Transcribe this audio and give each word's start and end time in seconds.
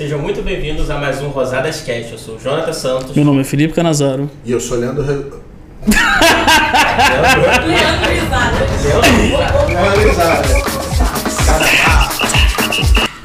Sejam 0.00 0.18
muito 0.18 0.40
bem-vindos 0.40 0.88
a 0.88 0.96
mais 0.96 1.20
um 1.20 1.28
Rosadas 1.28 1.82
Cast. 1.82 2.12
Eu 2.12 2.18
sou 2.18 2.36
o 2.36 2.40
Jonathan 2.40 2.72
Santos. 2.72 3.14
Meu 3.14 3.22
nome 3.22 3.42
é 3.42 3.44
Felipe 3.44 3.74
Canazaro. 3.74 4.30
E 4.46 4.50
eu 4.50 4.58
sou 4.58 4.78
Leandro. 4.78 5.02
Re... 5.02 5.12
Leandro 7.66 8.10
Risada. 8.10 8.56
Leandro 9.68 10.08
Rosadas. 10.08 10.50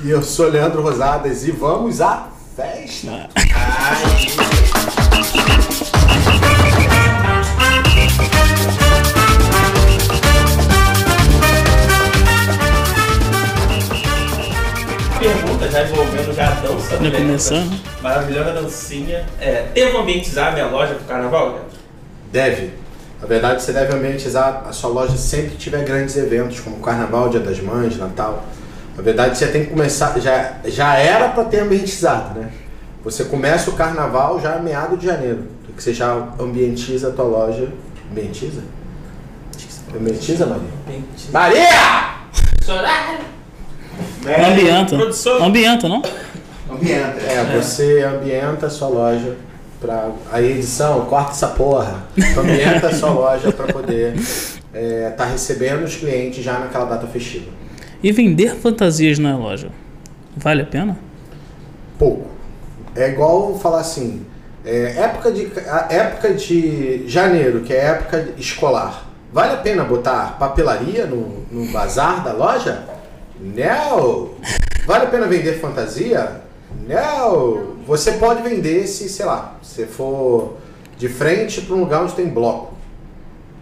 E 0.03 0.09
eu 0.09 0.21
sou 0.21 0.49
Leandro 0.49 0.81
Rosadas 0.81 1.47
e 1.47 1.51
vamos 1.51 2.01
à 2.01 2.27
festa. 2.57 3.29
Pergunta 5.31 5.64
envolvendo 15.83 16.33
já 16.33 16.47
a 16.47 16.53
dança. 16.61 16.97
Já 16.97 16.99
né? 16.99 17.11
começando. 17.11 17.81
Maravilhosa 18.01 18.53
dancinha. 18.53 19.25
É, 19.39 19.67
devo 19.73 19.97
ambientizar 19.99 20.49
a 20.49 20.51
minha 20.51 20.67
loja 20.67 20.95
pro 20.95 21.05
carnaval, 21.05 21.49
Leandro? 21.49 21.65
Deve. 22.31 22.73
Na 23.21 23.27
verdade, 23.27 23.63
você 23.63 23.71
deve 23.71 23.93
ambientizar 23.93 24.63
a 24.67 24.73
sua 24.73 24.89
loja 24.89 25.17
sempre 25.17 25.51
que 25.51 25.57
tiver 25.57 25.83
grandes 25.83 26.15
eventos, 26.17 26.59
como 26.59 26.77
Carnaval, 26.77 27.29
Dia 27.29 27.39
das 27.39 27.59
Mães, 27.59 27.97
Natal. 27.97 28.45
Na 28.95 29.01
verdade, 29.01 29.37
você 29.37 29.47
tem 29.47 29.65
que 29.65 29.71
começar. 29.71 30.17
Já, 30.19 30.55
já 30.65 30.95
era 30.95 31.29
para 31.29 31.45
ter 31.45 31.61
ambientizado, 31.61 32.39
né? 32.39 32.51
Você 33.03 33.25
começa 33.25 33.69
o 33.69 33.73
carnaval 33.73 34.39
já 34.39 34.57
meado 34.57 34.97
de 34.97 35.05
janeiro. 35.05 35.47
Que 35.75 35.83
você 35.83 35.93
já 35.93 36.29
ambientiza 36.39 37.09
a 37.09 37.11
tua 37.11 37.25
loja. 37.25 37.67
Ambientiza? 38.09 38.61
Ambientiza, 39.93 40.45
Maria? 40.45 40.69
Maria! 41.31 42.15
Chorar! 42.63 43.34
Ambienta. 44.25 44.95
Produção. 44.95 45.43
Ambienta, 45.43 45.87
não? 45.87 46.01
Ambienta. 46.71 47.19
É, 47.21 47.59
você 47.61 48.01
ambienta 48.03 48.67
a 48.67 48.69
sua 48.69 48.87
loja 48.87 49.35
para 49.79 50.09
a 50.31 50.41
edição, 50.41 51.05
corta 51.05 51.31
essa 51.31 51.47
porra. 51.47 52.03
Ambienta 52.37 52.87
a 52.87 52.93
sua 52.93 53.11
loja 53.13 53.51
para 53.51 53.71
poder 53.71 54.15
estar 54.15 55.11
tá 55.15 55.25
recebendo 55.25 55.83
os 55.83 55.95
clientes 55.95 56.43
já 56.43 56.59
naquela 56.59 56.85
data 56.85 57.07
festiva. 57.07 57.51
E 58.01 58.11
vender 58.11 58.55
fantasias 58.55 59.19
na 59.19 59.37
loja. 59.37 59.69
Vale 60.35 60.63
a 60.63 60.65
pena? 60.65 60.97
Pouco. 61.97 62.27
É 62.95 63.09
igual 63.09 63.57
falar 63.59 63.81
assim, 63.81 64.25
é, 64.65 64.95
época, 64.97 65.31
de, 65.31 65.51
a 65.67 65.87
época 65.89 66.33
de 66.33 67.07
janeiro, 67.07 67.61
que 67.61 67.73
é 67.73 67.85
época 67.85 68.29
escolar, 68.37 69.05
vale 69.31 69.53
a 69.53 69.57
pena 69.57 69.83
botar 69.83 70.37
papelaria 70.39 71.05
no, 71.05 71.45
no 71.51 71.71
bazar 71.71 72.23
da 72.23 72.33
loja? 72.33 72.94
Não! 73.53 74.29
Vale 74.85 75.05
a 75.05 75.07
pena 75.07 75.27
vender 75.27 75.59
fantasia? 75.59 76.41
Não! 76.87 77.75
Você 77.85 78.13
pode 78.13 78.41
vender 78.41 78.87
se, 78.87 79.07
sei 79.09 79.25
lá, 79.25 79.57
se 79.61 79.85
for 79.85 80.57
de 80.97 81.07
frente 81.07 81.61
para 81.61 81.75
um 81.75 81.79
lugar 81.81 82.03
onde 82.03 82.13
tem 82.13 82.27
bloco. 82.27 82.73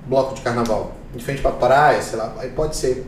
Bloco 0.08 0.36
de 0.36 0.42
carnaval. 0.42 0.94
De 1.16 1.24
frente 1.24 1.42
para 1.42 1.52
praia, 1.52 2.02
sei 2.02 2.18
lá, 2.18 2.34
aí 2.40 2.50
pode 2.50 2.76
ser. 2.76 3.06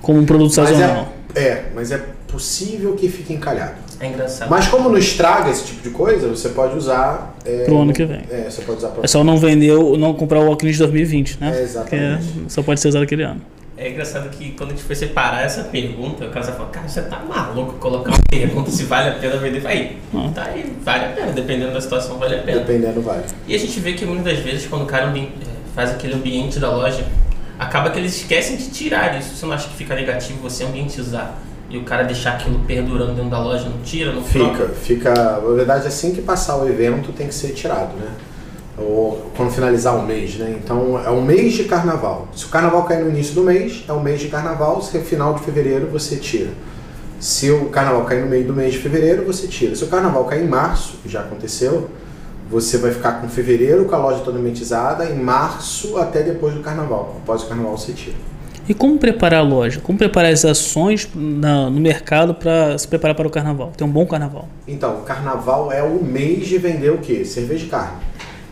Como 0.00 0.18
um 0.18 0.24
produto 0.26 0.54
Mas 0.56 0.68
sazonal. 0.70 1.08
é, 1.34 1.40
é, 1.42 1.70
mas 1.74 1.90
é 1.92 1.98
possível 2.28 2.94
que 2.94 3.08
fique 3.08 3.32
encalhado. 3.32 3.74
É 3.98 4.06
engraçado. 4.06 4.48
Mas 4.48 4.66
como 4.68 4.88
não 4.88 4.96
estraga 4.96 5.50
esse 5.50 5.64
tipo 5.64 5.82
de 5.82 5.90
coisa, 5.90 6.28
você 6.28 6.48
pode 6.50 6.76
usar. 6.76 7.34
É, 7.44 7.64
Pro 7.64 7.78
ano 7.82 7.92
que 7.92 8.04
vem. 8.04 8.22
É, 8.30 8.48
você 8.48 8.62
pode 8.62 8.78
usar 8.78 8.88
pro 8.88 9.04
É 9.04 9.06
só 9.08 9.22
não 9.24 9.36
vender, 9.36 9.72
o- 9.72 9.96
não 9.96 10.14
comprar 10.14 10.40
o 10.40 10.50
óculos 10.50 10.72
de 10.74 10.78
2020, 10.78 11.38
né? 11.40 11.58
É, 11.58 11.62
exatamente. 11.62 12.26
Porque 12.32 12.50
só 12.50 12.62
pode 12.62 12.80
ser 12.80 12.88
usado 12.88 13.02
aquele 13.02 13.24
ano. 13.24 13.42
É 13.82 13.88
engraçado 13.88 14.28
que 14.28 14.50
quando 14.50 14.72
a 14.72 14.74
gente 14.74 14.84
foi 14.84 14.94
separar 14.94 15.42
essa 15.42 15.64
pergunta, 15.64 16.26
o 16.26 16.30
cara 16.30 16.44
falou, 16.44 16.66
cara, 16.70 16.86
você 16.86 17.00
tá 17.00 17.18
maluco 17.26 17.72
colocar 17.78 18.10
uma 18.10 18.18
pergunta 18.30 18.70
se 18.70 18.82
vale 18.84 19.08
a 19.08 19.12
pena 19.14 19.38
vender? 19.38 19.66
Aí, 19.66 19.98
Ah. 20.14 20.30
tá 20.34 20.44
aí, 20.44 20.76
vale 20.84 21.06
a 21.06 21.08
pena, 21.08 21.32
dependendo 21.32 21.72
da 21.72 21.80
situação, 21.80 22.18
vale 22.18 22.34
a 22.34 22.42
pena. 22.42 22.58
Dependendo, 22.60 23.00
vale. 23.00 23.22
E 23.48 23.54
a 23.54 23.58
gente 23.58 23.80
vê 23.80 23.94
que 23.94 24.04
muitas 24.04 24.26
das 24.26 24.38
vezes, 24.40 24.66
quando 24.66 24.82
o 24.82 24.86
cara 24.86 25.10
eh, 25.16 25.28
faz 25.74 25.92
aquele 25.92 26.12
ambiente 26.12 26.58
da 26.60 26.70
loja, 26.70 27.06
acaba 27.58 27.88
que 27.88 27.98
eles 27.98 28.14
esquecem 28.18 28.58
de 28.58 28.68
tirar 28.68 29.18
isso. 29.18 29.34
Você 29.34 29.46
não 29.46 29.54
acha 29.54 29.66
que 29.70 29.76
fica 29.76 29.94
negativo 29.94 30.40
você 30.42 30.64
ambientizar 30.64 31.38
e 31.70 31.78
o 31.78 31.82
cara 31.82 32.02
deixar 32.02 32.32
aquilo 32.34 32.58
perdurando 32.66 33.14
dentro 33.14 33.30
da 33.30 33.38
loja, 33.42 33.64
não 33.66 33.78
tira, 33.82 34.12
não 34.12 34.22
Fica, 34.22 34.44
troca? 34.44 34.68
fica. 34.74 35.14
Na 35.14 35.38
verdade, 35.54 35.86
assim 35.86 36.12
que 36.14 36.20
passar 36.20 36.58
o 36.58 36.68
evento, 36.68 37.12
tem 37.12 37.26
que 37.28 37.34
ser 37.34 37.54
tirado, 37.54 37.96
né? 37.96 38.08
Ou 38.78 39.30
quando 39.36 39.50
finalizar 39.50 39.96
o 39.96 40.02
mês, 40.06 40.36
né? 40.36 40.58
Então 40.62 40.98
é 41.04 41.10
um 41.10 41.22
mês 41.22 41.52
de 41.52 41.64
carnaval. 41.64 42.28
Se 42.34 42.46
o 42.46 42.48
carnaval 42.48 42.84
cair 42.84 43.04
no 43.04 43.10
início 43.10 43.34
do 43.34 43.42
mês, 43.42 43.84
é 43.88 43.92
um 43.92 44.00
mês 44.02 44.20
de 44.20 44.28
carnaval. 44.28 44.80
Se 44.80 44.96
é 44.96 45.00
final 45.00 45.34
de 45.34 45.40
fevereiro, 45.42 45.86
você 45.88 46.16
tira. 46.16 46.50
Se 47.18 47.50
o 47.50 47.66
carnaval 47.66 48.04
cair 48.04 48.22
no 48.22 48.30
meio 48.30 48.46
do 48.46 48.54
mês 48.54 48.72
de 48.72 48.78
fevereiro, 48.78 49.24
você 49.26 49.46
tira. 49.46 49.74
Se 49.74 49.84
o 49.84 49.88
carnaval 49.88 50.24
cair 50.24 50.42
em 50.44 50.48
março, 50.48 50.94
que 51.02 51.08
já 51.08 51.20
aconteceu, 51.20 51.90
você 52.50 52.78
vai 52.78 52.90
ficar 52.90 53.20
com 53.20 53.28
fevereiro 53.28 53.84
com 53.84 53.94
a 53.94 53.98
loja 53.98 54.20
toda 54.24 54.38
ambientizada, 54.38 55.04
em 55.04 55.18
março 55.18 55.98
até 55.98 56.22
depois 56.22 56.54
do 56.54 56.60
carnaval. 56.60 57.16
Após 57.22 57.42
o 57.42 57.46
carnaval, 57.46 57.76
você 57.76 57.92
tira. 57.92 58.16
E 58.68 58.72
como 58.74 58.98
preparar 58.98 59.40
a 59.40 59.42
loja? 59.42 59.80
Como 59.80 59.98
preparar 59.98 60.32
as 60.32 60.44
ações 60.44 61.08
na- 61.14 61.68
no 61.68 61.80
mercado 61.80 62.34
para 62.34 62.78
se 62.78 62.86
preparar 62.88 63.14
para 63.16 63.26
o 63.26 63.30
carnaval? 63.30 63.72
Ter 63.76 63.84
um 63.84 63.88
bom 63.90 64.06
carnaval. 64.06 64.48
Então, 64.66 64.94
o 64.98 65.02
carnaval 65.02 65.70
é 65.72 65.82
o 65.82 66.02
mês 66.02 66.46
de 66.46 66.56
vender 66.56 66.90
o 66.90 66.98
quê? 66.98 67.24
Cerveja 67.24 67.66
e 67.66 67.68
carne, 67.68 67.96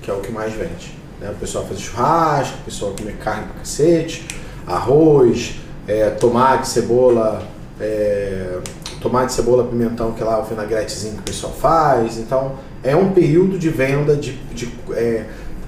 que 0.09 0.11
é 0.11 0.15
o 0.15 0.21
que 0.21 0.33
mais 0.33 0.55
vende. 0.55 0.95
Né? 1.21 1.31
O 1.31 1.35
pessoal 1.35 1.67
faz 1.67 1.81
churrasco, 1.81 2.57
o 2.63 2.65
pessoal 2.65 2.95
come 2.99 3.13
carne 3.13 3.45
pra 3.45 3.59
cacete, 3.59 4.27
arroz, 4.67 5.57
é, 5.87 6.11
tomate, 6.11 6.67
cebola, 6.69 7.43
é, 7.79 8.59
tomate, 9.01 9.33
cebola, 9.35 9.65
pimentão, 9.65 10.13
que 10.13 10.23
é 10.23 10.25
lá 10.25 10.41
o 10.41 10.45
vinagretezinho 10.45 11.15
que 11.15 11.21
o 11.21 11.25
pessoal 11.25 11.53
faz. 11.53 12.17
Então, 12.17 12.53
é 12.83 12.97
um 12.97 13.13
período 13.13 13.59
de 13.59 13.69
venda 13.69 14.17
de. 14.17 14.33
de, 14.55 14.73
é, 14.93 15.27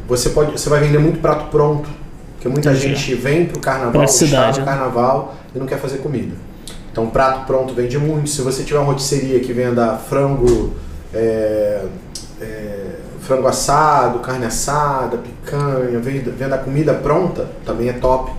você, 0.08 0.30
pode, 0.30 0.52
você 0.52 0.70
vai 0.70 0.80
vender 0.80 0.98
muito 0.98 1.20
prato 1.20 1.50
pronto, 1.50 1.88
porque 2.32 2.48
muita 2.48 2.70
Entendi. 2.70 2.94
gente 2.94 3.14
vem 3.14 3.44
pro 3.46 3.60
carnaval, 3.60 4.08
chá 4.08 4.52
no 4.52 4.58
né? 4.58 4.64
carnaval 4.64 5.34
e 5.54 5.58
não 5.58 5.66
quer 5.66 5.78
fazer 5.78 5.98
comida. 5.98 6.34
Então, 6.90 7.08
prato 7.08 7.46
pronto 7.46 7.74
vende 7.74 7.98
muito. 7.98 8.30
Se 8.30 8.42
você 8.42 8.64
tiver 8.64 8.78
uma 8.78 8.86
rotisseria 8.86 9.38
que 9.38 9.52
venda 9.52 9.96
frango, 9.96 10.72
é, 11.14 11.84
frango 13.30 13.46
assado, 13.46 14.18
carne 14.18 14.44
assada, 14.44 15.16
picanha, 15.18 16.00
venda, 16.00 16.58
comida 16.58 16.94
pronta, 16.94 17.48
também 17.64 17.88
é 17.88 17.92
top. 17.92 18.32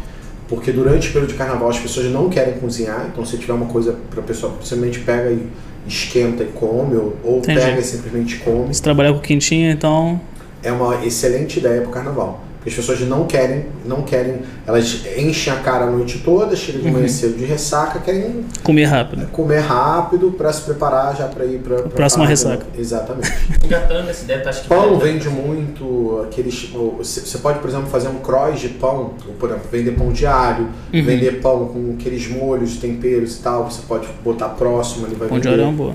Porque 0.49 0.69
durante 0.69 1.07
o 1.07 1.13
período 1.13 1.31
de 1.31 1.37
carnaval 1.37 1.69
as 1.69 1.79
pessoas 1.79 2.07
não 2.07 2.29
querem 2.29 2.55
cozinhar. 2.55 3.07
Então, 3.09 3.25
se 3.25 3.37
tiver 3.37 3.53
uma 3.53 3.67
coisa 3.67 3.95
para 4.09 4.19
a 4.19 4.23
pessoa, 4.23 4.53
simplesmente 4.61 4.99
pega 4.99 5.31
e 5.31 5.47
esquenta 5.87 6.43
e 6.43 6.47
come, 6.47 6.97
ou, 6.97 7.15
ou 7.23 7.37
Entendi. 7.37 7.61
pega 7.61 7.79
e 7.79 7.83
simplesmente 7.83 8.37
come. 8.39 8.73
Se 8.73 8.81
trabalhar 8.81 9.13
com 9.13 9.19
quentinha, 9.19 9.71
então. 9.71 10.19
É 10.61 10.73
uma 10.73 11.05
excelente 11.05 11.59
ideia 11.59 11.79
para 11.79 11.89
o 11.89 11.93
carnaval. 11.93 12.41
Porque 12.63 12.69
as 12.69 12.75
pessoas 12.75 12.99
não 13.01 13.25
querem, 13.25 13.65
não 13.85 14.03
querem, 14.03 14.41
elas 14.67 15.01
enchem 15.17 15.51
a 15.51 15.55
cara 15.57 15.85
a 15.85 15.89
noite 15.89 16.19
toda, 16.19 16.55
chegam 16.55 16.81
de 16.83 16.91
manhã 16.91 17.07
cedo 17.07 17.35
de 17.35 17.43
ressaca, 17.43 17.97
querem 17.99 18.45
Comer 18.61 18.83
rápido. 18.83 19.25
comer 19.31 19.61
rápido 19.61 20.29
para 20.33 20.53
se 20.53 20.61
preparar 20.61 21.15
já 21.17 21.27
para 21.27 21.43
ir 21.43 21.57
para 21.57 21.79
a 21.79 21.83
Próxima 21.89 22.23
ressaca. 22.27 22.63
Exatamente. 22.77 23.31
Engatando 23.65 24.11
essa 24.11 24.23
ideia, 24.25 24.41
tu 24.41 24.49
acha 24.49 24.61
que 24.61 24.67
Pão 24.67 24.99
vende 24.99 25.27
muito, 25.27 26.21
aqueles. 26.23 26.69
Você 26.99 27.21
você 27.21 27.37
pode, 27.39 27.57
por 27.59 27.67
exemplo, 27.69 27.87
fazer 27.87 28.09
um 28.09 28.19
cross 28.19 28.59
de 28.59 28.69
pão, 28.69 29.15
ou, 29.27 29.33
por 29.39 29.49
exemplo, 29.49 29.67
vender 29.71 29.91
pão 29.93 30.11
diário, 30.11 30.67
Uhum. 30.93 31.03
vender 31.03 31.41
pão 31.41 31.65
com 31.67 31.95
aqueles 31.99 32.27
molhos, 32.29 32.77
temperos 32.77 33.37
e 33.37 33.39
tal, 33.41 33.71
você 33.71 33.81
pode 33.87 34.07
botar 34.23 34.49
próximo, 34.49 35.07
ele 35.07 35.15
vai 35.15 35.27
Pão 35.29 35.39
de 35.39 35.47
vender. 35.47 35.55
orelha 35.61 35.67
é 35.67 35.69
uma 35.71 35.77
boa. 35.77 35.93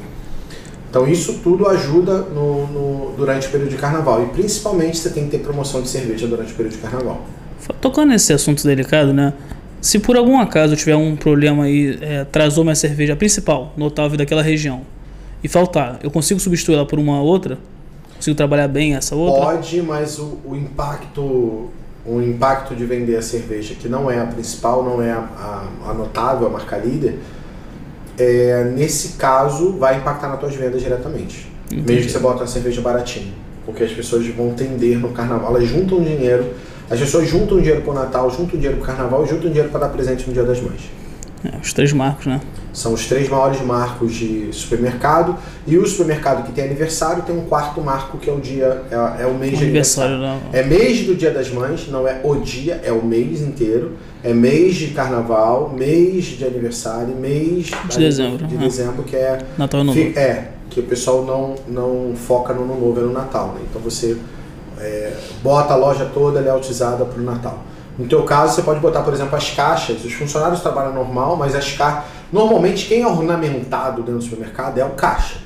Então 0.88 1.06
isso 1.06 1.40
tudo 1.42 1.68
ajuda 1.68 2.18
no, 2.18 2.66
no- 2.66 3.12
durante 3.16 3.48
o 3.48 3.50
período 3.50 3.70
de 3.70 3.76
carnaval. 3.76 4.22
E 4.22 4.26
principalmente 4.28 4.98
você 4.98 5.10
tem 5.10 5.24
que 5.24 5.30
ter 5.30 5.38
promoção 5.38 5.82
de 5.82 5.88
cerveja 5.88 6.26
durante 6.26 6.52
o 6.52 6.56
período 6.56 6.74
de 6.74 6.78
carnaval. 6.78 7.26
Tocando 7.80 8.10
nesse 8.10 8.32
assunto 8.32 8.62
delicado, 8.64 9.12
né? 9.12 9.32
Se 9.80 9.98
por 9.98 10.16
algum 10.16 10.38
acaso 10.40 10.72
eu 10.72 10.76
tiver 10.76 10.96
um 10.96 11.14
problema 11.16 11.64
aí, 11.64 11.98
é, 12.00 12.20
atrasou 12.20 12.64
minha 12.64 12.74
cerveja 12.74 13.14
principal, 13.14 13.72
notável 13.76 14.16
daquela 14.16 14.42
região, 14.42 14.82
e 15.44 15.48
faltar, 15.48 15.98
eu 16.02 16.10
consigo 16.10 16.40
substituir 16.40 16.74
ela 16.76 16.86
por 16.86 16.98
uma 16.98 17.20
outra? 17.20 17.58
Consigo 18.16 18.36
trabalhar 18.36 18.68
bem 18.68 18.94
essa 18.94 19.14
outra? 19.14 19.42
Pode, 19.42 19.82
mas 19.82 20.18
o, 20.18 20.38
o 20.44 20.56
impacto 20.56 21.68
o 22.08 22.22
impacto 22.22 22.74
de 22.74 22.84
vender 22.84 23.16
a 23.16 23.22
cerveja, 23.22 23.74
que 23.74 23.88
não 23.88 24.08
é 24.08 24.20
a 24.20 24.26
principal, 24.26 24.84
não 24.84 25.02
é 25.02 25.10
a, 25.10 25.18
a, 25.86 25.90
a 25.90 25.94
notável, 25.94 26.46
a 26.46 26.50
marca 26.50 26.76
líder, 26.76 27.18
é, 28.18 28.64
nesse 28.74 29.14
caso 29.14 29.72
vai 29.72 29.98
impactar 29.98 30.28
nas 30.28 30.40
tuas 30.40 30.54
vendas 30.54 30.82
diretamente. 30.82 31.50
Entendi. 31.66 31.82
Mesmo 31.82 32.06
que 32.06 32.12
você 32.12 32.18
bota 32.18 32.40
uma 32.40 32.46
cerveja 32.46 32.80
baratinha. 32.80 33.32
Porque 33.64 33.82
as 33.82 33.92
pessoas 33.92 34.26
vão 34.28 34.54
tender 34.54 34.98
no 34.98 35.10
carnaval, 35.10 35.56
elas 35.56 35.68
juntam 35.68 36.00
dinheiro, 36.00 36.54
as 36.88 37.00
pessoas 37.00 37.28
juntam 37.28 37.58
dinheiro 37.58 37.82
pro 37.82 37.92
Natal, 37.92 38.30
juntam 38.30 38.58
dinheiro 38.58 38.76
pro 38.76 38.86
carnaval 38.86 39.24
e 39.24 39.28
juntam 39.28 39.48
dinheiro 39.48 39.70
para 39.70 39.80
dar 39.80 39.88
presente 39.88 40.26
no 40.26 40.32
Dia 40.32 40.44
das 40.44 40.60
Mães. 40.60 40.82
É, 41.44 41.58
os 41.58 41.72
três 41.72 41.92
marcos, 41.92 42.26
né? 42.26 42.40
São 42.72 42.92
os 42.92 43.06
três 43.06 43.28
maiores 43.28 43.60
marcos 43.60 44.14
de 44.14 44.50
supermercado. 44.52 45.36
E 45.66 45.76
o 45.76 45.86
supermercado 45.86 46.44
que 46.44 46.52
tem 46.52 46.64
aniversário 46.64 47.22
tem 47.22 47.36
um 47.36 47.44
quarto 47.44 47.80
marco 47.80 48.18
que 48.18 48.28
é 48.28 48.32
o 48.32 48.40
dia, 48.40 48.82
é, 48.90 49.22
é 49.22 49.26
o 49.26 49.34
mês 49.34 49.58
de 49.58 49.64
Aniversário 49.64 50.14
aniversário. 50.14 50.48
É 50.52 50.62
mês 50.62 51.06
do 51.06 51.14
Dia 51.14 51.30
das 51.30 51.50
Mães, 51.50 51.88
não 51.88 52.06
é 52.06 52.20
o 52.22 52.36
dia, 52.36 52.80
é 52.84 52.92
o 52.92 53.04
mês 53.04 53.40
inteiro. 53.40 53.92
É 54.28 54.34
mês 54.34 54.74
de 54.74 54.88
carnaval, 54.88 55.70
mês 55.70 56.24
de 56.24 56.44
aniversário, 56.44 57.14
mês 57.14 57.70
De 57.88 57.98
dezembro, 57.98 58.44
de 58.46 58.54
né? 58.56 58.64
dezembro 58.64 59.04
que 59.04 59.14
é 59.14 59.38
Natal 59.56 59.84
Novo. 59.84 59.96
É, 60.00 60.48
que 60.68 60.80
o 60.80 60.82
pessoal 60.82 61.22
não, 61.24 61.54
não 61.68 62.16
foca 62.16 62.52
no 62.52 62.62
ano 62.64 62.80
novo, 62.80 62.98
é 62.98 63.02
no 63.04 63.12
Natal, 63.12 63.48
né? 63.54 63.60
Então 63.70 63.80
você 63.80 64.16
é, 64.78 65.12
bota 65.42 65.74
a 65.74 65.76
loja 65.76 66.10
toda 66.12 66.40
layoutizada 66.40 67.04
para 67.04 67.20
o 67.20 67.24
Natal. 67.24 67.58
No 67.96 68.06
teu 68.08 68.24
caso, 68.24 68.54
você 68.56 68.62
pode 68.62 68.80
botar, 68.80 69.02
por 69.02 69.14
exemplo, 69.14 69.36
as 69.36 69.50
caixas. 69.50 70.04
Os 70.04 70.12
funcionários 70.12 70.60
trabalham 70.60 70.92
normal, 70.92 71.36
mas 71.36 71.54
as 71.54 71.72
caixas... 71.72 72.02
Normalmente, 72.32 72.86
quem 72.88 73.02
é 73.02 73.06
ornamentado 73.06 74.02
dentro 74.02 74.18
do 74.18 74.24
supermercado 74.24 74.76
é 74.78 74.84
o 74.84 74.90
caixa. 74.90 75.36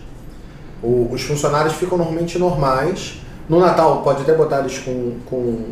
O- 0.82 1.08
os 1.12 1.20
funcionários 1.22 1.74
ficam 1.74 1.98
normalmente 1.98 2.38
normais. 2.38 3.20
No 3.48 3.60
Natal, 3.60 4.00
pode 4.02 4.22
até 4.22 4.34
botar 4.34 4.60
eles 4.60 4.78
com, 4.78 5.12
com 5.26 5.64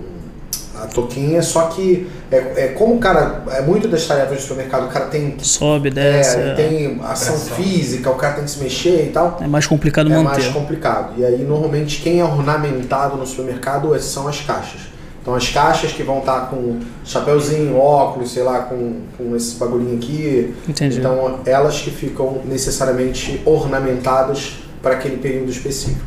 a 0.82 0.86
toquinha, 0.86 1.42
só 1.42 1.62
que 1.68 2.08
é, 2.30 2.36
é 2.64 2.68
como 2.68 2.94
o 2.96 2.98
cara... 2.98 3.42
É 3.50 3.62
muito 3.62 3.88
das 3.88 4.06
tarefas 4.06 4.38
do 4.38 4.42
supermercado, 4.42 4.84
o 4.86 4.88
cara 4.88 5.06
tem... 5.06 5.36
Sobe, 5.40 5.88
É, 5.88 5.92
desce. 5.92 6.36
É, 6.38 6.54
tem 6.54 7.00
ação 7.02 7.34
Pressão. 7.34 7.56
física, 7.56 8.10
o 8.10 8.14
cara 8.14 8.34
tem 8.34 8.44
que 8.44 8.50
se 8.50 8.58
mexer 8.62 9.06
e 9.06 9.10
tal 9.10 9.38
é 9.40 9.46
mais 9.46 9.66
complicado 9.66 10.06
é 10.12 10.16
manter. 10.16 10.24
mais 10.42 10.46
complicado. 10.48 11.14
E 11.18 11.24
aí, 11.24 11.42
normalmente, 11.42 12.00
quem 12.00 12.20
é 12.20 12.24
ornamentado 12.24 13.16
no 13.16 13.26
supermercado 13.26 13.94
é- 13.94 13.98
são 13.98 14.26
as 14.28 14.40
caixas. 14.40 14.82
Então, 15.20 15.34
as 15.34 15.48
caixas 15.50 15.92
que 15.92 16.02
vão 16.02 16.20
estar 16.20 16.48
com 16.48 16.80
chapeuzinho, 17.04 17.76
óculos, 17.76 18.30
sei 18.32 18.42
lá, 18.42 18.60
com, 18.60 19.00
com 19.18 19.36
esse 19.36 19.56
bagulhinho 19.56 19.96
aqui. 19.98 20.54
Entendi. 20.66 20.98
Então, 21.00 21.40
elas 21.44 21.80
que 21.82 21.90
ficam 21.90 22.40
necessariamente 22.46 23.42
ornamentadas 23.44 24.54
para 24.82 24.94
aquele 24.94 25.16
período 25.18 25.50
específico. 25.50 26.00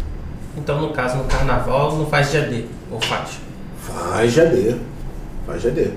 Então, 0.58 0.82
no 0.82 0.90
caso, 0.92 1.18
no 1.18 1.26
carnaval, 1.26 1.96
não 1.98 2.06
faz 2.08 2.32
dia 2.32 2.42
D, 2.42 2.66
ou 2.92 3.00
faz. 3.00 3.40
Faz 3.94 4.32
GD. 4.32 4.76
Faz 5.46 5.62
GD. 5.62 5.92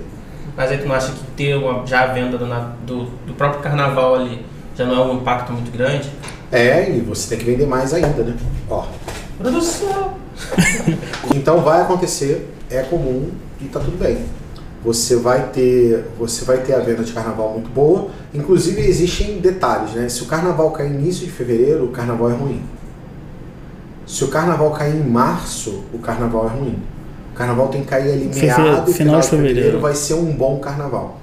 Mas 0.57 0.71
aí 0.71 0.79
tu 0.79 0.87
não 0.87 0.95
acha 0.95 1.13
que 1.13 1.25
ter 1.37 1.57
uma, 1.57 1.87
já 1.87 2.05
a 2.05 2.07
venda 2.07 2.39
do, 2.39 2.47
do, 2.87 3.05
do 3.27 3.35
próprio 3.35 3.61
carnaval 3.61 4.15
ali 4.15 4.45
já 4.77 4.85
não 4.85 4.95
é 4.95 5.07
um 5.07 5.17
impacto 5.17 5.53
muito 5.53 5.71
grande? 5.71 6.11
É, 6.51 6.91
e 6.91 7.01
você 7.01 7.29
tem 7.31 7.39
que 7.39 7.45
vender 7.45 7.67
mais 7.67 7.93
ainda, 7.93 8.23
né? 8.23 8.37
Ó. 8.69 8.87
Produção! 9.39 10.15
Então 11.35 11.61
vai 11.61 11.81
acontecer, 11.81 12.53
é 12.71 12.83
comum 12.83 13.31
e 13.61 13.65
tá 13.65 13.81
tudo 13.81 13.99
bem. 13.99 14.25
Você 14.85 15.17
vai 15.17 15.49
ter, 15.49 16.05
você 16.19 16.45
vai 16.45 16.59
ter 16.59 16.75
a 16.75 16.79
venda 16.79 17.03
de 17.03 17.13
carnaval 17.13 17.51
muito 17.53 17.71
boa. 17.71 18.11
Inclusive 18.33 18.83
existem 18.83 19.39
detalhes, 19.39 19.93
né? 19.93 20.09
Se 20.09 20.23
o 20.23 20.27
carnaval 20.27 20.71
cair 20.73 20.93
início 20.93 21.25
de 21.25 21.33
fevereiro, 21.33 21.85
o 21.85 21.89
carnaval 21.89 22.31
é 22.31 22.35
ruim. 22.35 22.63
Se 24.07 24.25
o 24.25 24.29
carnaval 24.29 24.71
cair 24.73 24.95
em 24.95 25.03
março, 25.03 25.85
o 25.93 25.99
carnaval 25.99 26.47
é 26.47 26.59
ruim. 26.59 26.79
O 27.35 27.37
carnaval 27.37 27.67
tem 27.67 27.81
que 27.81 27.89
cair 27.89 28.13
ali 28.13 28.31
meado 28.33 28.33
e 28.33 28.39
final 28.39 28.87
final 28.87 29.21
de 29.21 29.27
fevereiro. 29.27 29.57
fevereiro. 29.57 29.81
vai 29.81 29.95
ser 29.97 30.15
um 30.15 30.31
bom 30.33 30.61
carnaval. 30.61 31.19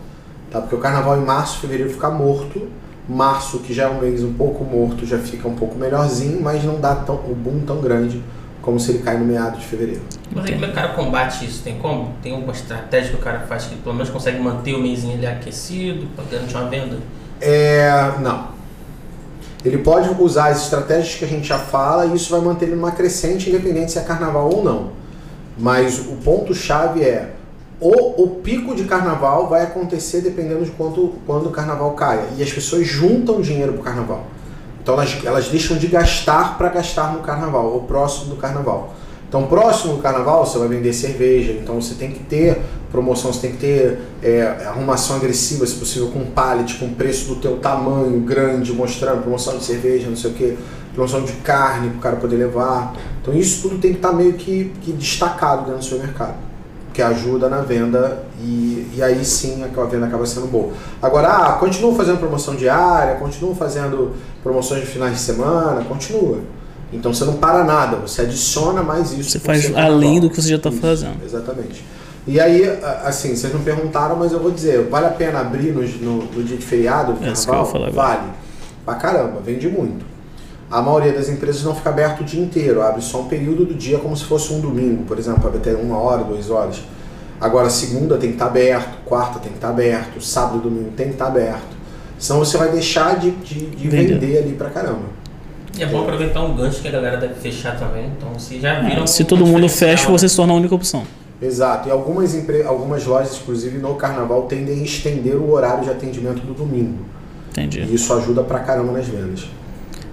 Tá? 0.52 0.60
Porque 0.60 0.76
o 0.76 0.78
carnaval 0.78 1.18
em 1.18 1.24
março, 1.24 1.60
fevereiro 1.60 1.90
fica 1.90 2.10
morto. 2.10 2.68
Março, 3.08 3.60
que 3.60 3.74
já 3.74 3.84
é 3.84 3.88
um 3.90 4.02
mês 4.02 4.22
um 4.22 4.34
pouco 4.34 4.66
morto, 4.66 5.06
já 5.06 5.18
fica 5.18 5.48
um 5.48 5.56
pouco 5.56 5.78
melhorzinho, 5.78 6.42
mas 6.42 6.66
não 6.66 6.82
dá 6.82 6.96
tão, 6.96 7.16
o 7.16 7.34
boom 7.34 7.62
tão 7.62 7.80
grande 7.80 8.22
como 8.62 8.78
se 8.78 8.92
ele 8.92 9.00
cai 9.00 9.18
no 9.18 9.24
meado 9.24 9.58
de 9.58 9.66
fevereiro. 9.66 10.02
Mas 10.36 10.46
aí 10.46 10.54
como 10.54 10.66
é 10.66 10.68
que 10.68 10.74
o 10.74 10.76
cara 10.76 10.90
combate 10.90 11.46
isso? 11.46 11.64
Tem 11.64 11.78
como? 11.78 12.14
Tem 12.22 12.34
alguma 12.34 12.52
estratégia 12.52 13.12
que 13.12 13.16
o 13.16 13.20
cara 13.20 13.40
faz 13.48 13.66
que 13.66 13.76
pelo 13.76 13.96
menos 13.96 14.10
consegue 14.10 14.40
manter 14.40 14.76
o 14.76 14.82
mêsinho 14.82 15.14
ali 15.14 15.26
aquecido 15.26 16.08
para 16.14 16.26
garantir 16.26 16.56
uma 16.56 16.70
venda? 16.70 16.98
É, 17.40 18.16
não. 18.20 18.50
Ele 19.64 19.78
pode 19.78 20.10
usar 20.22 20.48
as 20.48 20.64
estratégias 20.64 21.16
que 21.16 21.24
a 21.24 21.28
gente 21.28 21.48
já 21.48 21.58
fala 21.58 22.06
e 22.06 22.16
isso 22.16 22.30
vai 22.30 22.42
manter 22.42 22.66
ele 22.66 22.76
numa 22.76 22.92
crescente, 22.92 23.50
independente 23.50 23.94
se 23.94 23.98
é 23.98 24.02
carnaval 24.02 24.54
ou 24.54 24.62
não. 24.62 25.01
Mas 25.58 26.00
o 26.00 26.16
ponto-chave 26.24 27.04
é 27.04 27.34
o, 27.80 28.24
o 28.24 28.30
pico 28.42 28.76
de 28.76 28.84
carnaval 28.84 29.48
vai 29.48 29.64
acontecer 29.64 30.22
dependendo 30.22 30.64
de 30.64 30.72
quanto, 30.72 31.16
quando 31.26 31.48
o 31.48 31.52
carnaval 31.52 31.92
caia. 31.94 32.26
E 32.38 32.44
as 32.44 32.52
pessoas 32.52 32.86
juntam 32.86 33.42
dinheiro 33.42 33.74
para 33.74 33.82
o 33.82 33.84
carnaval. 33.84 34.28
Então 34.82 34.94
elas, 34.96 35.18
elas 35.24 35.48
deixam 35.48 35.78
de 35.78 35.88
gastar 35.88 36.58
para 36.58 36.70
gastar 36.70 37.14
no 37.14 37.22
carnaval, 37.22 37.68
ou 37.68 37.84
próximo 37.84 38.30
do 38.30 38.36
carnaval. 38.36 38.94
Então, 39.32 39.48
próximo 39.48 39.96
do 39.96 40.02
carnaval, 40.02 40.46
você 40.46 40.60
vai 40.60 40.68
vender 40.68 40.92
cerveja, 40.92 41.54
então 41.54 41.82
você 41.82 41.96
tem 41.96 42.12
que 42.12 42.20
ter 42.20 42.60
promoção, 42.92 43.32
você 43.32 43.48
tem 43.48 43.52
que 43.52 43.60
ter 43.60 44.00
é, 44.22 44.42
arrumação 44.68 45.16
agressiva, 45.16 45.66
se 45.66 45.76
possível, 45.76 46.10
com 46.10 46.26
pallet, 46.26 46.76
com 46.76 46.94
preço 46.94 47.30
do 47.30 47.36
teu 47.38 47.56
tamanho, 47.56 48.20
grande, 48.20 48.74
mostrando 48.74 49.22
promoção 49.22 49.58
de 49.58 49.64
cerveja, 49.64 50.10
não 50.10 50.18
sei 50.18 50.32
o 50.32 50.34
que, 50.34 50.58
promoção 50.94 51.24
de 51.24 51.34
carne 51.34 51.90
para 51.90 51.98
o 51.98 52.02
cara 52.02 52.16
poder 52.18 52.36
levar. 52.38 52.94
Então, 53.22 53.34
isso 53.34 53.62
tudo 53.62 53.80
tem 53.80 53.92
que 53.92 53.98
estar 53.98 54.14
meio 54.14 54.34
que, 54.34 54.72
que 54.82 54.92
destacado 54.92 55.62
dentro 55.66 55.78
do 55.80 55.84
supermercado, 55.86 56.36
que 56.94 57.02
ajuda 57.02 57.48
na 57.50 57.62
venda 57.62 58.24
e, 58.40 58.92
e 58.96 59.02
aí 59.04 59.24
sim 59.24 59.64
a 59.64 59.84
venda 59.86 60.08
acaba 60.08 60.26
sendo 60.26 60.48
boa. 60.48 60.74
Agora, 61.02 61.28
ah, 61.30 61.54
continua 61.54 61.96
fazendo 61.96 62.20
promoção 62.20 62.56
diária, 62.56 63.16
continua 63.16 63.56
fazendo 63.56 64.14
promoções 64.44 64.82
de 64.82 64.88
finais 64.88 65.14
de 65.14 65.20
semana, 65.20 65.84
continua. 65.86 66.40
Então 66.92 67.14
você 67.14 67.24
não 67.24 67.36
para 67.36 67.64
nada, 67.64 67.98
você 67.98 68.24
adiciona 68.24 68.84
mais 68.84 69.14
isso. 69.14 69.30
Você 69.30 69.40
faz 69.40 69.64
ser 69.64 69.78
além 69.78 70.20
do 70.20 70.30
que 70.30 70.42
você 70.42 70.50
já 70.50 70.60
tá 70.60 70.70
Isso, 70.70 70.82
fazendo. 70.82 71.24
Exatamente. 71.24 71.86
E 72.28 72.40
aí, 72.40 72.64
assim, 73.04 73.36
vocês 73.36 73.52
não 73.54 73.62
perguntaram, 73.62 74.16
mas 74.18 74.32
eu 74.32 74.40
vou 74.40 74.52
dizer, 74.52 74.88
vale 74.90 75.06
a 75.08 75.12
pena 75.12 75.40
abrir 75.40 75.72
no, 75.72 75.82
no, 75.82 76.24
no 76.26 76.44
dia 76.44 76.58
de 76.58 76.66
feriado 76.66 77.14
do 77.14 77.24
É 77.26 77.32
carnaval? 77.34 77.68
agora. 77.76 77.92
Vale. 77.92 78.30
Pra 78.86 78.96
caramba, 78.96 79.40
vende 79.44 79.68
muito. 79.70 80.06
A 80.72 80.82
maioria 80.82 81.12
das 81.12 81.28
empresas 81.28 81.64
não 81.64 81.76
fica 81.76 81.90
aberto 81.90 82.22
o 82.22 82.24
dia 82.24 82.42
inteiro, 82.42 82.82
abre 82.82 83.02
só 83.02 83.22
um 83.22 83.28
período 83.28 83.66
do 83.66 83.74
dia 83.74 83.98
como 83.98 84.16
se 84.16 84.24
fosse 84.24 84.54
um 84.54 84.62
domingo, 84.62 85.04
por 85.04 85.20
exemplo, 85.20 85.46
abre 85.46 85.58
até 85.58 85.74
uma 85.74 85.98
hora, 85.98 86.24
duas 86.24 86.50
horas. 86.50 86.82
Agora, 87.42 87.70
segunda 87.70 88.18
tem 88.18 88.30
que 88.30 88.36
estar 88.36 88.46
aberto, 88.46 89.00
quarta 89.04 89.40
tem 89.40 89.52
que 89.52 89.58
estar 89.58 89.70
aberto, 89.70 90.22
sábado 90.22 90.60
e 90.60 90.62
domingo 90.62 90.92
tem 90.96 91.08
que 91.08 91.14
estar 91.14 91.28
aberto. 91.28 91.82
Senão 92.18 92.40
você 92.40 92.58
vai 92.58 92.72
deixar 92.72 93.20
de, 93.20 93.32
de, 93.32 93.66
de 93.66 93.90
Vender. 93.90 94.38
ali 94.38 94.54
pra 94.54 94.70
caramba. 94.70 95.10
E 95.78 95.84
é 95.84 95.88
bom 95.88 96.02
aproveitar 96.02 96.42
um 96.44 96.56
gancho 96.56 96.82
que 96.82 96.88
a 96.88 96.92
galera 96.92 97.18
deve 97.18 97.34
fechar 97.34 97.78
também. 97.78 98.12
Então, 98.16 98.38
se 98.38 98.60
já 98.60 98.80
viram. 98.82 99.04
É, 99.04 99.08
se 99.08 99.24
todo 99.24 99.46
mundo 99.46 99.68
fecha, 99.68 100.10
você 100.10 100.30
se 100.30 100.36
torna 100.36 100.54
a 100.54 100.56
única 100.56 100.76
opção. 100.76 101.04
Exato. 101.42 101.90
E 101.90 101.92
algumas, 101.92 102.36
empre... 102.36 102.62
algumas 102.62 103.06
lojas, 103.06 103.40
inclusive 103.42 103.80
no 103.80 103.96
carnaval, 103.96 104.44
tendem 104.44 104.82
a 104.82 104.84
estender 104.84 105.36
o 105.36 105.52
horário 105.52 105.84
de 105.84 105.90
atendimento 105.90 106.46
do 106.46 106.54
domingo. 106.54 107.00
Entendi. 107.50 107.82
E 107.82 107.96
isso 107.96 108.14
ajuda 108.14 108.44
pra 108.44 108.60
caramba 108.60 108.92
nas 108.92 109.08
vendas. 109.08 109.48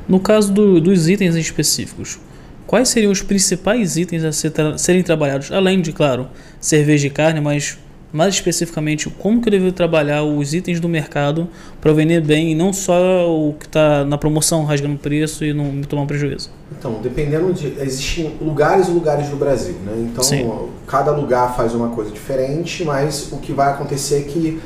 No 0.09 0.19
caso 0.21 0.53
do- 0.53 0.81
dos 0.81 1.09
itens 1.09 1.35
específicos, 1.37 2.19
quais 2.67 2.89
seriam 2.89 3.13
os 3.13 3.23
principais 3.23 3.97
itens 3.97 4.25
a 4.25 4.33
ser 4.33 4.51
tra- 4.51 4.79
serem 4.79 5.03
trabalhados? 5.03 5.53
Além 5.53 5.81
de, 5.81 5.93
claro, 5.93 6.29
cerveja 6.61 7.07
e 7.07 7.11
carne, 7.11 7.41
mas 7.41 7.77
mais 8.11 8.33
especificamente, 8.33 9.11
como 9.11 9.43
que 9.43 9.49
eu 9.49 9.51
devo 9.51 9.71
trabalhar 9.71 10.23
os 10.23 10.55
itens 10.55 10.81
do 10.81 10.89
mercado 10.89 11.47
para 11.79 11.93
vender 11.93 12.23
bem 12.23 12.53
e 12.53 12.55
não 12.55 12.73
só 12.73 13.31
o 13.31 13.53
que 13.53 13.67
está 13.67 14.03
na 14.03 14.17
promoção, 14.17 14.65
rasgando 14.65 14.97
preço 14.97 15.45
e 15.45 15.53
não 15.53 15.67
me 15.67 15.85
tomar 15.85 16.03
um 16.05 16.07
prejuízo? 16.07 16.49
Então, 16.79 17.01
dependendo 17.03 17.53
de. 17.53 17.67
Existem 17.79 18.33
lugares 18.41 18.89
e 18.89 18.93
lugares 18.93 19.29
do 19.29 19.37
Brasil, 19.37 19.75
né? 19.85 19.93
Então, 20.11 20.25
Sim. 20.25 20.51
cada 20.87 21.11
lugar 21.11 21.55
faz 21.55 21.75
uma 21.75 21.91
coisa 21.91 22.11
diferente, 22.11 22.83
mas 22.83 23.31
o 23.31 23.37
que 23.37 23.53
vai 23.53 23.73
acontecer 23.73 24.21
é 24.21 24.23
que 24.23 24.59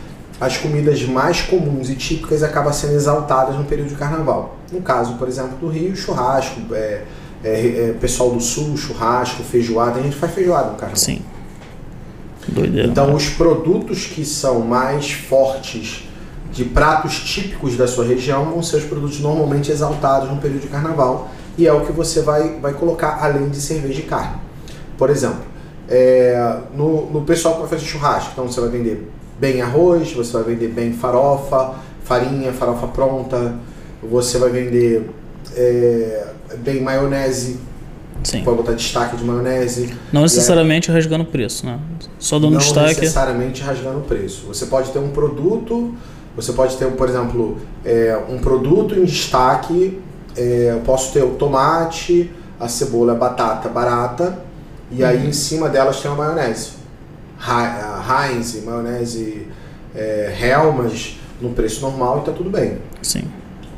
as 0.43 0.59
comidas 0.59 1.01
mais 1.05 1.41
comuns 1.41 1.89
e 1.89 1.95
típicas 1.95 2.43
acabam 2.43 2.73
sendo 2.73 2.95
exaltadas 2.95 3.55
no 3.55 3.63
período 3.63 3.91
de 3.91 3.95
carnaval. 3.95 4.57
No 4.73 4.83
caso, 4.83 5.15
por 5.15 5.29
exemplo, 5.29 5.57
do 5.57 5.69
Rio, 5.69 5.95
churrasco, 5.95 6.61
é, 6.73 7.05
é, 7.45 7.51
é, 7.51 7.97
pessoal 8.01 8.33
do 8.33 8.41
Sul, 8.41 8.77
churrasco, 8.77 9.45
feijoada. 9.45 10.01
A 10.01 10.03
gente 10.03 10.17
faz 10.17 10.35
feijoada 10.35 10.71
no 10.71 10.75
carnaval. 10.75 10.97
Sim. 10.97 11.23
Doideira. 12.49 12.89
Então, 12.89 13.15
os 13.15 13.29
produtos 13.29 14.07
que 14.07 14.25
são 14.25 14.59
mais 14.63 15.13
fortes 15.13 16.09
de 16.51 16.65
pratos 16.65 17.21
típicos 17.21 17.77
da 17.77 17.87
sua 17.87 18.05
região 18.05 18.47
vão 18.47 18.65
ser 18.65 18.79
os 18.79 18.85
produtos 18.85 19.21
normalmente 19.21 19.71
exaltados 19.71 20.29
no 20.29 20.39
período 20.39 20.63
de 20.63 20.69
carnaval 20.69 21.31
e 21.57 21.69
é 21.69 21.73
o 21.73 21.87
que 21.87 21.93
você 21.93 22.21
vai, 22.21 22.59
vai 22.59 22.73
colocar 22.73 23.23
além 23.23 23.49
de 23.49 23.61
cerveja 23.61 24.01
e 24.01 24.03
carne. 24.03 24.39
Por 24.99 25.09
exemplo, 25.09 25.45
é, 25.89 26.59
no, 26.75 27.09
no 27.13 27.23
pessoal 27.23 27.55
que 27.55 27.61
vai 27.61 27.69
fazer 27.71 27.85
churrasco, 27.85 28.31
então 28.33 28.49
você 28.49 28.61
vai 28.61 28.71
vender 28.71 29.09
bem 29.43 29.61
arroz, 29.61 30.13
você 30.13 30.33
vai 30.35 30.45
vender 30.45 30.69
bem 30.69 30.93
farofa, 30.93 31.75
farinha, 32.05 32.53
farofa 32.53 32.87
pronta, 32.87 33.57
você 34.01 34.39
vai 34.39 34.51
vender 34.51 35.11
é, 35.57 36.27
bem 36.59 36.81
maionese, 36.81 37.59
Sim. 38.23 38.45
pode 38.45 38.59
botar 38.59 38.75
destaque 38.75 39.17
de 39.17 39.25
maionese. 39.25 39.93
Não 40.13 40.23
necessariamente 40.23 40.93
rasgando 40.93 41.25
preço, 41.25 41.67
né? 41.67 41.81
Só 42.21 42.39
dando 42.39 42.53
não 42.53 42.59
destaque. 42.59 43.01
necessariamente 43.01 43.63
rasgando 43.63 43.99
o 43.99 44.03
preço. 44.03 44.47
Você 44.47 44.67
pode 44.67 44.93
ter 44.93 45.01
um 45.01 45.11
produto, 45.11 45.93
você 46.37 46.53
pode 46.53 46.77
ter, 46.77 46.87
por 46.93 47.09
exemplo, 47.09 47.59
é, 47.85 48.17
um 48.29 48.39
produto 48.39 48.95
em 48.95 49.05
destaque. 49.05 50.01
é, 50.37 50.71
eu 50.71 50.81
posso 50.83 51.13
ter 51.13 51.25
o 51.25 51.31
tomate, 51.31 52.31
a 52.61 52.69
cebola, 52.69 53.13
a 53.13 53.17
batata 53.17 53.69
barata, 53.69 54.39
e 54.89 55.03
aí 55.03 55.27
em 55.27 55.33
cima 55.33 55.69
delas 55.69 56.01
tem 56.01 56.09
a 56.09 56.15
maionese. 56.15 56.82
Ha- 57.45 58.05
a 58.09 58.29
Heinz, 58.31 58.63
maionese 58.65 59.47
é, 59.95 60.35
Helmas. 60.41 61.17
no 61.41 61.51
preço 61.51 61.81
normal 61.81 62.21
e 62.23 62.27
tá 62.27 62.33
tudo 62.33 62.49
bem. 62.51 62.79
Sim. 63.03 63.25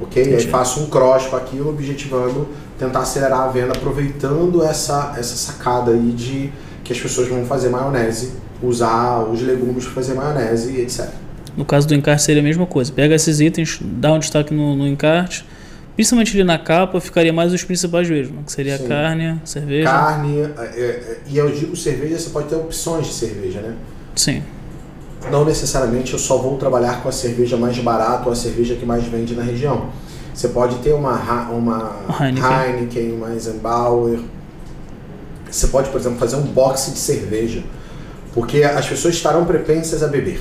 Ok? 0.00 0.22
E 0.22 0.26
aí 0.26 0.34
Entendi. 0.34 0.50
faço 0.50 0.80
um 0.80 0.86
cross 0.86 1.26
com 1.28 1.36
aquilo, 1.36 1.70
objetivando 1.70 2.46
tentar 2.78 3.00
acelerar 3.00 3.40
a 3.40 3.48
venda, 3.48 3.72
aproveitando 3.72 4.62
essa, 4.62 5.14
essa 5.16 5.34
sacada 5.36 5.92
aí 5.92 6.10
de 6.12 6.52
que 6.82 6.92
as 6.92 7.00
pessoas 7.00 7.28
vão 7.28 7.44
fazer 7.46 7.70
maionese, 7.70 8.32
usar 8.62 9.20
os 9.20 9.40
legumes 9.40 9.84
para 9.84 9.94
fazer 9.94 10.12
maionese 10.14 10.72
e 10.72 10.80
etc. 10.82 11.08
No 11.56 11.64
caso 11.64 11.86
do 11.88 11.94
encarte 11.94 12.22
seria 12.22 12.42
a 12.42 12.44
mesma 12.44 12.66
coisa. 12.66 12.92
Pega 12.92 13.14
esses 13.14 13.40
itens, 13.40 13.78
dá 13.80 14.12
um 14.12 14.18
destaque 14.18 14.52
no, 14.52 14.74
no 14.76 14.86
encarte. 14.86 15.46
Principalmente 15.94 16.34
ali 16.34 16.44
na 16.44 16.58
capa, 16.58 17.00
ficaria 17.00 17.32
mais 17.32 17.52
os 17.52 17.62
principais 17.62 18.10
mesmo, 18.10 18.42
que 18.42 18.50
seria 18.50 18.76
Sim. 18.76 18.88
carne, 18.88 19.40
cerveja. 19.44 19.88
Carne, 19.88 20.40
é, 20.40 20.62
é, 20.66 21.18
e 21.26 21.36
eu 21.36 21.50
digo 21.52 21.76
cerveja, 21.76 22.18
você 22.18 22.30
pode 22.30 22.48
ter 22.48 22.56
opções 22.56 23.06
de 23.06 23.12
cerveja, 23.12 23.60
né? 23.60 23.74
Sim. 24.16 24.42
Não 25.30 25.44
necessariamente 25.44 26.12
eu 26.12 26.18
só 26.18 26.36
vou 26.36 26.58
trabalhar 26.58 27.00
com 27.02 27.08
a 27.08 27.12
cerveja 27.12 27.56
mais 27.56 27.78
barata 27.78 28.26
ou 28.26 28.32
a 28.32 28.36
cerveja 28.36 28.74
que 28.74 28.84
mais 28.84 29.04
vende 29.04 29.34
na 29.34 29.42
região. 29.42 29.88
Você 30.34 30.48
pode 30.48 30.76
ter 30.78 30.92
uma, 30.92 31.14
uma 31.50 31.96
Heineken. 32.20 32.42
Heineken, 32.42 33.12
uma 33.12 33.32
Eisenbauer. 33.32 34.18
Você 35.48 35.68
pode, 35.68 35.90
por 35.90 36.00
exemplo, 36.00 36.18
fazer 36.18 36.36
um 36.36 36.42
box 36.42 36.92
de 36.92 36.98
cerveja. 36.98 37.62
Porque 38.32 38.64
as 38.64 38.86
pessoas 38.86 39.14
estarão 39.14 39.44
propensas 39.44 40.02
a 40.02 40.08
beber. 40.08 40.40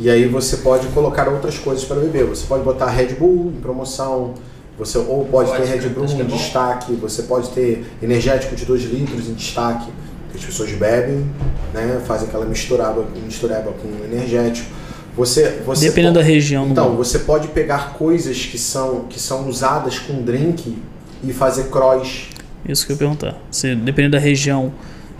E 0.00 0.08
aí 0.08 0.26
você 0.26 0.56
pode 0.58 0.86
colocar 0.88 1.28
outras 1.28 1.58
coisas 1.58 1.84
para 1.84 2.00
beber. 2.00 2.24
Você 2.24 2.46
pode 2.46 2.64
botar 2.64 2.86
Red 2.88 3.14
Bull 3.14 3.52
em 3.56 3.60
promoção. 3.60 4.34
Você, 4.78 4.96
ou 4.96 5.26
pode 5.26 5.50
ter 5.50 5.58
Pode, 5.58 5.70
Red 5.70 5.76
né? 5.80 5.88
Bull 5.90 6.04
é 6.06 6.12
em 6.12 6.24
bom. 6.24 6.36
destaque. 6.36 6.92
Você 6.94 7.22
pode 7.24 7.50
ter 7.50 7.84
energético 8.02 8.56
de 8.56 8.64
2 8.64 8.82
litros 8.84 9.28
em 9.28 9.34
destaque. 9.34 9.90
que 10.32 10.38
As 10.38 10.44
pessoas 10.44 10.70
bebem, 10.72 11.28
né? 11.74 12.00
Fazem 12.06 12.28
aquela 12.28 12.46
misturaba, 12.46 13.04
mistureba 13.24 13.72
com 13.72 13.88
energético. 14.04 14.68
Você, 15.16 15.60
você 15.66 15.88
Dependendo 15.88 16.14
pode- 16.14 16.26
da 16.26 16.32
região. 16.34 16.68
então, 16.68 16.96
você 16.96 17.18
pode 17.18 17.48
pegar 17.48 17.94
coisas 17.94 18.46
que 18.46 18.56
são, 18.56 19.00
que 19.10 19.20
são 19.20 19.46
usadas 19.48 19.98
com 19.98 20.22
drink 20.22 20.78
e 21.22 21.32
fazer 21.32 21.64
cross. 21.64 22.28
Isso 22.66 22.86
que 22.86 22.92
eu 22.92 22.94
ia 22.94 22.98
perguntar. 22.98 23.36
Se 23.50 23.74
dependendo 23.74 24.12
da 24.12 24.18
região, 24.22 24.72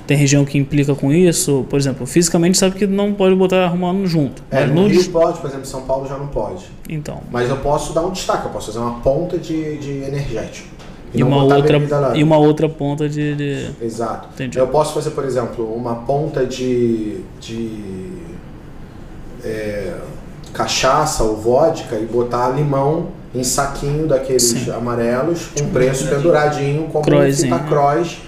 tem 0.06 0.16
região 0.16 0.44
que 0.44 0.58
implica 0.58 0.94
com 0.94 1.12
isso. 1.12 1.64
Por 1.70 1.78
exemplo, 1.78 2.06
fisicamente 2.06 2.58
sabe 2.58 2.76
que 2.76 2.86
não 2.86 3.12
pode 3.14 3.34
botar 3.34 3.64
arrumando 3.64 4.06
junto. 4.06 4.42
É, 4.50 4.66
no 4.66 4.86
Rio 4.86 5.04
pode, 5.10 5.38
por 5.38 5.46
exemplo, 5.46 5.64
em 5.66 5.70
São 5.70 5.82
Paulo 5.82 6.08
já 6.08 6.16
não 6.18 6.26
pode. 6.26 6.64
Então. 6.88 7.22
Mas 7.30 7.48
eu 7.48 7.56
posso 7.58 7.92
dar 7.92 8.02
um 8.02 8.10
destaque, 8.10 8.44
eu 8.46 8.50
posso 8.50 8.66
fazer 8.66 8.78
uma 8.78 9.00
ponta 9.00 9.38
de, 9.38 9.78
de 9.78 9.90
energético. 10.02 10.68
E 11.12 11.18
não 11.20 11.28
uma, 11.28 11.42
outra, 11.42 11.80
e 12.14 12.22
uma 12.22 12.38
outra 12.38 12.68
ponta 12.68 13.08
de. 13.08 13.34
de- 13.34 13.70
Exato. 13.82 14.28
Entendi. 14.34 14.58
Eu 14.58 14.68
posso 14.68 14.94
fazer, 14.94 15.10
por 15.10 15.24
exemplo, 15.24 15.64
uma 15.74 15.96
ponta 15.96 16.46
de, 16.46 17.18
de 17.40 18.12
é, 19.44 19.94
cachaça 20.52 21.24
ou 21.24 21.36
vodka 21.36 21.96
e 21.96 22.04
botar 22.06 22.50
limão 22.50 23.08
em 23.34 23.42
saquinho 23.44 24.06
daqueles 24.06 24.42
Sim. 24.42 24.70
amarelos 24.70 25.46
com 25.46 25.54
Tipo, 25.56 25.70
preço 25.70 26.08
penduradinho, 26.08 26.84
como 26.92 26.98
um 27.00 27.02
Crossinho, 27.02 27.54
fita 27.54 27.58
né? 27.58 27.68
cross 27.68 28.18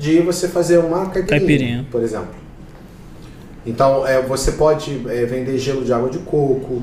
de 0.00 0.20
você 0.20 0.48
fazer 0.48 0.78
uma 0.78 1.06
caipirinha, 1.06 1.26
Caipirinha. 1.28 1.86
por 1.90 2.02
exemplo. 2.02 2.40
Então, 3.66 4.06
é, 4.06 4.22
você 4.22 4.52
pode 4.52 5.02
é, 5.08 5.26
vender 5.26 5.58
gelo 5.58 5.84
de 5.84 5.92
água 5.92 6.08
de 6.08 6.18
coco. 6.20 6.82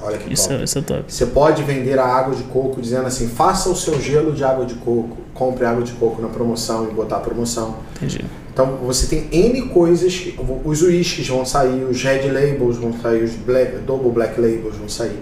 Olha 0.00 0.18
que 0.18 0.32
Isso, 0.32 0.48
top. 0.48 0.60
é- 0.60 0.64
isso 0.64 0.78
é 0.78 0.82
top. 0.82 1.04
Você 1.12 1.26
pode 1.26 1.62
vender 1.64 1.98
a 1.98 2.04
água 2.06 2.34
de 2.34 2.44
coco 2.44 2.80
dizendo 2.80 3.06
assim: 3.06 3.26
faça 3.26 3.68
o 3.68 3.74
seu 3.74 4.00
gelo 4.00 4.32
de 4.32 4.44
água 4.44 4.64
de 4.64 4.74
coco, 4.74 5.16
compre 5.34 5.64
água 5.64 5.82
de 5.82 5.92
coco 5.92 6.22
na 6.22 6.28
promoção 6.28 6.88
e 6.88 6.94
botar 6.94 7.16
a 7.16 7.20
promoção. 7.20 7.76
Entendi. 7.96 8.24
Então 8.52 8.76
você 8.84 9.06
tem 9.06 9.28
N 9.32 9.62
coisas, 9.70 10.14
que, 10.14 10.38
os 10.64 10.82
whiskies 10.82 11.26
vão 11.26 11.44
sair, 11.44 11.82
os 11.90 12.00
red 12.04 12.30
labels 12.30 12.76
vão 12.76 12.92
sair, 13.02 13.24
os 13.24 13.32
black, 13.32 13.78
double 13.78 14.12
black 14.12 14.40
labels 14.40 14.76
vão 14.76 14.88
sair. 14.88 15.18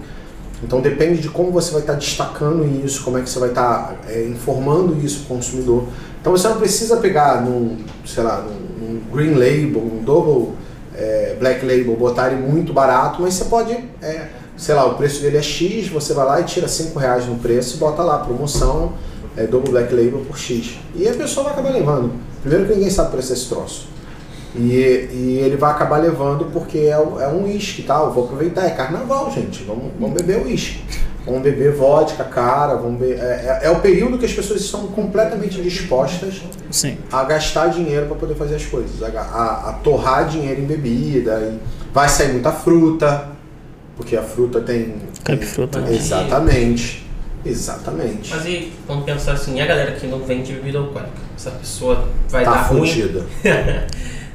Então 0.62 0.80
depende 0.82 1.20
de 1.22 1.28
como 1.30 1.50
você 1.50 1.72
vai 1.72 1.80
estar 1.80 1.94
destacando 1.94 2.62
isso, 2.84 3.02
como 3.02 3.16
é 3.16 3.22
que 3.22 3.30
você 3.30 3.38
vai 3.38 3.48
estar 3.48 3.96
é, 4.06 4.26
informando 4.28 4.98
isso 5.02 5.20
para 5.24 5.34
o 5.34 5.36
consumidor. 5.38 5.84
Então 6.22 6.30
você 6.30 6.46
não 6.46 6.56
precisa 6.56 6.98
pegar 6.98 7.42
num, 7.42 7.78
sei 8.06 8.22
lá, 8.22 8.42
num, 8.42 8.86
num 8.86 9.00
green 9.12 9.34
label, 9.34 9.82
um 9.82 10.04
double 10.04 10.54
é, 10.94 11.34
black 11.36 11.66
label, 11.66 11.96
botar 11.96 12.30
ele 12.30 12.40
muito 12.40 12.72
barato, 12.72 13.20
mas 13.20 13.34
você 13.34 13.46
pode, 13.46 13.72
é, 14.00 14.28
sei 14.56 14.72
lá, 14.72 14.86
o 14.86 14.94
preço 14.94 15.20
dele 15.20 15.38
é 15.38 15.42
X, 15.42 15.88
você 15.88 16.14
vai 16.14 16.24
lá 16.24 16.40
e 16.40 16.44
tira 16.44 16.68
5 16.68 16.96
reais 16.96 17.26
no 17.26 17.40
preço 17.40 17.74
e 17.74 17.78
bota 17.80 18.04
lá, 18.04 18.18
promoção, 18.18 18.92
é, 19.36 19.48
double 19.48 19.72
black 19.72 19.92
label 19.92 20.20
por 20.20 20.38
X. 20.38 20.78
E 20.94 21.08
a 21.08 21.12
pessoa 21.12 21.42
vai 21.42 21.54
acabar 21.54 21.70
levando. 21.70 22.12
Primeiro 22.40 22.66
que 22.66 22.74
ninguém 22.74 22.90
sabe 22.90 23.08
o 23.08 23.12
preço 23.12 23.30
desse 23.30 23.48
troço. 23.48 23.88
E, 24.54 24.60
e 24.70 25.40
ele 25.42 25.56
vai 25.56 25.72
acabar 25.72 25.96
levando 25.96 26.44
porque 26.52 26.78
é, 26.78 26.92
é 26.92 27.28
um 27.28 27.46
uísque, 27.46 27.82
tá? 27.82 27.98
Eu 27.98 28.12
vou 28.12 28.26
aproveitar, 28.26 28.64
é 28.64 28.70
carnaval, 28.70 29.28
gente. 29.32 29.64
Vamos, 29.64 29.90
vamos 29.98 30.22
beber 30.22 30.46
uísque. 30.46 30.84
Vamos 31.24 31.42
beber 31.42 31.72
vodka, 31.72 32.24
cara, 32.24 32.74
vamos 32.74 32.98
be- 33.00 33.12
é, 33.12 33.60
é- 33.62 33.66
é 33.66 33.70
o 33.70 33.78
período 33.80 34.18
que 34.18 34.24
as 34.26 34.32
pessoas 34.32 34.60
estão 34.60 34.88
completamente 34.88 35.60
dispostas 35.62 36.42
Sim. 36.70 36.98
a 37.12 37.22
gastar 37.24 37.68
dinheiro 37.68 38.06
para 38.06 38.16
poder 38.16 38.34
fazer 38.34 38.56
as 38.56 38.64
coisas, 38.64 39.00
a, 39.02 39.06
a- 39.20 39.70
a 39.70 39.72
torrar 39.84 40.26
dinheiro 40.28 40.60
em 40.60 40.64
bebida. 40.64 41.38
E 41.38 41.58
vai 41.94 42.08
sair 42.08 42.32
muita 42.32 42.50
fruta, 42.50 43.28
porque 43.96 44.16
a 44.16 44.22
fruta 44.22 44.60
tem. 44.60 44.96
Caipifruta. 45.22 45.80
tem- 45.82 45.94
Exatamente. 45.96 47.06
Exatamente. 47.44 48.30
Mas 48.34 48.46
e 48.46 48.72
vamos 48.86 49.04
pensar 49.04 49.32
assim, 49.32 49.56
e 49.56 49.60
a 49.60 49.66
galera 49.66 49.92
que 49.92 50.06
não 50.06 50.20
vende 50.20 50.52
bebida 50.52 50.78
alcoólica? 50.78 51.10
Essa 51.36 51.50
pessoa 51.50 52.08
vai 52.28 52.44
tá 52.44 52.52
dar 52.52 52.62
ruim? 52.62 52.86
fudida. 52.88 53.24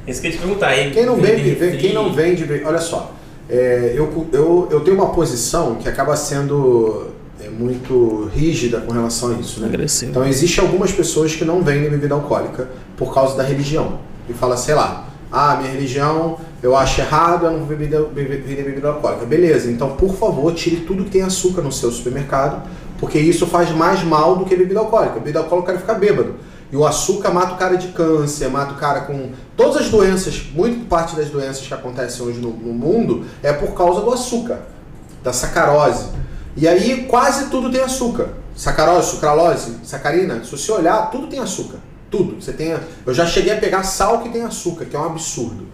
Isso 0.06 0.20
que 0.22 0.26
eu 0.28 0.30
ia 0.30 0.36
te 0.36 0.40
perguntar. 0.42 0.68
aí 0.68 0.90
Quem 0.90 1.04
não 1.06 1.16
vende 1.16 1.42
vende, 1.42 1.48
refri, 1.50 1.76
quem 1.78 1.92
não 1.94 2.12
vende, 2.12 2.62
olha 2.64 2.78
só, 2.78 3.14
é, 3.48 3.94
eu, 3.96 4.26
eu, 4.32 4.68
eu 4.70 4.80
tenho 4.80 4.96
uma 4.96 5.08
posição 5.08 5.76
que 5.76 5.88
acaba 5.88 6.14
sendo 6.16 7.08
é, 7.40 7.48
muito 7.48 8.30
rígida 8.34 8.80
com 8.80 8.92
relação 8.92 9.30
a 9.30 9.34
isso, 9.34 9.60
né? 9.60 9.68
Agressivo. 9.68 10.10
Então 10.10 10.26
existe 10.26 10.60
algumas 10.60 10.92
pessoas 10.92 11.34
que 11.34 11.44
não 11.44 11.62
vendem 11.62 11.88
bebida 11.88 12.14
alcoólica 12.14 12.68
por 12.96 13.14
causa 13.14 13.36
da 13.36 13.42
religião 13.42 13.98
e 14.28 14.34
fala, 14.34 14.56
sei 14.56 14.74
lá, 14.74 15.08
ah, 15.32 15.56
minha 15.56 15.70
religião 15.70 16.38
eu 16.62 16.76
acho 16.76 17.00
errado, 17.00 17.46
eu 17.46 17.52
não 17.52 17.60
vou 17.60 17.68
beber, 17.68 18.02
beber, 18.06 18.64
bebida 18.64 18.88
alcoólica. 18.88 19.24
Beleza, 19.24 19.70
então 19.70 19.90
por 19.96 20.14
favor 20.16 20.52
tire 20.52 20.78
tudo 20.78 21.04
que 21.04 21.10
tem 21.10 21.22
açúcar 21.22 21.62
no 21.62 21.70
seu 21.70 21.90
supermercado, 21.90 22.68
porque 22.98 23.18
isso 23.18 23.46
faz 23.46 23.70
mais 23.70 24.02
mal 24.02 24.36
do 24.36 24.44
que 24.44 24.56
bebida 24.56 24.80
alcoólica. 24.80 25.14
Bebida 25.14 25.38
alcoólica 25.38 25.78
fica 25.78 25.94
bêbado. 25.94 26.34
E 26.70 26.76
o 26.76 26.86
açúcar 26.86 27.30
mata 27.32 27.54
o 27.54 27.56
cara 27.56 27.76
de 27.76 27.88
câncer, 27.88 28.48
mata 28.50 28.72
o 28.74 28.76
cara 28.76 29.00
com 29.02 29.30
todas 29.56 29.76
as 29.78 29.88
doenças, 29.88 30.42
muito 30.52 30.86
parte 30.86 31.16
das 31.16 31.30
doenças 31.30 31.66
que 31.66 31.72
acontecem 31.72 32.24
hoje 32.24 32.38
no, 32.40 32.50
no 32.50 32.72
mundo 32.74 33.24
é 33.42 33.52
por 33.52 33.72
causa 33.74 34.02
do 34.02 34.12
açúcar, 34.12 34.58
da 35.22 35.32
sacarose. 35.32 36.06
E 36.56 36.68
aí 36.68 37.06
quase 37.08 37.46
tudo 37.46 37.70
tem 37.70 37.80
açúcar. 37.80 38.28
Sacarose, 38.54 39.10
sucralose, 39.10 39.76
sacarina, 39.84 40.42
se 40.44 40.50
você 40.50 40.70
olhar, 40.72 41.10
tudo 41.10 41.26
tem 41.28 41.38
açúcar. 41.38 41.78
Tudo. 42.10 42.42
Você 42.42 42.52
tem, 42.52 42.76
eu 43.06 43.14
já 43.14 43.24
cheguei 43.26 43.52
a 43.52 43.56
pegar 43.58 43.82
sal 43.84 44.20
que 44.22 44.28
tem 44.30 44.42
açúcar, 44.42 44.84
que 44.86 44.96
é 44.96 44.98
um 44.98 45.04
absurdo. 45.06 45.66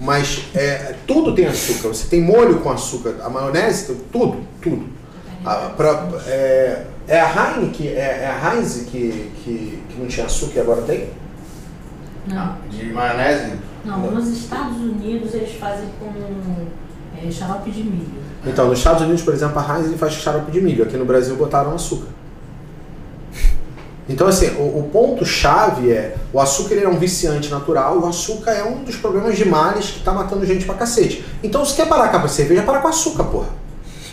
Mas 0.00 0.42
é, 0.54 0.94
tudo 1.06 1.34
tem 1.34 1.46
açúcar. 1.46 1.88
Você 1.88 2.06
tem 2.08 2.20
molho 2.20 2.60
com 2.60 2.70
açúcar, 2.70 3.14
a 3.22 3.30
maionese, 3.30 3.94
tudo, 4.12 4.38
tudo. 4.60 4.86
A- 5.44 5.70
pra- 5.76 6.08
é, 6.26 6.84
é 7.08 7.20
a 7.20 7.54
Heineken, 7.56 7.88
é, 7.88 8.00
é 8.00 8.26
a 8.26 8.54
Heinz 8.54 8.82
que, 8.90 9.30
que, 9.44 9.82
que 9.96 10.02
não 10.02 10.08
tinha 10.08 10.26
açúcar 10.26 10.58
e 10.58 10.60
agora 10.60 10.82
tem? 10.82 11.08
Não, 12.28 12.56
De 12.68 12.92
maionese? 12.92 13.52
não, 13.84 14.10
nos 14.10 14.28
Estados 14.28 14.76
Unidos 14.78 15.32
eles 15.34 15.54
fazem 15.58 15.88
com 15.98 16.12
é, 17.16 17.30
xarope 17.30 17.70
de 17.70 17.82
milho. 17.82 18.26
Então, 18.44 18.68
nos 18.68 18.78
Estados 18.78 19.02
Unidos, 19.02 19.22
por 19.22 19.32
exemplo, 19.34 19.58
a 19.58 19.78
Heinz 19.78 19.98
faz 19.98 20.12
xarope 20.14 20.50
de 20.52 20.60
milho. 20.60 20.84
Aqui 20.84 20.96
no 20.96 21.04
Brasil 21.04 21.34
botaram 21.36 21.74
açúcar. 21.74 22.08
Então, 24.08 24.28
assim, 24.28 24.48
o, 24.56 24.78
o 24.78 24.88
ponto-chave 24.92 25.90
é 25.90 26.16
o 26.32 26.40
açúcar 26.40 26.74
ele 26.74 26.84
é 26.84 26.88
um 26.88 26.96
viciante 26.96 27.48
natural, 27.50 27.98
o 27.98 28.06
açúcar 28.06 28.52
é 28.52 28.62
um 28.62 28.84
dos 28.84 28.96
problemas 28.96 29.36
de 29.36 29.44
males 29.44 29.90
que 29.90 30.00
tá 30.00 30.12
matando 30.12 30.46
gente 30.46 30.64
pra 30.64 30.76
cacete. 30.76 31.24
Então, 31.42 31.64
se 31.64 31.74
quer 31.74 31.88
parar 31.88 32.08
com 32.08 32.18
a 32.18 32.28
cerveja, 32.28 32.62
para 32.62 32.78
com 32.78 32.88
açúcar, 32.88 33.24
porra. 33.24 33.48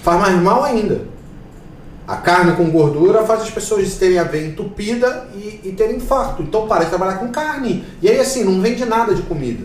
Faz 0.01 0.19
mais 0.19 0.35
mal 0.41 0.63
ainda. 0.63 1.01
A 2.07 2.17
carne 2.17 2.51
com 2.53 2.69
gordura 2.69 3.23
faz 3.23 3.41
as 3.43 3.49
pessoas 3.49 3.93
terem 3.95 4.19
a 4.19 4.23
veia 4.23 4.47
entupida 4.47 5.27
e, 5.35 5.61
e 5.63 5.71
terem 5.71 5.95
infarto. 5.95 6.43
Então, 6.43 6.67
para 6.67 6.83
de 6.83 6.89
trabalhar 6.89 7.13
com 7.17 7.29
carne. 7.29 7.85
E 8.01 8.09
aí, 8.09 8.19
assim, 8.19 8.43
não 8.43 8.59
vende 8.61 8.83
nada 8.85 9.15
de 9.15 9.21
comida. 9.21 9.63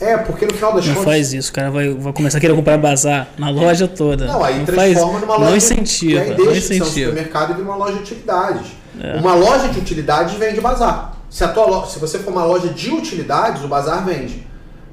É, 0.00 0.16
porque 0.16 0.46
no 0.46 0.54
final 0.54 0.72
das 0.74 0.84
Não 0.86 0.94
contas. 0.94 1.12
faz 1.12 1.32
isso, 1.32 1.50
o 1.50 1.54
cara 1.54 1.70
vai, 1.70 1.94
vai 1.94 2.12
começar 2.12 2.38
a 2.38 2.40
querer 2.40 2.56
comprar 2.56 2.76
bazar 2.76 3.28
na 3.38 3.50
loja 3.50 3.86
toda. 3.86 4.26
Não, 4.26 4.42
aí 4.42 4.64
faz, 4.66 4.94
transforma 4.94 5.20
numa 5.20 5.36
loja. 5.36 5.50
Não 5.50 5.56
incentiva, 5.56 6.20
aí 6.22 6.28
não 6.30 6.36
deixa 6.36 6.52
de 6.54 6.60
ser 6.60 6.72
um 6.72 6.76
incentiva. 6.78 7.10
supermercado 7.10 7.50
e 7.50 7.54
vira 7.54 7.66
uma 7.68 7.76
loja 7.76 7.92
de 7.94 8.00
utilidades. 8.00 8.66
É. 9.00 9.16
Uma 9.18 9.34
loja 9.34 9.68
de 9.68 9.78
utilidades 9.78 10.34
vende 10.34 10.60
bazar. 10.60 11.16
Se, 11.30 11.44
a 11.44 11.48
tua 11.48 11.66
lo- 11.66 11.86
se 11.86 11.98
você 12.00 12.18
for 12.18 12.30
uma 12.32 12.44
loja 12.44 12.68
de 12.68 12.90
utilidades, 12.90 13.62
o 13.62 13.68
bazar 13.68 14.04
vende. 14.04 14.44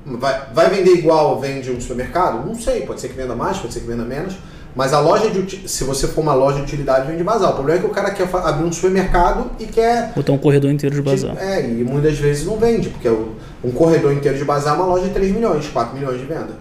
Vai, 0.06 0.42
vai 0.54 0.70
vender 0.70 0.92
igual 0.92 1.40
vende 1.40 1.72
um 1.72 1.82
supermercado? 1.82 2.46
Não 2.46 2.54
sei, 2.56 2.82
pode 2.82 3.02
ser 3.02 3.08
que 3.10 3.16
venda 3.16 3.36
mais, 3.36 3.58
pode 3.58 3.74
ser 3.74 3.80
que 3.80 3.88
venda 3.88 4.04
menos. 4.06 4.36
Mas 4.80 4.94
a 4.94 5.02
loja 5.02 5.30
de 5.30 5.68
se 5.68 5.84
você 5.84 6.08
for 6.08 6.22
uma 6.22 6.34
loja 6.34 6.60
de 6.60 6.62
utilidade, 6.62 7.06
vende 7.06 7.22
bazar. 7.22 7.50
O 7.50 7.54
problema 7.56 7.80
é 7.80 7.82
que 7.82 7.86
o 7.86 7.94
cara 7.94 8.12
quer 8.12 8.30
abrir 8.34 8.64
um 8.64 8.72
supermercado 8.72 9.52
e 9.60 9.66
quer 9.66 10.14
Botar 10.16 10.32
um 10.32 10.38
corredor 10.38 10.72
inteiro 10.72 10.96
de 10.96 11.02
bazar. 11.02 11.36
é, 11.38 11.70
e 11.70 11.84
muitas 11.84 12.18
vezes 12.18 12.46
não 12.46 12.56
vende, 12.56 12.88
porque 12.88 13.10
um 13.10 13.72
corredor 13.74 14.14
inteiro 14.14 14.38
de 14.38 14.46
bazar 14.46 14.76
é 14.76 14.78
uma 14.78 14.86
loja 14.86 15.10
de 15.10 15.14
3 15.14 15.34
milhões, 15.34 15.68
4 15.68 15.94
milhões 15.94 16.18
de 16.18 16.26
venda. 16.26 16.52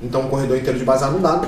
Então, 0.00 0.20
um 0.20 0.28
corredor 0.28 0.56
inteiro 0.56 0.78
de 0.78 0.84
bazar 0.84 1.10
não 1.10 1.20
dá. 1.20 1.42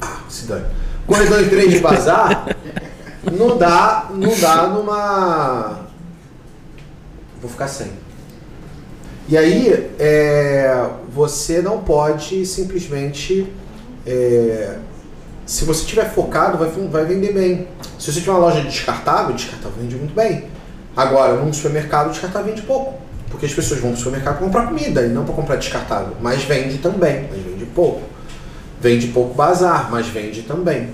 Ah, 0.00 0.18
se 0.28 0.46
dane. 0.46 0.64
Corredor 1.06 1.42
inteiro 1.42 1.70
de 1.70 1.78
bazar 1.78 2.48
não 3.38 3.56
dá, 3.56 4.10
não 4.12 4.36
dá 4.36 4.66
numa. 4.66 5.78
Vou 7.40 7.48
ficar 7.48 7.68
sem. 7.68 7.92
E 9.28 9.38
aí, 9.38 9.92
é, 9.96 10.88
você 11.08 11.62
não 11.62 11.78
pode 11.78 12.44
simplesmente. 12.44 13.46
É, 14.06 14.76
se 15.44 15.64
você 15.64 15.82
estiver 15.82 16.12
focado, 16.12 16.58
vai, 16.58 16.68
vai 16.88 17.04
vender 17.04 17.32
bem. 17.32 17.68
Se 17.98 18.12
você 18.12 18.20
tiver 18.20 18.32
uma 18.32 18.40
loja 18.40 18.60
de 18.60 18.68
descartável, 18.68 19.34
descartável 19.34 19.76
vende 19.80 19.96
muito 19.96 20.14
bem. 20.14 20.44
Agora, 20.96 21.34
num 21.34 21.52
supermercado, 21.52 22.10
descartável 22.10 22.48
vende 22.48 22.62
pouco. 22.62 22.94
Porque 23.30 23.46
as 23.46 23.52
pessoas 23.52 23.80
vão 23.80 23.90
pro 23.90 23.98
supermercado 23.98 24.38
comprar 24.38 24.66
comida 24.66 25.02
e 25.02 25.08
não 25.08 25.24
para 25.24 25.34
comprar 25.34 25.56
descartável. 25.56 26.16
Mas 26.20 26.42
vende 26.44 26.78
também, 26.78 27.28
mas 27.30 27.42
vende 27.42 27.66
pouco. 27.66 28.02
Vende 28.80 29.08
pouco 29.08 29.34
bazar, 29.34 29.90
mas 29.90 30.06
vende 30.06 30.42
também. 30.42 30.90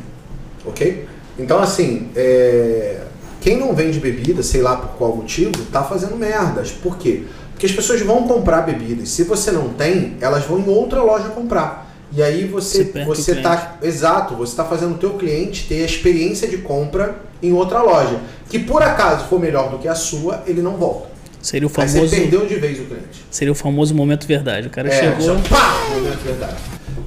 Ok? 0.65 1.07
Então, 1.39 1.61
assim, 1.61 2.11
é, 2.15 3.01
quem 3.41 3.59
não 3.59 3.75
vende 3.75 3.99
bebida, 4.01 4.43
sei 4.43 4.63
lá 4.63 4.77
por 4.77 4.91
qual 4.97 5.17
motivo, 5.17 5.53
tá 5.71 5.83
fazendo 5.83 6.17
merdas. 6.17 6.71
Por 6.71 6.97
quê? 6.97 7.25
Porque 7.53 7.67
as 7.67 7.73
pessoas 7.73 8.01
vão 8.03 8.27
comprar 8.27 8.63
bebidas. 8.63 9.09
Se 9.11 9.25
você 9.25 9.51
não 9.51 9.71
tem, 9.71 10.17
elas 10.21 10.45
vão 10.45 10.59
em 10.59 10.69
outra 10.69 11.03
loja 11.03 11.29
comprar. 11.29 11.92
E 12.15 12.23
aí 12.23 12.45
você, 12.47 12.85
Você 13.07 13.37
tá. 13.37 13.77
Exato, 13.83 14.35
você 14.35 14.53
está 14.53 14.65
fazendo 14.65 14.95
o 14.95 14.99
teu 14.99 15.15
cliente 15.15 15.67
ter 15.67 15.83
a 15.83 15.87
experiência 15.87 16.47
de 16.47 16.59
compra 16.59 17.17
em 17.43 17.53
outra 17.53 17.81
loja. 17.83 18.21
Que 18.51 18.59
por 18.59 18.83
acaso 18.83 19.25
for 19.29 19.41
melhor 19.41 19.71
do 19.71 19.79
que 19.79 19.89
a 19.89 19.95
sua, 19.95 20.43
ele 20.47 20.61
não 20.61 20.77
volta. 20.77 21.09
Seria 21.41 21.67
o 21.67 21.71
Aí 21.77 21.89
você 21.89 21.95
famoso, 21.97 22.15
perdeu 22.15 22.47
de 22.47 22.55
vez 22.57 22.79
o 22.79 22.85
cliente. 22.85 23.25
seria 23.31 23.51
o 23.51 23.55
famoso 23.55 23.95
momento 23.95 24.27
verdade. 24.27 24.67
O 24.69 24.71
cara 24.71 24.89
É, 24.89 25.01
chegou. 25.01 25.37
já, 25.39 25.43
pá, 25.49 25.75
momento 25.95 26.19
verdade. 26.23 26.57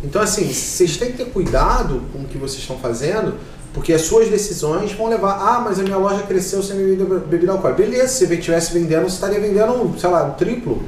Então, 0.03 0.21
assim, 0.21 0.51
vocês 0.51 0.97
têm 0.97 1.11
que 1.11 1.17
ter 1.19 1.25
cuidado 1.25 2.01
com 2.11 2.19
o 2.19 2.25
que 2.25 2.37
vocês 2.37 2.59
estão 2.59 2.77
fazendo, 2.77 3.35
porque 3.73 3.93
as 3.93 4.01
suas 4.01 4.27
decisões 4.27 4.91
vão 4.91 5.07
levar. 5.07 5.33
Ah, 5.39 5.61
mas 5.63 5.79
a 5.79 5.83
minha 5.83 5.97
loja 5.97 6.23
cresceu 6.23 6.61
sem 6.63 6.75
bebida, 6.77 7.05
bebida 7.19 7.51
alcoólica. 7.53 7.81
Beleza, 7.83 8.07
se 8.09 8.25
você 8.25 8.33
estivesse 8.35 8.73
vendendo, 8.73 9.03
você 9.03 9.15
estaria 9.15 9.39
vendendo, 9.39 9.95
sei 9.99 10.09
lá, 10.09 10.27
o 10.27 10.31
triplo. 10.33 10.83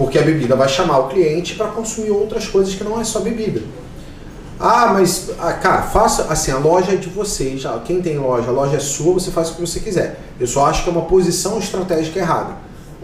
Porque 0.00 0.18
a 0.18 0.22
bebida 0.22 0.56
vai 0.56 0.66
chamar 0.66 0.98
o 1.00 1.08
cliente 1.08 1.56
para 1.56 1.66
consumir 1.66 2.10
outras 2.10 2.48
coisas 2.48 2.74
que 2.74 2.82
não 2.82 2.98
é 2.98 3.04
só 3.04 3.20
bebida. 3.20 3.60
Ah, 4.58 4.94
mas, 4.94 5.28
ah, 5.38 5.52
cara, 5.52 5.82
faça 5.82 6.22
assim, 6.32 6.50
a 6.50 6.56
loja 6.56 6.92
é 6.92 6.96
de 6.96 7.10
vocês. 7.10 7.64
Quem 7.84 8.00
tem 8.00 8.16
loja, 8.16 8.48
a 8.48 8.50
loja 8.50 8.78
é 8.78 8.80
sua, 8.80 9.12
você 9.12 9.30
faz 9.30 9.50
o 9.50 9.56
que 9.56 9.60
você 9.60 9.78
quiser. 9.78 10.18
Eu 10.40 10.46
só 10.46 10.64
acho 10.64 10.84
que 10.84 10.88
é 10.88 10.92
uma 10.92 11.02
posição 11.02 11.58
estratégica 11.58 12.18
errada. 12.18 12.54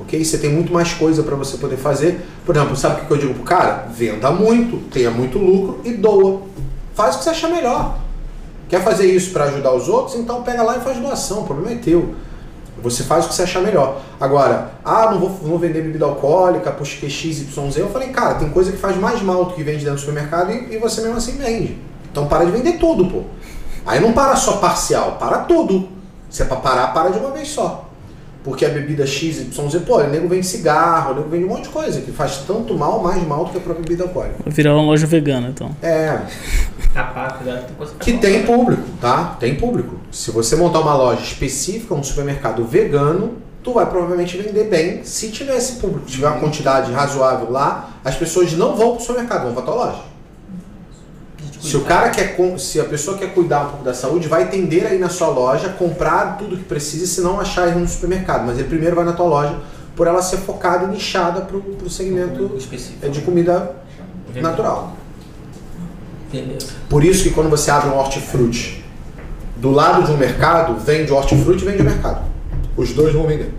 Ok? 0.01 0.25
Você 0.25 0.39
tem 0.39 0.51
muito 0.51 0.73
mais 0.73 0.95
coisa 0.95 1.23
para 1.23 1.37
você 1.37 1.59
poder 1.59 1.77
fazer. 1.77 2.19
Por 2.47 2.57
exemplo, 2.57 2.75
sabe 2.75 3.03
o 3.03 3.05
que 3.05 3.11
eu 3.13 3.19
digo 3.19 3.35
pro 3.35 3.43
cara? 3.43 3.89
Venda 3.95 4.31
muito, 4.31 4.79
tenha 4.91 5.11
muito 5.11 5.37
lucro 5.37 5.83
e 5.85 5.93
doa. 5.93 6.41
Faz 6.95 7.17
o 7.17 7.19
que 7.19 7.25
você 7.25 7.31
achar 7.31 7.51
melhor. 7.51 7.99
Quer 8.71 8.83
fazer 8.83 9.05
isso 9.05 9.33
para 9.33 9.45
ajudar 9.45 9.75
os 9.75 9.87
outros? 9.87 10.17
Então 10.17 10.43
pega 10.43 10.63
lá 10.63 10.79
e 10.79 10.81
faz 10.81 10.97
doação. 10.97 11.41
O 11.41 11.45
problema 11.45 11.73
é 11.73 11.77
teu. 11.77 12.15
Você 12.83 13.03
faz 13.03 13.25
o 13.25 13.29
que 13.29 13.35
você 13.35 13.43
achar 13.43 13.63
melhor. 13.63 14.01
Agora, 14.21 14.73
ah, 14.85 15.11
não 15.11 15.19
vou, 15.19 15.31
vou 15.31 15.59
vender 15.59 15.83
bebida 15.83 16.05
alcoólica, 16.05 16.71
puxa 16.71 16.99
que 16.99 17.09
XYZ. 17.09 17.77
Eu 17.77 17.89
falei, 17.89 18.09
cara, 18.09 18.35
tem 18.35 18.51
coisa 18.51 18.71
que 18.71 18.79
faz 18.79 18.97
mais 18.97 19.23
mal 19.23 19.47
do 19.47 19.55
que 19.55 19.63
vende 19.63 19.79
dentro 19.79 19.95
do 19.95 20.01
supermercado 20.01 20.53
e, 20.53 20.75
e 20.75 20.79
você 20.79 21.01
mesmo 21.01 21.17
assim 21.17 21.39
vende. 21.39 21.79
Então 22.11 22.27
para 22.27 22.45
de 22.45 22.51
vender 22.51 22.79
tudo, 22.79 23.07
pô. 23.07 23.23
Aí 23.85 24.01
não 24.01 24.13
para 24.13 24.37
só 24.37 24.59
parcial, 24.59 25.17
para 25.19 25.39
tudo. 25.39 25.89
Se 26.29 26.43
é 26.43 26.45
pra 26.45 26.57
parar, 26.57 26.89
para 26.89 27.11
de 27.11 27.19
uma 27.19 27.31
vez 27.31 27.49
só. 27.49 27.89
Porque 28.45 28.65
a 28.65 28.69
bebida 28.69 29.05
XYZ, 29.07 29.49
pô, 29.85 29.99
o 29.99 30.07
nego 30.07 30.29
vende 30.29 30.47
cigarro, 30.47 31.13
o 31.13 31.15
nego 31.17 31.29
vende 31.29 31.45
um 31.45 31.49
monte 31.49 31.65
de 31.65 31.71
coisa 31.71 32.01
que 32.01 32.13
faz 32.13 32.39
tanto 32.47 32.75
mal, 32.75 33.03
mais 33.03 33.27
mal 33.27 33.45
do 33.45 33.51
que 33.51 33.59
a 33.59 33.61
própria 33.61 33.83
bebida 33.83 34.05
alcoólica. 34.05 34.37
Virar 34.47 34.75
uma 34.75 34.85
loja 34.85 35.07
vegana, 35.07 35.49
então. 35.49 35.75
É, 35.83 36.21
Capaz, 36.97 37.35
cuidado, 37.35 37.67
tem 37.67 37.77
coisa 37.77 37.93
que 38.01 38.13
tem 38.15 38.47
público, 38.47 38.83
tá? 38.99 39.37
Tem 39.39 39.55
público. 39.55 39.97
Se 40.17 40.31
você 40.31 40.57
montar 40.57 40.81
uma 40.81 40.97
loja 40.97 41.21
específica, 41.21 41.93
um 41.93 42.03
supermercado 42.03 42.65
vegano, 42.65 43.35
tu 43.63 43.75
vai 43.75 43.85
provavelmente 43.85 44.35
vender 44.39 44.65
bem 44.65 45.05
se 45.05 45.29
tiver 45.29 45.55
esse 45.59 45.75
público. 45.75 46.07
Se 46.07 46.15
tiver 46.15 46.29
uma 46.29 46.41
quantidade 46.41 46.91
razoável 46.91 47.51
lá, 47.51 47.91
as 48.03 48.17
pessoas 48.17 48.51
não 48.55 48.75
vão 48.75 48.97
pro 48.97 49.05
supermercado, 49.05 49.45
vão 49.45 49.53
pra 49.53 49.63
tua 49.63 49.75
loja. 49.75 49.99
Se 51.61 51.77
o 51.77 51.83
cara 51.83 52.09
quer, 52.09 52.35
se 52.59 52.81
a 52.81 52.85
pessoa 52.85 53.19
quer 53.19 53.35
cuidar 53.35 53.67
um 53.67 53.69
pouco 53.69 53.85
da 53.85 53.93
saúde, 53.93 54.27
vai 54.27 54.49
tender 54.49 54.87
aí 54.87 54.99
na 54.99 55.11
sua 55.11 55.29
loja, 55.29 55.69
comprar 55.79 56.39
tudo 56.39 56.57
que 56.57 56.65
precisa, 56.65 57.07
se 57.07 57.21
não 57.21 57.39
achar 57.39 57.69
ele 57.69 57.81
no 57.81 57.87
supermercado. 57.87 58.47
Mas 58.47 58.59
ele 58.59 58.69
primeiro 58.69 58.97
vai 58.97 59.05
na 59.05 59.13
tua 59.13 59.27
loja, 59.27 59.59
por 59.95 60.07
ela 60.07 60.23
ser 60.23 60.39
focada 60.39 60.87
e 60.87 60.89
nichada 60.89 61.43
pro, 61.43 61.61
pro 61.61 61.91
segmento 61.91 62.55
específico. 62.57 63.05
é, 63.05 63.11
de 63.11 63.21
comida 63.21 63.77
natural. 64.35 64.97
Beleza. 66.33 66.69
Por 66.89 67.05
isso 67.05 67.23
que 67.23 67.31
quando 67.31 67.51
você 67.51 67.71
abre 67.71 67.91
um 67.91 67.99
hortifruti 67.99 68.86
do 69.57 69.71
lado 69.71 70.05
de 70.05 70.13
um 70.13 70.17
mercado, 70.17 70.77
vende 70.79 71.13
o 71.13 71.17
hortifruti 71.17 71.63
e 71.65 71.67
vende 71.69 71.83
o 71.83 71.85
mercado. 71.85 72.25
Os 72.77 72.93
dois 72.93 73.15
vão 73.15 73.27
vender. 73.27 73.53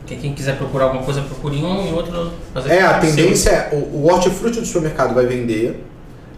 Porque 0.00 0.16
quem 0.16 0.34
quiser 0.34 0.56
procurar 0.58 0.84
alguma 0.86 1.02
coisa, 1.02 1.22
procure 1.22 1.56
um 1.56 1.88
e 1.88 1.92
outro. 1.92 2.30
fazer 2.52 2.70
É, 2.74 2.82
a 2.82 2.98
o 2.98 3.00
seu. 3.00 3.00
tendência 3.00 3.50
é 3.50 3.70
o, 3.74 3.76
o 4.02 4.06
hortifruti 4.12 4.60
do 4.60 4.66
supermercado 4.66 5.14
vai 5.14 5.24
vender 5.26 5.84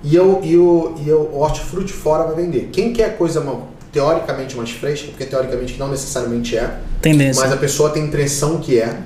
e, 0.05 0.15
eu, 0.15 0.41
e, 0.43 0.57
o, 0.57 0.95
e 1.05 1.11
o 1.13 1.37
hortifruti 1.39 1.93
fora 1.93 2.25
vai 2.25 2.37
vender. 2.37 2.71
Quem 2.73 2.93
quer 2.93 3.17
coisa 3.19 3.41
ma- 3.41 3.61
teoricamente 3.93 4.57
mais 4.57 4.71
fresca, 4.71 5.09
porque 5.09 5.25
teoricamente 5.25 5.77
não 5.79 5.89
necessariamente 5.89 6.57
é, 6.57 6.79
Tendência. 7.03 7.43
mas 7.43 7.53
a 7.53 7.57
pessoa 7.57 7.91
tem 7.91 8.05
impressão 8.05 8.59
que 8.59 8.79
é. 8.81 8.99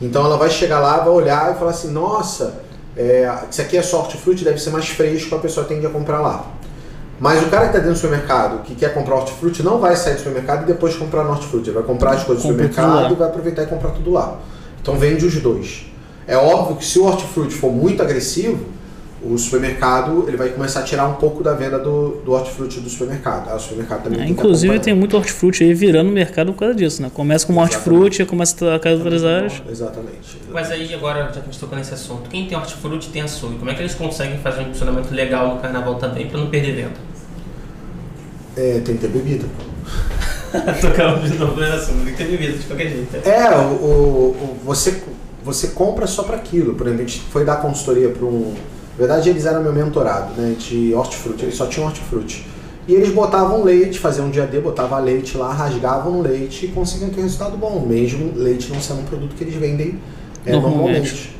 Então 0.00 0.24
ela 0.24 0.38
vai 0.38 0.48
chegar 0.48 0.78
lá, 0.80 0.98
vai 0.98 1.10
olhar 1.10 1.54
e 1.54 1.58
falar 1.58 1.72
assim, 1.72 1.90
nossa, 1.92 2.60
é, 2.96 3.30
isso 3.50 3.60
aqui 3.60 3.76
é 3.76 3.82
só 3.82 3.98
hortifruti, 3.98 4.44
deve 4.44 4.58
ser 4.58 4.70
mais 4.70 4.88
fresco, 4.88 5.34
a 5.34 5.38
pessoa 5.38 5.66
tende 5.66 5.84
a 5.84 5.90
comprar 5.90 6.20
lá. 6.20 6.46
Mas 7.20 7.42
o 7.42 7.50
cara 7.50 7.64
que 7.64 7.76
está 7.76 7.78
dentro 7.80 7.92
do 7.92 7.98
supermercado, 7.98 8.62
que 8.62 8.74
quer 8.74 8.94
comprar 8.94 9.16
hortifruti, 9.16 9.62
não 9.62 9.78
vai 9.78 9.94
sair 9.94 10.14
do 10.14 10.18
supermercado 10.20 10.62
e 10.62 10.66
depois 10.66 10.96
comprar 10.96 11.22
no 11.22 11.30
hortifruti. 11.30 11.68
Ele 11.68 11.74
vai 11.74 11.82
comprar 11.82 12.12
as 12.12 12.24
coisas 12.24 12.42
do 12.42 12.48
supermercado 12.48 13.12
e 13.12 13.14
vai 13.14 13.28
aproveitar 13.28 13.62
e 13.62 13.66
comprar 13.66 13.90
tudo 13.90 14.10
lá. 14.10 14.38
Então 14.80 14.96
vende 14.96 15.26
os 15.26 15.34
dois. 15.38 15.84
É 16.26 16.36
óbvio 16.36 16.76
que 16.76 16.84
se 16.84 16.98
o 16.98 17.04
hortifruti 17.04 17.54
for 17.54 17.70
muito 17.70 18.02
agressivo, 18.02 18.64
o 19.22 19.36
supermercado 19.36 20.24
ele 20.28 20.36
vai 20.38 20.48
começar 20.48 20.80
a 20.80 20.82
tirar 20.82 21.06
um 21.06 21.16
pouco 21.16 21.42
da 21.42 21.52
venda 21.52 21.78
do, 21.78 22.22
do 22.24 22.32
hortifruti 22.32 22.80
do 22.80 22.88
supermercado. 22.88 23.50
Ah, 23.50 23.56
o 23.56 23.60
supermercado 23.60 24.04
também 24.04 24.20
É, 24.20 24.22
tem 24.22 24.32
inclusive 24.32 24.78
tem 24.78 24.94
muito 24.94 25.14
hortifruti 25.14 25.62
aí 25.62 25.74
virando 25.74 26.08
o 26.08 26.12
mercado 26.12 26.54
por 26.54 26.60
causa 26.60 26.74
disso, 26.74 27.02
né? 27.02 27.10
Começa 27.12 27.46
com 27.46 27.54
hortifruti, 27.58 28.24
começa 28.24 28.74
a 28.74 28.78
cair 28.78 28.94
outras 28.94 29.22
áreas. 29.24 29.62
Exatamente. 29.68 30.38
Mas 30.50 30.70
aí 30.70 30.94
agora, 30.94 31.24
já 31.24 31.32
que 31.32 31.38
a 31.40 31.42
gente 31.42 31.58
tocou 31.58 31.76
nesse 31.76 31.92
assunto, 31.92 32.30
quem 32.30 32.46
tem 32.46 32.56
hortifruti 32.56 33.10
tem 33.10 33.20
açougue. 33.20 33.58
Como 33.58 33.70
é 33.70 33.74
que 33.74 33.82
eles 33.82 33.94
conseguem 33.94 34.38
fazer 34.38 34.62
um 34.62 34.66
funcionamento 34.66 35.12
legal 35.12 35.54
no 35.54 35.60
carnaval 35.60 35.96
também 35.96 36.26
pra 36.26 36.40
não 36.40 36.46
perder 36.46 36.72
venda? 36.76 37.09
É, 38.60 38.80
tem 38.84 38.96
que 38.96 39.00
ter 39.00 39.08
bebida. 39.08 39.46
Tocamos 40.80 41.30
de 41.30 41.38
novo 41.38 41.60
assunto, 41.62 42.04
tem 42.04 42.12
que 42.12 42.16
ter 42.24 42.24
bebida 42.30 42.52
de 42.58 42.64
qualquer 42.66 42.88
jeito. 42.88 43.12
né? 43.16 43.22
É, 43.24 43.50
o, 43.56 43.84
o- 43.84 44.56
você, 44.64 45.00
você 45.44 45.68
compra 45.68 46.06
só 46.06 46.22
para 46.24 46.36
aquilo. 46.36 46.74
Por 46.74 46.86
exemplo, 46.86 47.04
a 47.04 47.06
gente 47.08 47.20
foi 47.30 47.44
dar 47.44 47.56
consultoria 47.56 48.08
para 48.08 48.24
um. 48.26 48.52
Na 48.98 49.06
verdade, 49.06 49.30
eles 49.30 49.46
eram 49.46 49.62
meu 49.62 49.72
mentorado, 49.72 50.32
né? 50.40 50.54
De 50.58 50.92
hortifruti, 50.94 51.44
eles 51.44 51.54
só 51.54 51.66
tinham 51.66 51.86
hortifruti. 51.86 52.44
E 52.88 52.94
eles 52.94 53.10
botavam 53.10 53.62
leite, 53.62 53.98
faziam 53.98 54.26
um 54.26 54.30
dia 54.30 54.46
D, 54.46 54.58
botavam 54.60 55.02
leite 55.02 55.36
lá, 55.36 55.52
rasgavam 55.52 56.18
o 56.18 56.22
leite 56.22 56.66
e 56.66 56.68
conseguiam 56.68 57.10
ter 57.10 57.20
resultado 57.22 57.56
bom, 57.56 57.86
mesmo 57.86 58.32
leite 58.34 58.70
não 58.72 58.80
sendo 58.80 59.00
um 59.00 59.04
produto 59.04 59.34
que 59.36 59.44
eles 59.44 59.54
vendem 59.54 59.98
é, 60.44 60.52
Normalmente. 60.52 60.78
normalmente. 60.88 61.36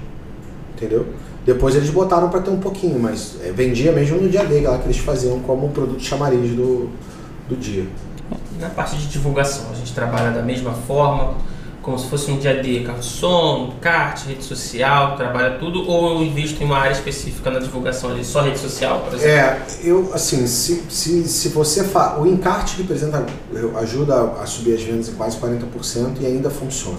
Entendeu? 0.77 1.07
Depois 1.45 1.75
eles 1.75 1.91
botaram 1.91 2.29
para 2.29 2.41
ter 2.41 2.51
um 2.51 2.61
pouquinho, 2.61 2.99
mas 2.99 3.37
é, 3.43 3.51
vendia 3.51 3.93
mesmo 3.93 4.21
no 4.21 4.29
dia 4.29 4.45
D, 4.45 4.61
lá 4.61 4.79
que 4.79 4.87
eles 4.87 4.99
faziam 4.99 5.41
como 5.41 5.67
um 5.67 5.71
produto 5.71 6.03
chamariz 6.03 6.51
do, 6.51 6.91
do 7.49 7.57
dia. 7.57 7.87
E 8.57 8.61
na 8.61 8.69
parte 8.69 8.97
de 8.97 9.07
divulgação, 9.07 9.65
a 9.73 9.75
gente 9.75 9.93
trabalha 9.95 10.31
da 10.31 10.43
mesma 10.43 10.73
forma, 10.73 11.35
como 11.83 11.99
se 11.99 12.09
fosse 12.09 12.31
um 12.31 12.39
dia 12.39 12.63
de 12.63 12.87
som, 13.01 13.73
kart, 13.81 14.27
rede 14.27 14.45
social, 14.45 15.17
trabalha 15.17 15.59
tudo, 15.59 15.89
ou 15.89 16.17
eu 16.17 16.23
invisto 16.23 16.63
em 16.63 16.67
uma 16.67 16.77
área 16.77 16.93
específica 16.93 17.51
na 17.51 17.59
divulgação 17.59 18.11
ali, 18.11 18.23
só 18.23 18.43
rede 18.43 18.59
social, 18.59 19.01
por 19.01 19.15
exemplo? 19.15 19.33
É, 19.33 19.63
eu, 19.83 20.11
assim, 20.13 20.47
se, 20.47 20.85
se, 20.91 21.27
se 21.27 21.49
você 21.49 21.85
fa... 21.85 22.19
O 22.19 22.27
encarte 22.27 22.77
representa, 22.77 23.25
ajuda 23.81 24.35
a 24.43 24.45
subir 24.45 24.75
as 24.75 24.83
vendas 24.83 25.09
em 25.09 25.15
quase 25.15 25.39
40% 25.39 26.21
e 26.21 26.27
ainda 26.27 26.51
funciona. 26.51 26.99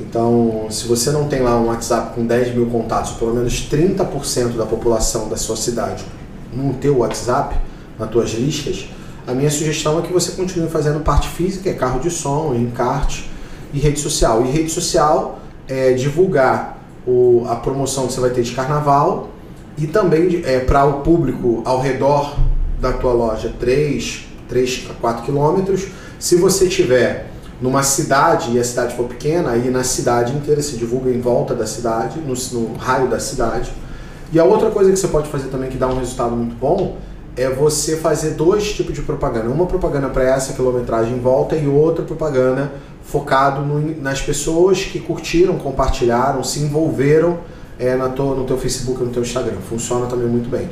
Então, 0.00 0.66
se 0.70 0.86
você 0.86 1.10
não 1.10 1.26
tem 1.26 1.40
lá 1.40 1.58
um 1.58 1.66
WhatsApp 1.66 2.14
com 2.14 2.24
10 2.24 2.54
mil 2.54 2.66
contatos, 2.66 3.12
pelo 3.12 3.34
menos 3.34 3.68
30% 3.68 4.56
da 4.56 4.64
população 4.64 5.28
da 5.28 5.36
sua 5.36 5.56
cidade 5.56 6.04
no 6.52 6.74
teu 6.74 6.98
WhatsApp, 6.98 7.56
nas 7.98 8.08
tuas 8.08 8.30
listas, 8.30 8.88
a 9.26 9.34
minha 9.34 9.50
sugestão 9.50 9.98
é 9.98 10.02
que 10.02 10.12
você 10.12 10.32
continue 10.32 10.68
fazendo 10.70 11.00
parte 11.00 11.28
física, 11.28 11.68
é 11.68 11.74
carro 11.74 12.00
de 12.00 12.10
som, 12.10 12.54
encarte 12.54 13.28
e 13.74 13.78
rede 13.78 14.00
social. 14.00 14.44
E 14.44 14.50
rede 14.50 14.70
social 14.70 15.40
é 15.66 15.92
divulgar 15.92 16.78
o, 17.06 17.44
a 17.48 17.56
promoção 17.56 18.06
que 18.06 18.12
você 18.14 18.20
vai 18.20 18.30
ter 18.30 18.42
de 18.42 18.52
carnaval 18.52 19.28
e 19.76 19.86
também 19.86 20.42
para 20.66 20.84
o 20.86 21.00
público 21.00 21.62
ao 21.64 21.80
redor 21.80 22.36
da 22.80 22.92
tua 22.92 23.12
loja 23.12 23.52
3, 23.58 24.26
3 24.48 24.86
a 24.90 24.94
4 24.94 25.24
quilômetros. 25.24 25.88
Se 26.18 26.36
você 26.36 26.68
tiver 26.68 27.30
numa 27.60 27.82
cidade 27.82 28.52
e 28.52 28.58
a 28.58 28.64
cidade 28.64 28.94
for 28.96 29.06
pequena, 29.06 29.50
aí 29.50 29.68
na 29.70 29.82
cidade 29.82 30.32
inteira 30.32 30.62
se 30.62 30.76
divulga 30.76 31.10
em 31.10 31.20
volta 31.20 31.54
da 31.54 31.66
cidade, 31.66 32.20
no, 32.20 32.34
no 32.52 32.76
raio 32.76 33.08
da 33.08 33.18
cidade. 33.18 33.72
E 34.32 34.38
a 34.38 34.44
outra 34.44 34.70
coisa 34.70 34.90
que 34.90 34.96
você 34.96 35.08
pode 35.08 35.28
fazer 35.28 35.48
também 35.48 35.70
que 35.70 35.76
dá 35.76 35.88
um 35.88 35.98
resultado 35.98 36.36
muito 36.36 36.54
bom 36.54 36.96
é 37.36 37.48
você 37.48 37.96
fazer 37.96 38.30
dois 38.30 38.72
tipos 38.72 38.94
de 38.94 39.02
propaganda. 39.02 39.48
Uma 39.48 39.66
propaganda 39.66 40.08
para 40.08 40.24
essa 40.24 40.52
quilometragem 40.52 41.14
em 41.14 41.20
volta 41.20 41.56
e 41.56 41.66
outra 41.66 42.04
propaganda 42.04 42.72
focado 43.02 43.62
no, 43.62 44.02
nas 44.02 44.20
pessoas 44.20 44.84
que 44.84 45.00
curtiram, 45.00 45.56
compartilharam, 45.56 46.44
se 46.44 46.60
envolveram 46.60 47.38
é, 47.78 47.96
na 47.96 48.08
tua, 48.08 48.34
no 48.34 48.44
teu 48.44 48.58
Facebook, 48.58 49.02
no 49.02 49.10
teu 49.10 49.22
Instagram. 49.22 49.56
Funciona 49.68 50.06
também 50.06 50.26
muito 50.26 50.50
bem. 50.50 50.68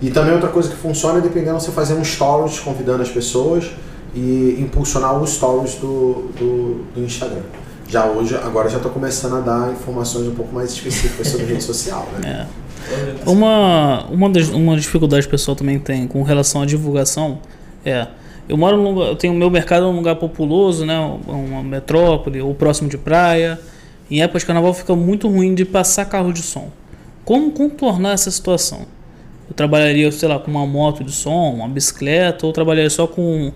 E 0.00 0.10
também 0.10 0.32
outra 0.32 0.48
coisa 0.48 0.68
que 0.68 0.76
funciona 0.76 1.18
é 1.18 1.20
dependendo 1.20 1.60
você 1.60 1.70
fazer 1.70 1.94
um 1.94 2.04
stories 2.04 2.58
convidando 2.58 3.02
as 3.02 3.10
pessoas 3.10 3.70
e 4.14 4.58
impulsionar 4.60 5.20
os 5.20 5.30
stories 5.30 5.76
do, 5.76 6.30
do, 6.38 6.84
do 6.94 7.04
Instagram. 7.04 7.42
Já 7.88 8.06
hoje, 8.06 8.34
agora 8.36 8.68
já 8.68 8.78
estou 8.78 8.90
começando 8.90 9.36
a 9.36 9.40
dar 9.40 9.72
informações 9.72 10.26
um 10.26 10.34
pouco 10.34 10.54
mais 10.54 10.72
específicas 10.72 11.28
sobre 11.28 11.46
rede 11.46 11.62
social, 11.62 12.08
né? 12.20 12.46
É. 12.90 13.30
Uma, 13.30 14.06
uma, 14.06 14.28
das, 14.28 14.48
uma 14.48 14.76
dificuldade 14.76 15.22
que 15.22 15.28
o 15.28 15.30
pessoal 15.30 15.56
também 15.56 15.78
tem 15.78 16.08
com 16.08 16.20
relação 16.24 16.62
à 16.62 16.66
divulgação 16.66 17.38
é. 17.84 18.08
Eu 18.48 18.56
moro 18.56 18.76
num 18.76 18.92
lugar, 18.92 19.08
eu 19.08 19.16
tenho 19.16 19.32
meu 19.34 19.48
mercado 19.48 19.84
num 19.86 19.96
lugar 19.96 20.16
populoso, 20.16 20.84
né? 20.84 20.98
Uma 21.26 21.62
metrópole 21.62 22.40
ou 22.42 22.52
próximo 22.54 22.88
de 22.88 22.98
praia. 22.98 23.58
Em 24.10 24.20
época 24.20 24.40
de 24.40 24.46
carnaval 24.46 24.74
fica 24.74 24.96
muito 24.96 25.28
ruim 25.28 25.54
de 25.54 25.64
passar 25.64 26.04
carro 26.06 26.32
de 26.32 26.42
som. 26.42 26.70
Como 27.24 27.52
contornar 27.52 28.12
essa 28.12 28.30
situação? 28.30 28.80
Eu 29.48 29.54
trabalharia, 29.54 30.10
sei 30.10 30.28
lá, 30.28 30.38
com 30.38 30.50
uma 30.50 30.66
moto 30.66 31.04
de 31.04 31.12
som, 31.12 31.52
uma 31.52 31.68
bicicleta, 31.68 32.46
ou 32.46 32.52
trabalharia 32.52 32.90
só 32.90 33.06
com 33.06 33.52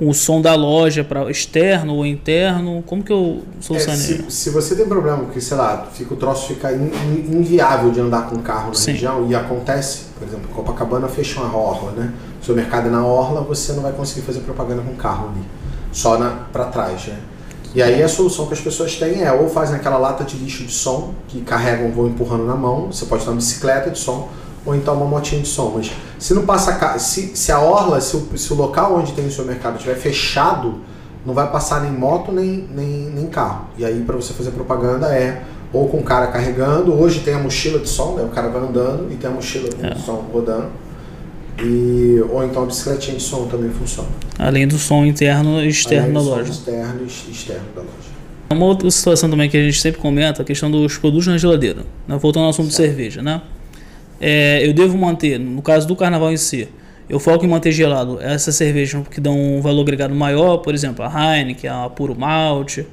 o 0.00 0.14
som 0.14 0.40
da 0.40 0.54
loja 0.54 1.04
para 1.04 1.30
externo 1.30 1.94
ou 1.94 2.06
interno? 2.06 2.82
Como 2.86 3.02
que 3.02 3.12
eu 3.12 3.42
solucionaria? 3.60 4.02
É, 4.02 4.18
se, 4.18 4.30
se, 4.30 4.50
você 4.50 4.74
tem 4.74 4.86
problema, 4.86 5.18
porque 5.18 5.40
sei 5.40 5.56
lá, 5.56 5.88
fica, 5.92 6.14
o 6.14 6.16
troço 6.16 6.48
fica 6.48 6.72
in, 6.72 6.86
in, 6.86 7.36
inviável 7.36 7.90
de 7.90 8.00
andar 8.00 8.30
com 8.30 8.36
carro 8.38 8.68
na 8.68 8.74
Sim. 8.74 8.92
região 8.92 9.26
e 9.28 9.34
acontece, 9.34 10.04
por 10.18 10.26
exemplo, 10.26 10.48
Copacabana 10.54 11.06
fecha 11.06 11.40
uma 11.40 11.54
orla, 11.54 11.92
né? 11.92 12.12
O 12.40 12.44
seu 12.44 12.54
mercado 12.54 12.88
é 12.88 12.90
na 12.90 13.04
orla, 13.04 13.42
você 13.42 13.74
não 13.74 13.82
vai 13.82 13.92
conseguir 13.92 14.22
fazer 14.22 14.40
propaganda 14.40 14.80
com 14.80 14.94
carro 14.96 15.28
ali, 15.28 15.44
só 15.92 16.16
para 16.50 16.64
trás, 16.66 17.06
né? 17.06 17.18
E 17.74 17.80
aí 17.80 18.02
a 18.02 18.08
solução 18.08 18.46
que 18.46 18.54
as 18.54 18.60
pessoas 18.60 18.96
têm 18.96 19.22
é 19.22 19.32
ou 19.32 19.48
fazem 19.48 19.76
aquela 19.76 19.96
lata 19.96 20.24
de 20.24 20.36
lixo 20.36 20.64
de 20.64 20.72
som 20.72 21.14
que 21.28 21.40
carregam, 21.42 21.92
vão 21.92 22.08
empurrando 22.08 22.44
na 22.44 22.56
mão, 22.56 22.86
você 22.86 23.04
pode 23.04 23.22
ter 23.22 23.30
uma 23.30 23.36
bicicleta 23.36 23.90
de 23.90 23.98
som 23.98 24.28
ou 24.66 24.74
então 24.74 24.94
uma 24.94 25.06
motinha 25.06 25.40
de 25.40 25.46
som. 25.46 25.72
Mas 25.76 25.92
se 26.20 26.34
não 26.34 26.44
passa 26.44 26.98
se, 26.98 27.32
se 27.34 27.50
a 27.50 27.58
orla, 27.58 27.98
se 28.00 28.14
o, 28.14 28.38
se 28.38 28.52
o 28.52 28.56
local 28.56 28.94
onde 28.98 29.12
tem 29.12 29.26
o 29.26 29.30
seu 29.30 29.44
mercado 29.46 29.76
estiver 29.76 29.96
fechado, 29.96 30.80
não 31.24 31.32
vai 31.32 31.50
passar 31.50 31.80
nem 31.80 31.90
moto 31.90 32.30
nem, 32.30 32.68
nem, 32.74 33.10
nem 33.10 33.26
carro. 33.26 33.68
E 33.78 33.84
aí 33.84 34.02
para 34.02 34.16
você 34.16 34.34
fazer 34.34 34.50
propaganda 34.50 35.06
é 35.06 35.42
ou 35.72 35.88
com 35.88 35.98
o 35.98 36.02
cara 36.02 36.26
carregando, 36.26 36.92
hoje 36.92 37.20
tem 37.20 37.32
a 37.32 37.38
mochila 37.38 37.78
de 37.78 37.88
som, 37.88 38.16
né? 38.16 38.22
o 38.22 38.28
cara 38.28 38.48
vai 38.48 38.60
andando 38.62 39.10
e 39.10 39.16
tem 39.16 39.30
a 39.30 39.32
mochila 39.32 39.68
é. 39.82 39.94
de 39.94 40.02
som 40.02 40.24
rodando. 40.30 40.68
E, 41.58 42.22
ou 42.30 42.44
então 42.44 42.64
a 42.64 42.66
bicicletinha 42.66 43.16
de 43.16 43.22
som 43.22 43.46
também 43.46 43.70
funciona. 43.70 44.08
Além 44.38 44.68
do 44.68 44.78
som 44.78 45.06
interno 45.06 45.62
e 45.62 45.68
externo 45.68 46.14
da 46.14 46.20
loja. 46.20 46.52
Interno 46.52 47.00
e 47.02 47.30
externo 47.30 47.66
da 47.74 47.80
loja. 47.80 48.10
Uma 48.50 48.66
outra 48.66 48.90
situação 48.90 49.30
também 49.30 49.48
que 49.48 49.56
a 49.56 49.62
gente 49.62 49.80
sempre 49.80 50.00
comenta, 50.00 50.42
a 50.42 50.44
questão 50.44 50.70
dos 50.70 50.98
produtos 50.98 51.28
na 51.28 51.38
geladeira. 51.38 51.84
Né? 52.06 52.18
Voltando 52.18 52.44
ao 52.44 52.50
assunto 52.50 52.70
certo. 52.70 52.90
de 52.90 52.96
cerveja, 52.96 53.22
né? 53.22 53.40
É, 54.20 54.66
eu 54.66 54.72
devo 54.74 54.98
manter, 54.98 55.38
no 55.38 55.62
caso 55.62 55.88
do 55.88 55.96
carnaval 55.96 56.30
em 56.32 56.36
si, 56.36 56.68
eu 57.08 57.18
foco 57.18 57.44
em 57.44 57.48
manter 57.48 57.72
gelado 57.72 58.20
essas 58.20 58.54
cervejas 58.54 59.06
que 59.08 59.20
dão 59.20 59.36
um 59.36 59.60
valor 59.60 59.82
agregado 59.82 60.14
maior, 60.14 60.58
por 60.58 60.74
exemplo, 60.74 61.04
a 61.04 61.36
Heineken, 61.36 61.70
a 61.70 61.88
Puro 61.88 62.16
Malte, 62.16 62.86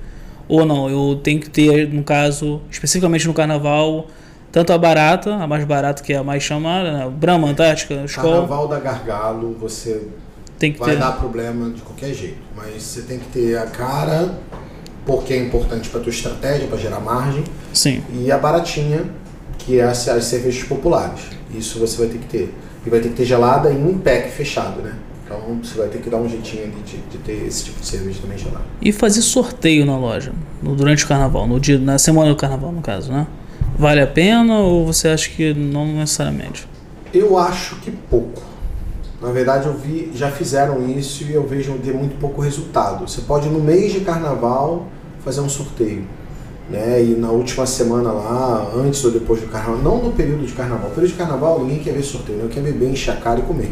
ou 0.47 0.65
não, 0.65 0.89
eu 0.89 1.19
tenho 1.21 1.39
que 1.39 1.49
ter, 1.49 1.87
no 1.89 2.03
caso, 2.03 2.61
especificamente 2.71 3.27
no 3.27 3.33
carnaval, 3.33 4.07
tanto 4.51 4.71
a 4.71 4.77
barata, 4.77 5.35
a 5.35 5.45
mais 5.45 5.65
barata 5.65 6.01
que 6.01 6.13
é 6.13 6.17
a 6.17 6.23
mais 6.23 6.41
chamada, 6.41 6.91
né? 6.91 7.09
Brahma, 7.09 7.49
Antártica, 7.49 8.05
Skol. 8.05 8.31
Carnaval 8.31 8.67
da 8.67 8.79
Gargalo, 8.79 9.55
você 9.59 10.07
tem 10.57 10.71
que 10.71 10.79
vai 10.79 10.91
ter... 10.91 10.99
dar 10.99 11.11
problema 11.11 11.69
de 11.69 11.81
qualquer 11.81 12.13
jeito, 12.13 12.37
mas 12.55 12.81
você 12.81 13.01
tem 13.01 13.19
que 13.19 13.27
ter 13.27 13.57
a 13.57 13.67
cara, 13.67 14.39
porque 15.05 15.33
é 15.33 15.37
importante 15.37 15.89
para 15.89 15.99
tua 15.99 16.09
estratégia, 16.09 16.67
para 16.67 16.77
gerar 16.77 17.01
margem. 17.01 17.43
Sim. 17.73 18.01
E 18.13 18.31
a 18.31 18.37
baratinha, 18.37 19.05
que 19.57 19.79
é 19.79 19.83
as, 19.83 20.07
as 20.07 20.25
cervejas 20.25 20.63
populares. 20.63 21.21
Isso 21.53 21.79
você 21.79 21.97
vai 21.97 22.07
ter 22.07 22.17
que 22.19 22.27
ter. 22.27 22.53
E 22.85 22.89
vai 22.89 22.99
ter 22.99 23.09
que 23.09 23.15
ter 23.15 23.25
gelada 23.25 23.71
em 23.71 23.83
um 23.83 23.97
pack 23.97 24.31
fechado, 24.31 24.81
né? 24.81 24.93
Então 25.25 25.59
você 25.61 25.77
vai 25.77 25.89
ter 25.89 25.99
que 25.99 26.09
dar 26.09 26.17
um 26.17 26.29
jeitinho 26.29 26.71
de, 26.85 26.97
de, 26.97 27.17
ter 27.17 27.45
esse 27.45 27.65
tipo 27.65 27.81
de 27.81 27.85
cerveja 27.85 28.19
também 28.21 28.37
gelada. 28.37 28.63
E 28.81 28.93
fazer 28.93 29.21
sorteio 29.21 29.85
na 29.85 29.97
loja 29.97 30.31
no, 30.63 30.73
durante 30.73 31.03
o 31.03 31.07
carnaval, 31.07 31.45
no 31.45 31.59
dia, 31.59 31.77
na 31.77 31.97
semana 31.97 32.29
do 32.29 32.35
carnaval, 32.37 32.71
no 32.71 32.81
caso, 32.81 33.11
né? 33.11 33.27
Vale 33.77 33.99
a 33.99 34.07
pena 34.07 34.59
ou 34.59 34.85
você 34.85 35.09
acha 35.09 35.29
que 35.29 35.53
não 35.53 35.85
necessariamente? 35.85 36.65
Eu 37.13 37.37
acho 37.37 37.75
que 37.77 37.91
pouco. 37.91 38.41
Na 39.21 39.31
verdade, 39.31 39.67
eu 39.67 39.73
vi, 39.73 40.11
já 40.13 40.31
fizeram 40.31 40.87
isso 40.89 41.25
e 41.25 41.33
eu 41.33 41.45
vejo 41.45 41.73
ter 41.79 41.93
muito 41.93 42.17
pouco 42.19 42.39
resultado. 42.39 43.07
Você 43.07 43.21
pode 43.21 43.49
no 43.49 43.59
mês 43.59 43.91
de 43.91 44.01
carnaval 44.01 44.87
fazer 45.23 45.41
um 45.41 45.49
sorteio 45.49 46.05
né? 46.69 47.03
E 47.03 47.15
na 47.15 47.31
última 47.31 47.65
semana 47.65 48.11
lá, 48.11 48.71
antes 48.75 49.03
ou 49.03 49.11
depois 49.11 49.41
do 49.41 49.47
carnaval, 49.47 49.77
não 49.77 50.03
no 50.03 50.11
período 50.11 50.45
de 50.45 50.53
carnaval. 50.53 50.89
No 50.89 50.95
período 50.95 51.11
de 51.11 51.17
carnaval 51.17 51.59
ninguém 51.61 51.79
quer 51.79 51.93
ver 51.93 52.03
sorteio, 52.03 52.39
não 52.39 52.47
quer 52.47 52.61
beber, 52.61 52.93
cara 53.21 53.39
e 53.39 53.43
comer. 53.43 53.71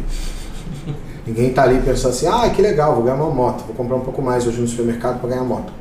ninguém 1.25 1.51
tá 1.51 1.63
ali 1.63 1.81
pensando 1.81 2.12
assim, 2.12 2.27
ah, 2.27 2.49
que 2.49 2.62
legal, 2.62 2.95
vou 2.95 3.03
ganhar 3.03 3.15
uma 3.15 3.29
moto, 3.29 3.65
vou 3.65 3.75
comprar 3.75 3.95
um 3.97 4.01
pouco 4.01 4.21
mais 4.21 4.47
hoje 4.47 4.60
no 4.62 4.67
supermercado 4.67 5.19
para 5.19 5.29
ganhar 5.29 5.43
moto. 5.43 5.73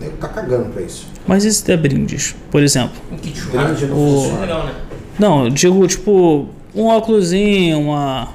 Nego 0.00 0.16
tá 0.18 0.28
cagando 0.28 0.66
pra 0.66 0.82
isso. 0.82 1.08
Mas 1.26 1.44
e 1.44 1.52
se 1.52 1.64
der 1.64 1.76
brindes, 1.76 2.36
por 2.50 2.62
exemplo? 2.62 2.96
Que 3.20 3.30
brinde 3.30 3.86
não 3.86 3.96
o... 3.96 4.20
funciona 4.22 4.40
legal, 4.40 4.66
né? 4.66 4.74
Não, 5.18 5.44
eu 5.44 5.50
digo, 5.50 5.86
tipo, 5.88 6.46
um 6.72 6.86
óculosinho, 6.86 7.80
uma 7.80 8.28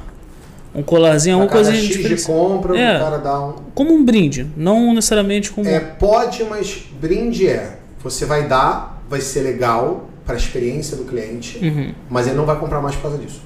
um 0.76 0.82
colarzinho, 0.82 1.38
uma 1.38 1.48
coisa 1.48 1.74
X 1.74 2.04
de 2.04 2.24
compra, 2.24 2.78
é, 2.78 2.98
o 2.98 3.00
cara 3.00 3.18
dá 3.20 3.40
um. 3.40 3.54
Como 3.76 3.94
um 3.94 4.04
brinde, 4.04 4.48
não 4.58 4.94
necessariamente 4.94 5.52
como. 5.52 5.70
É, 5.70 5.80
pode, 5.80 6.44
mas 6.44 6.84
brinde 7.00 7.48
é 7.48 7.78
você 8.04 8.26
vai 8.26 8.48
dar, 8.48 9.02
vai 9.10 9.22
ser 9.22 9.42
legal 9.42 10.10
para 10.26 10.36
a 10.36 10.38
experiência 10.38 10.98
do 10.98 11.06
cliente, 11.06 11.58
uhum. 11.60 11.94
mas 12.10 12.28
ele 12.28 12.36
não 12.36 12.46
vai 12.46 12.58
comprar 12.58 12.82
mais 12.82 12.96
por 12.96 13.04
causa 13.04 13.18
disso. 13.18 13.42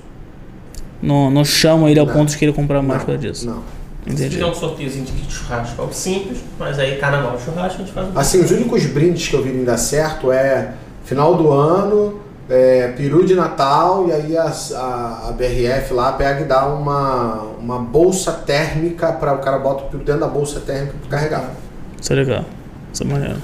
Não, 1.01 1.29
não 1.29 1.45
chama 1.45 1.89
ele 1.89 1.99
ao 1.99 2.05
não. 2.05 2.13
ponto 2.13 2.29
de 2.29 2.37
que 2.37 2.45
ele 2.45 2.53
comprar 2.53 2.81
mais 2.81 3.01
por 3.01 3.07
causa 3.07 3.21
disso. 3.21 3.45
Não. 3.45 3.63
Entendi. 4.01 4.23
Se 4.23 4.29
fizer 4.29 4.45
um 4.45 4.53
sorteiozinho 4.53 5.05
de 5.05 5.11
kit 5.11 5.33
churrasco, 5.33 5.81
algo 5.81 5.93
simples, 5.93 6.39
mas 6.57 6.79
aí 6.79 6.97
carnaval 6.97 7.37
churrasco 7.39 7.81
a 7.81 7.85
gente 7.85 7.93
faz 7.93 8.07
um 8.07 8.17
Assim, 8.17 8.41
os 8.41 8.51
únicos 8.51 8.85
brindes 8.85 9.27
que 9.27 9.35
eu 9.35 9.43
vi 9.43 9.51
dar 9.65 9.77
certo 9.77 10.31
é 10.31 10.73
final 11.03 11.35
do 11.35 11.51
ano, 11.51 12.21
é, 12.49 12.93
peru 12.95 13.25
de 13.25 13.35
Natal, 13.35 14.07
e 14.07 14.13
aí 14.13 14.37
a, 14.37 14.45
a, 14.45 15.27
a, 15.27 15.31
BRF 15.33 15.93
lá 15.93 16.13
pega 16.13 16.41
e 16.41 16.45
dá 16.45 16.65
uma, 16.67 17.41
uma 17.59 17.79
bolsa 17.79 18.31
térmica 18.31 19.11
para 19.11 19.33
o 19.33 19.39
cara 19.39 19.59
bota 19.59 19.83
o 19.83 19.87
peru 19.87 20.03
dentro 20.03 20.21
da 20.21 20.27
bolsa 20.27 20.61
térmica 20.61 20.95
para 21.01 21.17
carregar. 21.17 21.51
Isso 21.99 22.13
é 22.13 22.15
legal. 22.15 22.45
Isso 22.93 23.03
é 23.03 23.05
maneiro. 23.05 23.37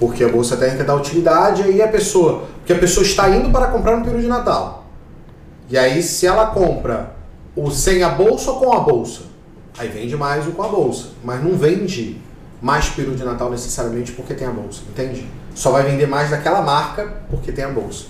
Porque 0.00 0.24
a 0.24 0.28
bolsa 0.28 0.56
térmica 0.56 0.82
dá 0.82 0.94
utilidade, 0.94 1.62
aí 1.62 1.80
a 1.80 1.86
pessoa. 1.86 2.48
Porque 2.56 2.72
a 2.72 2.78
pessoa 2.78 3.04
está 3.04 3.28
indo 3.28 3.50
para 3.50 3.66
comprar 3.66 3.96
no 3.96 4.02
período 4.02 4.22
de 4.22 4.28
Natal. 4.28 4.86
E 5.68 5.78
aí, 5.78 6.02
se 6.02 6.26
ela 6.26 6.46
compra 6.46 7.14
o 7.54 7.70
sem 7.70 8.02
a 8.02 8.08
bolsa 8.08 8.50
ou 8.50 8.58
com 8.58 8.72
a 8.72 8.80
bolsa, 8.80 9.22
aí 9.78 9.88
vende 9.88 10.16
mais 10.16 10.46
o 10.48 10.52
com 10.52 10.62
a 10.62 10.68
bolsa. 10.68 11.10
Mas 11.22 11.44
não 11.44 11.56
vende 11.56 12.16
mais 12.62 12.88
peru 12.88 13.14
de 13.14 13.24
Natal 13.24 13.50
necessariamente 13.50 14.12
porque 14.12 14.34
tem 14.34 14.46
a 14.46 14.50
bolsa, 14.50 14.80
entende? 14.90 15.26
Só 15.54 15.70
vai 15.70 15.82
vender 15.82 16.06
mais 16.06 16.30
daquela 16.30 16.62
marca 16.62 17.22
porque 17.30 17.52
tem 17.52 17.64
a 17.64 17.70
bolsa. 17.70 18.06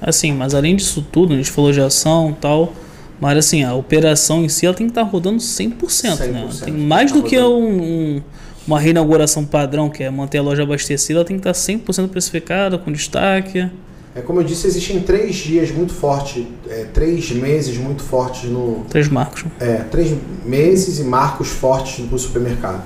Assim, 0.00 0.32
mas 0.32 0.54
além 0.54 0.76
disso 0.76 1.06
tudo, 1.10 1.34
a 1.34 1.36
gente 1.36 1.50
falou 1.50 1.72
de 1.72 1.80
ação 1.80 2.30
e 2.30 2.34
tal, 2.34 2.72
mas 3.20 3.36
assim, 3.36 3.62
a 3.62 3.74
operação 3.74 4.42
em 4.44 4.48
si 4.48 4.64
ela 4.64 4.74
tem 4.74 4.86
que 4.86 4.92
estar 4.92 5.04
tá 5.04 5.10
rodando 5.10 5.38
100%, 5.38 5.78
100% 5.78 6.26
né? 6.28 6.48
Tem 6.64 6.72
mais 6.72 7.10
tá 7.10 7.18
do 7.18 7.22
rodando. 7.22 7.28
que 7.28 7.38
um, 7.38 7.82
um 7.82 8.22
uma 8.66 8.78
reinauguração 8.78 9.44
padrão, 9.44 9.88
que 9.88 10.02
é 10.02 10.10
manter 10.10 10.38
a 10.38 10.42
loja 10.42 10.62
abastecida, 10.62 11.20
ela 11.20 11.24
tem 11.24 11.38
que 11.38 11.48
estar 11.48 11.52
100% 11.52 12.08
precificada, 12.08 12.78
com 12.78 12.92
destaque. 12.92 13.70
É 14.14 14.20
como 14.20 14.40
eu 14.40 14.44
disse, 14.44 14.66
existem 14.66 15.00
três 15.00 15.36
dias 15.36 15.70
muito 15.70 15.92
fortes, 15.92 16.44
é, 16.68 16.84
três 16.92 17.30
meses 17.30 17.76
muito 17.78 18.02
fortes 18.02 18.50
no. 18.50 18.84
Três 18.88 19.08
marcos. 19.08 19.44
É, 19.60 19.76
três 19.90 20.16
meses 20.44 20.98
e 20.98 21.04
marcos 21.04 21.48
fortes 21.48 22.04
no 22.10 22.18
supermercado. 22.18 22.82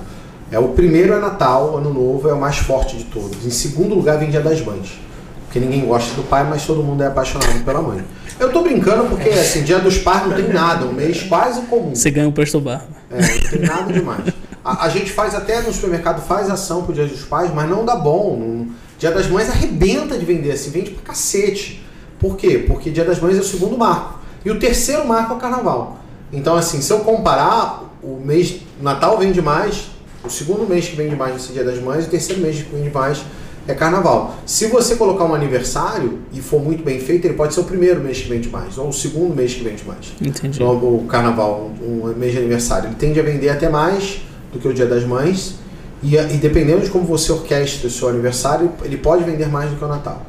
É, 0.50 0.58
o 0.58 0.68
primeiro 0.68 1.14
é 1.14 1.18
Natal, 1.18 1.78
Ano 1.78 1.92
Novo, 1.92 2.28
é 2.28 2.34
o 2.34 2.40
mais 2.40 2.58
forte 2.58 2.96
de 2.96 3.04
todos. 3.04 3.44
Em 3.44 3.50
segundo 3.50 3.94
lugar 3.94 4.18
vem 4.18 4.30
Dia 4.30 4.40
das 4.40 4.60
Mães. 4.60 5.00
Porque 5.46 5.58
ninguém 5.58 5.86
gosta 5.86 6.14
do 6.14 6.22
pai, 6.24 6.46
mas 6.48 6.66
todo 6.66 6.82
mundo 6.82 7.02
é 7.02 7.06
apaixonado 7.06 7.64
pela 7.64 7.80
mãe. 7.80 8.04
Eu 8.38 8.52
tô 8.52 8.62
brincando 8.62 9.04
porque, 9.04 9.28
assim, 9.30 9.62
Dia 9.62 9.78
dos 9.78 9.98
Pais 9.98 10.26
não 10.26 10.34
tem 10.34 10.48
nada, 10.48 10.84
um 10.84 10.92
mês 10.92 11.22
quase 11.22 11.62
comum. 11.62 11.94
Você 11.94 12.10
ganha 12.10 12.28
um 12.28 12.32
presto 12.32 12.60
barba. 12.60 12.88
É, 13.10 13.20
não 13.20 13.50
tem 13.50 13.60
nada 13.60 13.92
demais. 13.92 14.34
A, 14.64 14.86
a, 14.86 14.88
gente 14.88 15.12
faz 15.12 15.34
até 15.34 15.60
no 15.60 15.72
supermercado, 15.72 16.22
faz 16.22 16.48
ação 16.48 16.82
pro 16.82 16.94
Dia 16.94 17.06
dos 17.06 17.22
Pais, 17.22 17.52
mas 17.54 17.68
não 17.68 17.84
dá 17.84 17.96
bom. 17.96 18.36
Não, 18.38 18.74
Dia 18.98 19.10
das 19.10 19.28
Mães 19.28 19.50
arrebenta 19.50 20.16
de 20.16 20.24
vender, 20.24 20.52
assim, 20.52 20.70
vende 20.70 20.90
pra 20.90 21.02
cacete. 21.02 21.84
Por 22.18 22.36
quê? 22.36 22.64
Porque 22.66 22.90
Dia 22.90 23.04
das 23.04 23.20
Mães 23.20 23.36
é 23.36 23.40
o 23.40 23.44
segundo 23.44 23.76
marco. 23.76 24.20
E 24.44 24.50
o 24.50 24.58
terceiro 24.58 25.06
marco 25.06 25.34
é 25.34 25.36
o 25.36 25.38
Carnaval. 25.38 25.98
Então, 26.32 26.56
assim, 26.56 26.80
se 26.80 26.92
eu 26.92 27.00
comparar, 27.00 27.84
o 28.02 28.20
mês 28.24 28.60
Natal 28.80 29.18
vende 29.18 29.42
mais, 29.42 29.88
o 30.24 30.30
segundo 30.30 30.66
mês 30.66 30.88
que 30.88 30.96
vende 30.96 31.14
mais 31.14 31.34
nesse 31.34 31.52
Dia 31.52 31.64
das 31.64 31.78
Mães, 31.78 32.06
o 32.06 32.08
terceiro 32.08 32.40
mês 32.40 32.62
que 32.62 32.74
vende 32.74 32.90
mais 32.90 33.22
é 33.66 33.74
carnaval. 33.74 34.36
Se 34.44 34.66
você 34.66 34.96
colocar 34.96 35.24
um 35.24 35.34
aniversário 35.34 36.18
e 36.32 36.40
for 36.40 36.62
muito 36.62 36.84
bem 36.84 37.00
feito, 37.00 37.26
ele 37.26 37.34
pode 37.34 37.54
ser 37.54 37.60
o 37.60 37.64
primeiro 37.64 38.00
mês 38.00 38.20
que 38.20 38.28
vende 38.28 38.48
mais, 38.48 38.76
ou 38.76 38.88
o 38.88 38.92
segundo 38.92 39.34
mês 39.34 39.54
que 39.54 39.64
vende 39.64 39.84
mais. 39.84 40.12
Entendi. 40.20 40.62
Então, 40.62 40.72
o 40.72 41.06
carnaval, 41.08 41.70
um 41.82 42.14
mês 42.16 42.32
de 42.32 42.38
aniversário, 42.38 42.88
ele 42.88 42.96
tende 42.96 43.18
a 43.18 43.22
vender 43.22 43.48
até 43.48 43.68
mais 43.68 44.20
do 44.54 44.58
que 44.58 44.66
o 44.68 44.72
dia 44.72 44.86
das 44.86 45.04
mães. 45.04 45.56
E, 46.02 46.16
e 46.16 46.36
dependendo 46.38 46.80
de 46.82 46.90
como 46.90 47.04
você 47.04 47.30
orquestra 47.32 47.86
o 47.88 47.90
seu 47.90 48.08
aniversário, 48.08 48.70
ele 48.82 48.96
pode 48.96 49.24
vender 49.24 49.48
mais 49.48 49.70
do 49.70 49.76
que 49.76 49.84
o 49.84 49.88
Natal. 49.88 50.22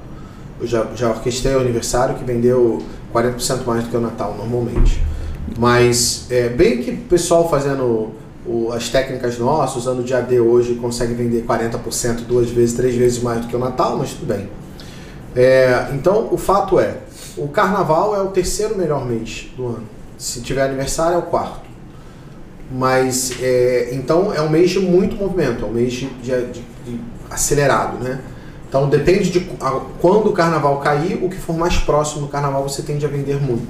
Eu 0.60 0.68
já, 0.68 0.88
já 0.96 1.10
orquestrei 1.10 1.56
o 1.56 1.60
aniversário 1.60 2.16
que 2.16 2.24
vendeu 2.24 2.82
40% 3.14 3.66
mais 3.66 3.84
do 3.84 3.90
que 3.90 3.98
o 3.98 4.02
Natal 4.02 4.36
normalmente. 4.38 5.02
Mas 5.58 6.26
é 6.30 6.50
bem 6.50 6.82
que 6.82 6.92
o 6.92 6.98
pessoal 6.98 7.50
fazendo 7.50 8.12
o- 8.46 8.72
as 8.74 8.90
técnicas 8.90 9.38
nossas, 9.38 9.78
usando 9.78 10.00
o 10.00 10.04
dia 10.04 10.22
D 10.22 10.40
hoje, 10.40 10.76
consegue 10.76 11.14
vender 11.14 11.44
40%, 11.46 12.22
duas 12.28 12.50
vezes, 12.50 12.76
três 12.76 12.96
vezes 12.96 13.22
mais 13.22 13.42
do 13.42 13.48
que 13.48 13.56
o 13.56 13.60
Natal, 13.60 13.98
mas 13.98 14.12
tudo 14.12 14.28
bem. 14.28 14.50
É, 15.36 15.90
então, 15.94 16.30
o 16.32 16.38
fato 16.38 16.80
é, 16.80 16.98
o 17.38 17.48
Carnaval 17.50 18.16
é 18.16 18.22
o 18.22 18.28
terceiro 18.28 18.78
melhor 18.78 19.06
mês 19.06 19.48
do 19.58 19.68
ano. 19.68 19.84
Se 20.18 20.40
tiver 20.42 20.64
aniversário, 20.64 21.16
é 21.16 21.18
o 21.18 21.24
quarto. 21.24 21.65
Mas, 22.72 23.34
é, 23.42 23.90
então, 23.94 24.34
é 24.34 24.42
um 24.42 24.50
mês 24.50 24.72
de 24.72 24.80
muito 24.80 25.16
movimento, 25.16 25.64
é 25.64 25.68
um 25.68 25.72
mês 25.72 25.94
de, 25.94 26.06
de- 26.08 26.52
de- 26.52 26.64
acelerado, 27.30 28.04
né? 28.04 28.20
Então, 28.68 28.90
depende 28.90 29.30
de 29.30 29.48
a- 29.62 29.80
quando 30.02 30.30
o 30.30 30.34
Carnaval 30.34 30.80
cair, 30.80 31.20
o 31.24 31.30
que 31.30 31.38
for 31.38 31.56
mais 31.56 31.78
próximo 31.78 32.22
do 32.22 32.28
Carnaval 32.28 32.64
você 32.68 32.82
tende 32.82 33.06
a 33.06 33.10
vender 33.10 33.40
muito. 33.42 33.68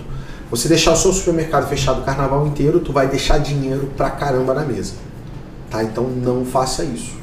Você 0.49 0.67
deixar 0.69 0.93
o 0.93 0.95
seu 0.95 1.11
supermercado 1.11 1.67
fechado 1.67 2.01
o 2.01 2.03
Carnaval 2.03 2.47
inteiro, 2.47 2.79
tu 2.79 2.93
vai 2.93 3.07
deixar 3.07 3.37
dinheiro 3.39 3.89
pra 3.97 4.09
caramba 4.09 4.53
na 4.53 4.63
mesa. 4.63 4.93
Tá? 5.69 5.83
Então, 5.83 6.05
não 6.05 6.45
faça 6.45 6.83
isso. 6.85 7.15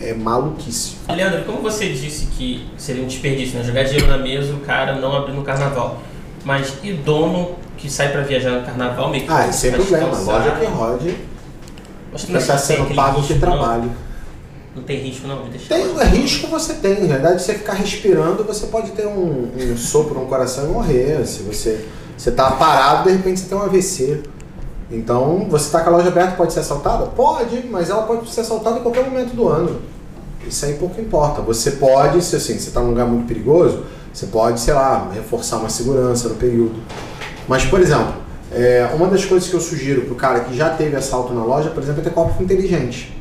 É 0.00 0.12
maluquice. 0.14 0.96
Leandro, 1.08 1.42
como 1.44 1.62
você 1.62 1.88
disse 1.88 2.26
que 2.26 2.66
seria 2.76 3.02
um 3.02 3.06
desperdício, 3.06 3.58
né? 3.58 3.64
Jogar 3.64 3.82
dinheiro 3.84 4.06
na 4.06 4.18
mesa 4.18 4.52
o 4.52 4.60
cara 4.60 4.94
não 5.00 5.16
abrir 5.16 5.32
no 5.32 5.42
carnaval. 5.42 6.00
Mas 6.44 6.74
e 6.84 6.92
dono 6.92 7.56
que 7.76 7.90
sai 7.90 8.10
pra 8.12 8.22
viajar 8.22 8.50
no 8.60 8.64
carnaval 8.66 9.10
meio 9.10 9.24
que 9.24 9.32
Ah, 9.32 9.50
sem 9.52 9.70
vai 9.70 9.80
problema. 9.80 10.08
descansar? 10.10 10.34
Loja 10.46 10.50
que 10.56 10.64
rode, 10.66 11.16
Acho 12.14 12.26
que 12.26 12.32
não 12.32 12.40
está 12.40 12.56
sendo 12.58 12.94
pago 12.94 13.18
risco, 13.20 13.32
não. 13.34 13.40
trabalho. 13.40 13.90
Não 14.74 14.82
tem 14.82 14.98
risco 15.00 15.26
não 15.26 15.42
de 15.44 15.50
deixar. 15.50 15.74
Tem 15.74 15.86
o 15.88 15.98
risco 15.98 16.46
você 16.48 16.74
tem, 16.74 17.00
na 17.02 17.14
verdade 17.14 17.42
você 17.42 17.54
ficar 17.54 17.74
respirando, 17.74 18.44
você 18.44 18.66
pode 18.66 18.90
ter 18.92 19.06
um, 19.06 19.50
um 19.54 19.76
sopro 19.76 20.20
no 20.20 20.26
coração 20.26 20.64
e 20.66 20.68
morrer. 20.68 21.26
Se 21.26 21.42
você 21.42 21.86
você 22.16 22.30
tá 22.30 22.50
parado, 22.52 23.08
de 23.08 23.16
repente 23.16 23.40
você 23.40 23.46
tem 23.46 23.58
um 23.58 23.62
AVC. 23.62 24.22
Então, 24.90 25.46
você 25.50 25.70
tá 25.70 25.80
com 25.80 25.90
a 25.90 25.92
loja 25.94 26.08
aberta, 26.08 26.36
pode 26.36 26.52
ser 26.52 26.60
assaltada? 26.60 27.06
Pode, 27.06 27.66
mas 27.70 27.90
ela 27.90 28.02
pode 28.02 28.30
ser 28.30 28.42
assaltada 28.42 28.78
em 28.78 28.82
qualquer 28.82 29.04
momento 29.04 29.34
do 29.34 29.48
ano. 29.48 29.80
Isso 30.46 30.64
aí 30.64 30.74
pouco 30.74 31.00
importa. 31.00 31.42
Você 31.42 31.72
pode, 31.72 32.22
se 32.22 32.36
assim, 32.36 32.58
você 32.58 32.70
tá 32.70 32.80
num 32.80 32.90
lugar 32.90 33.04
muito 33.06 33.26
perigoso, 33.26 33.84
você 34.12 34.26
pode, 34.26 34.60
sei 34.60 34.72
lá, 34.74 35.10
reforçar 35.12 35.56
uma 35.56 35.68
segurança 35.68 36.28
no 36.28 36.36
período. 36.36 36.74
Mas, 37.48 37.64
por 37.64 37.80
exemplo, 37.80 38.14
é, 38.52 38.88
uma 38.94 39.08
das 39.08 39.24
coisas 39.24 39.48
que 39.48 39.54
eu 39.54 39.60
sugiro 39.60 40.02
pro 40.02 40.14
cara 40.14 40.40
que 40.40 40.56
já 40.56 40.70
teve 40.70 40.96
assalto 40.96 41.32
na 41.32 41.44
loja, 41.44 41.70
por 41.70 41.82
exemplo, 41.82 42.00
é 42.00 42.04
ter 42.04 42.10
cofre 42.10 42.44
inteligente. 42.44 43.14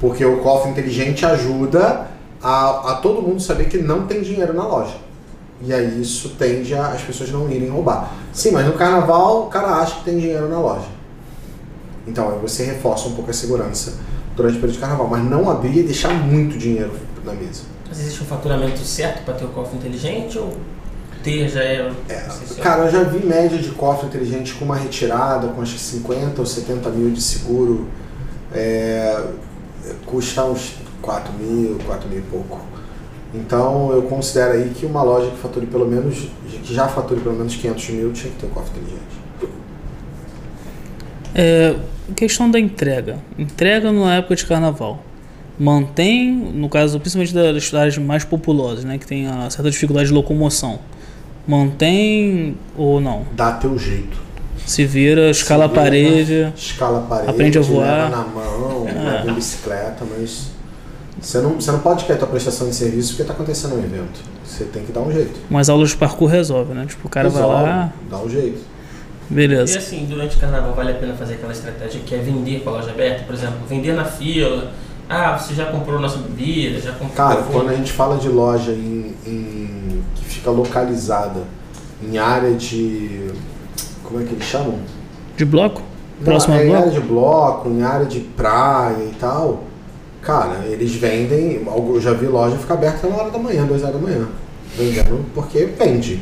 Porque 0.00 0.24
o 0.24 0.38
cofre 0.38 0.70
inteligente 0.70 1.26
ajuda 1.26 2.08
a, 2.42 2.92
a 2.92 2.94
todo 2.96 3.22
mundo 3.22 3.40
saber 3.40 3.68
que 3.68 3.78
não 3.78 4.06
tem 4.06 4.22
dinheiro 4.22 4.52
na 4.52 4.66
loja. 4.66 4.96
E 5.62 5.72
aí 5.74 6.00
isso 6.00 6.30
tende 6.38 6.74
a 6.74 6.88
as 6.88 7.02
pessoas 7.02 7.30
não 7.30 7.50
irem 7.50 7.68
roubar. 7.68 8.14
Sim, 8.32 8.52
mas 8.52 8.66
no 8.66 8.72
carnaval 8.72 9.42
o 9.42 9.46
cara 9.46 9.68
acha 9.74 9.96
que 9.96 10.04
tem 10.04 10.18
dinheiro 10.18 10.48
na 10.48 10.58
loja. 10.58 10.86
Então 12.06 12.30
aí 12.30 12.38
você 12.38 12.64
reforça 12.64 13.08
um 13.08 13.14
pouco 13.14 13.30
a 13.30 13.34
segurança 13.34 13.98
durante 14.34 14.56
o 14.56 14.60
período 14.60 14.74
de 14.74 14.80
carnaval. 14.80 15.06
Mas 15.06 15.22
não 15.22 15.50
abrir 15.50 15.78
e 15.78 15.82
deixar 15.82 16.14
muito 16.14 16.56
dinheiro 16.56 16.92
na 17.24 17.34
mesa. 17.34 17.62
Mas 17.86 18.00
existe 18.00 18.22
um 18.22 18.26
faturamento 18.26 18.78
certo 18.80 19.22
para 19.24 19.34
ter 19.34 19.44
o 19.44 19.48
cofre 19.48 19.76
inteligente 19.76 20.38
ou 20.38 20.56
ter 21.22 21.48
já 21.48 21.62
é. 21.62 21.92
É, 22.08 22.28
cara, 22.62 22.84
eu 22.84 22.90
já 22.90 23.02
vi 23.02 23.24
média 23.24 23.58
de 23.58 23.70
cofre 23.70 24.06
inteligente 24.06 24.54
com 24.54 24.64
uma 24.64 24.76
retirada, 24.76 25.48
com 25.48 25.62
acho 25.62 25.74
que 25.74 25.80
50 25.80 26.40
ou 26.40 26.46
70 26.46 26.90
mil 26.90 27.10
de 27.10 27.20
seguro. 27.20 27.88
É, 28.52 29.24
custa 30.06 30.44
uns 30.44 30.74
4 31.00 31.32
mil, 31.34 31.78
4 31.86 32.08
mil 32.08 32.18
e 32.18 32.22
pouco. 32.22 32.60
Então 33.32 33.92
eu 33.92 34.02
considero 34.02 34.54
aí 34.54 34.72
que 34.74 34.84
uma 34.84 35.02
loja 35.02 35.30
que 35.30 35.36
fature 35.36 35.66
pelo 35.66 35.86
menos, 35.86 36.28
que 36.64 36.74
já 36.74 36.88
fature 36.88 37.20
pelo 37.20 37.36
menos 37.36 37.54
500 37.54 37.90
mil 37.90 38.12
tinha 38.12 38.32
que 38.32 38.38
ter 38.38 38.46
um 38.46 38.50
cofre 38.50 38.78
inteligente. 38.78 39.20
É, 41.34 41.76
questão 42.16 42.50
da 42.50 42.58
entrega. 42.58 43.18
Entrega 43.38 43.92
na 43.92 44.16
época 44.16 44.34
de 44.34 44.44
carnaval. 44.46 45.02
Mantém, 45.58 46.32
no 46.32 46.68
caso, 46.68 46.98
principalmente 46.98 47.34
das 47.34 47.74
áreas 47.74 47.98
mais 47.98 48.24
populosas, 48.24 48.84
né? 48.84 48.98
Que 48.98 49.06
tem 49.06 49.26
a 49.26 49.48
certa 49.50 49.70
dificuldade 49.70 50.08
de 50.08 50.14
locomoção. 50.14 50.80
Mantém 51.50 52.56
ou 52.76 53.00
não? 53.00 53.24
Dá 53.32 53.52
teu 53.52 53.76
jeito. 53.78 54.16
Se 54.66 54.84
vira, 54.84 55.30
escala 55.30 55.64
a 55.64 55.68
Se 55.68 55.72
vira, 55.74 55.82
parede. 55.84 56.52
Escala 56.56 56.98
a 56.98 57.02
parede, 57.02 57.30
Aprende 57.30 57.58
a 57.58 57.60
voar. 57.60 58.04
leva 58.04 58.08
na 58.08 58.22
mão, 58.24 58.84
leva 58.84 59.30
em 59.30 59.34
bicicleta, 59.34 60.04
mas 60.16 60.50
você 61.20 61.38
não, 61.40 61.54
você 61.60 61.72
não 61.72 61.80
pode 61.80 62.04
querer 62.04 62.18
tua 62.18 62.28
prestação 62.28 62.68
de 62.68 62.74
serviço 62.74 63.10
porque 63.10 63.22
está 63.22 63.34
acontecendo 63.34 63.74
um 63.74 63.78
evento. 63.78 64.20
Você 64.44 64.64
tem 64.64 64.84
que 64.84 64.92
dar 64.92 65.00
um 65.00 65.10
jeito. 65.12 65.40
Mas 65.50 65.68
aulas 65.68 65.90
de 65.90 65.96
parkour 65.96 66.28
resolve, 66.28 66.72
né? 66.72 66.86
Tipo, 66.86 67.08
o 67.08 67.10
cara 67.10 67.28
vai 67.28 67.42
Resolve, 67.42 67.64
lá, 67.64 67.92
Dá 68.08 68.18
um 68.18 68.28
jeito. 68.30 68.60
E 69.30 69.34
beleza. 69.34 69.78
assim, 69.78 70.06
durante 70.08 70.36
o 70.36 70.40
carnaval 70.40 70.72
vale 70.74 70.92
a 70.92 70.94
pena 70.94 71.14
fazer 71.14 71.34
aquela 71.34 71.52
estratégia 71.52 72.00
que 72.06 72.14
é 72.14 72.18
vender 72.18 72.60
com 72.60 72.70
a 72.70 72.74
loja 72.74 72.90
aberta, 72.90 73.24
por 73.24 73.34
exemplo, 73.34 73.56
vender 73.68 73.92
na 73.94 74.04
fila. 74.04 74.70
Ah, 75.08 75.36
você 75.36 75.54
já 75.54 75.66
comprou 75.66 75.98
nossa 76.00 76.18
bebida, 76.18 76.78
já 76.80 76.92
comprou. 76.92 77.10
Cara, 77.10 77.42
quando 77.42 77.70
a 77.70 77.74
gente 77.74 77.90
fala 77.90 78.16
de 78.16 78.28
loja 78.28 78.70
em, 78.70 79.14
em- 79.26 79.79
que 80.14 80.24
fica 80.24 80.50
localizada 80.50 81.42
em 82.02 82.18
área 82.18 82.54
de. 82.54 83.28
Como 84.04 84.20
é 84.20 84.24
que 84.24 84.32
eles 84.34 84.44
chamam? 84.44 84.74
De 85.36 85.44
bloco? 85.44 85.82
Não, 86.18 86.24
Próximo 86.24 86.54
é 86.54 86.58
ao 86.58 86.64
em 86.64 86.68
bloco? 86.68 86.82
área 86.82 86.92
de 86.92 87.00
bloco, 87.06 87.68
em 87.70 87.82
área 87.82 88.06
de 88.06 88.20
praia 88.20 89.04
e 89.04 89.14
tal. 89.18 89.64
Cara, 90.22 90.64
eles 90.66 90.94
vendem. 90.94 91.62
Eu 91.66 92.00
já 92.00 92.12
vi 92.12 92.26
loja 92.26 92.56
ficar 92.58 92.74
aberta 92.74 93.06
uma 93.06 93.18
hora 93.22 93.30
da 93.30 93.38
manhã, 93.38 93.64
duas 93.66 93.82
horas 93.82 93.94
da 93.94 94.00
manhã. 94.00 94.28
Vendendo 94.76 95.24
porque 95.34 95.64
vende. 95.66 96.20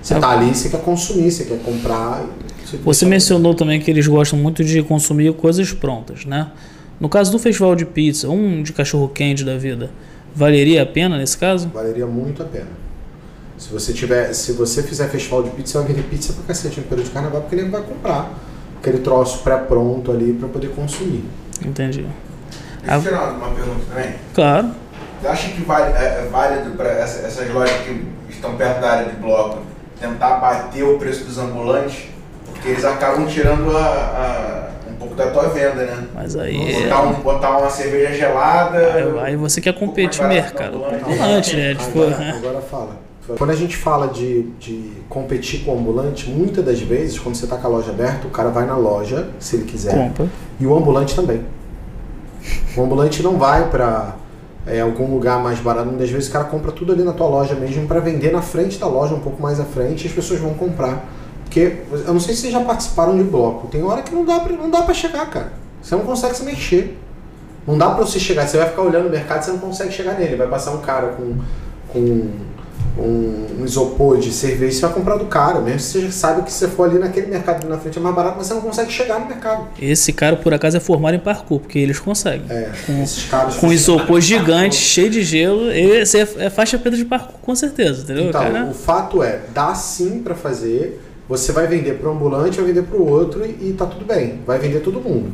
Você 0.00 0.14
É. 0.14 0.18
tá 0.18 0.30
ali, 0.30 0.54
você 0.54 0.68
quer 0.68 0.80
consumir, 0.82 1.30
você 1.30 1.44
quer 1.44 1.58
comprar. 1.62 2.24
Você, 2.64 2.76
Você 2.78 3.06
mencionou 3.06 3.54
também 3.54 3.80
que 3.80 3.90
eles 3.90 4.06
gostam 4.06 4.38
muito 4.38 4.62
de 4.64 4.82
consumir 4.82 5.32
coisas 5.34 5.72
prontas, 5.72 6.24
né? 6.24 6.50
No 7.00 7.08
caso 7.08 7.32
do 7.32 7.38
festival 7.38 7.74
de 7.74 7.84
pizza, 7.84 8.28
um 8.28 8.62
de 8.62 8.72
cachorro 8.72 9.08
quente 9.08 9.44
da 9.44 9.56
vida, 9.56 9.90
valeria 10.34 10.82
a 10.82 10.86
pena 10.86 11.16
nesse 11.18 11.36
caso? 11.38 11.68
Valeria 11.72 12.06
muito 12.06 12.42
a 12.42 12.46
pena. 12.46 12.68
Se 13.62 13.72
você 13.72 13.92
tiver, 13.92 14.32
se 14.32 14.52
você 14.54 14.82
fizer 14.82 15.06
festival 15.08 15.44
de 15.44 15.50
pizza, 15.50 15.72
você 15.72 15.78
vai 15.78 15.86
vender 15.94 16.02
pizza 16.08 16.32
pra 16.32 16.42
cacete 16.48 16.80
no 16.80 16.86
período 16.86 17.06
de 17.06 17.12
carnaval, 17.12 17.42
porque 17.42 17.54
ele 17.54 17.68
vai 17.68 17.80
comprar 17.80 18.28
aquele 18.80 18.98
troço 18.98 19.38
pré-pronto 19.44 20.10
ali 20.10 20.32
pra 20.32 20.48
poder 20.48 20.70
consumir. 20.70 21.24
Entendi. 21.64 22.04
Deixa 22.82 22.96
eu 22.96 23.02
tirar 23.02 23.32
uma 23.34 23.50
pergunta 23.50 23.80
também. 23.88 24.14
Claro. 24.34 24.70
Você 25.20 25.28
acha 25.28 25.48
que 25.50 25.62
vale, 25.62 25.92
é, 25.96 26.24
é 26.24 26.28
válido 26.28 26.70
para 26.70 26.88
essa, 26.88 27.24
essas 27.24 27.48
lojas 27.54 27.76
que 27.82 28.04
estão 28.30 28.56
perto 28.56 28.80
da 28.80 28.90
área 28.90 29.08
de 29.10 29.16
bloco 29.18 29.60
tentar 30.00 30.38
bater 30.40 30.82
o 30.82 30.98
preço 30.98 31.22
dos 31.24 31.38
ambulantes? 31.38 32.06
Porque 32.46 32.68
eles 32.68 32.84
acabam 32.84 33.26
tirando 33.28 33.76
a, 33.76 33.80
a- 33.80 34.90
um 34.90 34.94
pouco 34.96 35.14
da 35.14 35.30
tua 35.30 35.44
venda, 35.50 35.84
né? 35.84 36.04
Mas 36.12 36.34
aí. 36.34 36.82
Botar, 36.82 37.02
um- 37.02 37.12
botar 37.20 37.58
uma 37.58 37.70
cerveja 37.70 38.12
gelada. 38.12 38.78
Aí, 38.94 39.18
aí 39.20 39.36
você 39.36 39.60
quer 39.60 39.74
competir 39.78 40.26
mercado. 40.26 40.84
Ambulante, 40.84 41.54
né? 41.56 41.76
Tipo, 41.76 42.02
Agora, 42.02 42.34
agora 42.34 42.60
fala. 42.60 43.01
Quando 43.36 43.50
a 43.50 43.56
gente 43.56 43.76
fala 43.76 44.08
de, 44.08 44.42
de 44.58 44.92
competir 45.08 45.64
com 45.64 45.74
o 45.74 45.78
ambulante, 45.78 46.30
muitas 46.30 46.64
das 46.64 46.80
vezes, 46.80 47.18
quando 47.18 47.34
você 47.34 47.46
tá 47.46 47.56
com 47.56 47.66
a 47.66 47.70
loja 47.70 47.90
aberta, 47.90 48.26
o 48.26 48.30
cara 48.30 48.50
vai 48.50 48.66
na 48.66 48.76
loja, 48.76 49.28
se 49.38 49.56
ele 49.56 49.64
quiser, 49.64 50.08
compra. 50.08 50.28
e 50.58 50.66
o 50.66 50.76
ambulante 50.76 51.14
também. 51.14 51.42
O 52.76 52.82
ambulante 52.82 53.22
não 53.22 53.36
vai 53.36 53.68
pra 53.68 54.16
é, 54.66 54.80
algum 54.80 55.12
lugar 55.12 55.42
mais 55.42 55.58
barato. 55.60 55.88
Muitas 55.88 56.10
vezes 56.10 56.28
o 56.28 56.32
cara 56.32 56.44
compra 56.44 56.72
tudo 56.72 56.92
ali 56.92 57.02
na 57.02 57.12
tua 57.12 57.26
loja 57.26 57.54
mesmo 57.54 57.86
pra 57.86 58.00
vender 58.00 58.32
na 58.32 58.42
frente 58.42 58.78
da 58.78 58.86
loja, 58.86 59.14
um 59.14 59.20
pouco 59.20 59.42
mais 59.42 59.60
à 59.60 59.64
frente, 59.64 60.04
e 60.04 60.08
as 60.08 60.12
pessoas 60.12 60.40
vão 60.40 60.54
comprar. 60.54 61.04
Porque 61.44 61.82
eu 61.90 62.14
não 62.14 62.20
sei 62.20 62.34
se 62.34 62.42
vocês 62.42 62.52
já 62.52 62.60
participaram 62.60 63.16
de 63.16 63.24
bloco. 63.24 63.68
Tem 63.68 63.82
hora 63.82 64.02
que 64.02 64.14
não 64.14 64.24
dá 64.24 64.40
pra, 64.40 64.52
não 64.56 64.70
dá 64.70 64.82
pra 64.82 64.94
chegar, 64.94 65.28
cara. 65.28 65.52
Você 65.82 65.94
não 65.94 66.02
consegue 66.02 66.34
se 66.34 66.44
mexer. 66.44 66.98
Não 67.66 67.76
dá 67.76 67.90
pra 67.90 68.04
você 68.04 68.18
chegar. 68.18 68.48
Você 68.48 68.56
vai 68.56 68.68
ficar 68.70 68.82
olhando 68.82 69.08
o 69.08 69.10
mercado, 69.10 69.42
você 69.42 69.50
não 69.50 69.58
consegue 69.58 69.92
chegar 69.92 70.14
nele. 70.14 70.36
Vai 70.36 70.48
passar 70.48 70.70
um 70.72 70.80
cara 70.80 71.08
com, 71.08 71.36
com 71.92 72.30
um, 72.98 73.60
um 73.60 73.64
isopor 73.64 74.18
de 74.18 74.32
cerveja, 74.32 74.72
você 74.76 74.80
vai 74.82 74.92
comprar 74.94 75.16
do 75.16 75.26
cara. 75.26 75.60
Mesmo 75.60 75.78
que 75.78 75.82
você 75.84 76.00
já 76.02 76.10
saiba 76.10 76.42
que 76.42 76.52
se 76.52 76.58
você 76.58 76.68
for 76.68 76.88
ali 76.88 76.98
naquele 76.98 77.26
mercado 77.26 77.62
ali 77.62 77.68
na 77.68 77.78
frente 77.78 77.98
é 77.98 78.00
mais 78.02 78.14
barato, 78.14 78.36
mas 78.38 78.46
você 78.46 78.54
não 78.54 78.60
consegue 78.60 78.90
chegar 78.92 79.18
no 79.20 79.26
mercado. 79.26 79.68
Esse 79.80 80.12
cara, 80.12 80.36
por 80.36 80.52
acaso, 80.52 80.76
é 80.76 80.80
formado 80.80 81.14
em 81.14 81.18
parkour, 81.20 81.60
porque 81.60 81.78
eles 81.78 81.98
conseguem. 81.98 82.44
É, 82.50 82.70
Com- 82.86 83.02
esses 83.02 83.24
caras. 83.24 83.56
Com 83.56 83.72
isopor 83.72 84.20
gigante, 84.22 84.76
cheio 84.76 85.10
de 85.10 85.22
gelo. 85.22 85.70
Esse 85.70 86.18
é, 86.18 86.28
é 86.38 86.50
faixa 86.50 86.78
preta 86.78 86.96
de 86.96 87.04
parkour, 87.04 87.38
com 87.40 87.54
certeza, 87.54 88.02
entendeu? 88.02 88.24
Então, 88.28 88.42
cara? 88.42 88.66
o 88.66 88.74
fato 88.74 89.22
é, 89.22 89.40
dá 89.54 89.74
sim 89.74 90.20
pra 90.22 90.34
fazer. 90.34 91.00
Você 91.28 91.52
vai 91.52 91.66
vender 91.66 91.94
pro 91.98 92.10
ambulante, 92.10 92.58
vai 92.58 92.66
vender 92.66 92.82
pro 92.82 93.06
outro 93.06 93.46
e, 93.46 93.70
e 93.70 93.74
tá 93.78 93.86
tudo 93.86 94.04
bem. 94.04 94.40
Vai 94.46 94.58
vender 94.58 94.80
todo 94.80 95.00
mundo. 95.00 95.32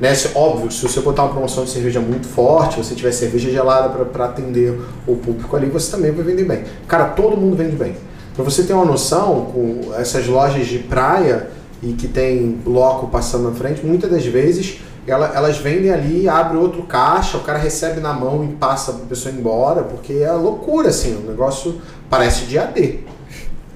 Né? 0.00 0.14
Se- 0.14 0.30
óbvio, 0.34 0.70
se 0.70 0.82
você 0.82 1.00
botar 1.00 1.22
uma 1.24 1.32
promoção 1.32 1.64
de 1.64 1.70
cerveja 1.70 2.00
muito 2.00 2.26
forte, 2.26 2.76
você 2.78 2.94
tiver 2.94 3.12
cerveja 3.12 3.50
gelada 3.50 3.88
para 4.04 4.24
atender 4.24 4.78
o 5.06 5.16
público 5.16 5.54
ali, 5.56 5.66
você 5.66 5.90
também 5.90 6.10
vai 6.10 6.24
vender 6.24 6.44
bem. 6.44 6.64
Cara, 6.88 7.04
todo 7.06 7.36
mundo 7.36 7.56
vende 7.56 7.76
bem. 7.76 7.94
Para 8.34 8.44
você 8.44 8.64
ter 8.64 8.72
uma 8.72 8.84
noção, 8.84 9.46
com 9.52 9.92
essas 9.96 10.26
lojas 10.26 10.66
de 10.66 10.78
praia 10.80 11.48
e 11.82 11.92
que 11.92 12.08
tem 12.08 12.50
bloco 12.64 13.06
passando 13.06 13.48
na 13.50 13.54
frente, 13.54 13.86
muitas 13.86 14.10
das 14.10 14.26
vezes 14.26 14.78
ela- 15.06 15.30
elas 15.34 15.58
vendem 15.58 15.92
ali, 15.92 16.28
abre 16.28 16.56
outro 16.56 16.82
caixa, 16.84 17.36
o 17.36 17.40
cara 17.42 17.58
recebe 17.58 18.00
na 18.00 18.12
mão 18.12 18.42
e 18.42 18.48
passa 18.54 18.92
para 18.92 19.02
a 19.04 19.06
pessoa 19.06 19.32
ir 19.32 19.38
embora, 19.38 19.82
porque 19.82 20.14
é 20.14 20.32
loucura, 20.32 20.88
assim, 20.88 21.14
o 21.14 21.28
negócio 21.30 21.76
parece 22.10 22.46
de 22.46 22.58
AD. 22.58 23.00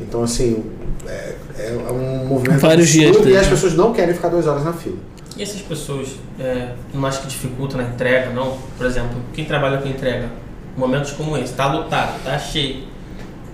Então, 0.01 0.23
assim, 0.25 0.65
é, 1.07 1.35
é 1.59 1.93
um 1.93 2.27
movimento 2.27 2.61
Vários 2.61 2.89
dias 2.89 3.17
e 3.31 3.37
as 3.37 3.47
pessoas 3.47 3.75
não 3.75 3.93
querem 3.93 4.15
ficar 4.15 4.29
duas 4.29 4.47
horas 4.47 4.65
na 4.65 4.73
fila. 4.73 4.97
E 5.39 5.43
essas 5.43 5.63
pessoas, 5.63 6.09
é, 6.41 6.73
não 6.93 7.07
acho 7.07 7.23
que 7.23 7.29
dificulta 7.29 7.77
na 7.77 7.85
entrega, 7.85 8.31
não? 8.31 8.59
Por 8.77 8.85
exemplo, 8.85 9.21
quem 9.33 9.45
trabalha 9.45 9.79
com 9.79 9.87
entrega, 9.87 10.29
momentos 10.77 11.13
como 11.13 11.37
esse, 11.37 11.53
tá 11.53 11.73
lotado, 11.73 12.21
tá 12.25 12.37
cheio, 12.37 12.83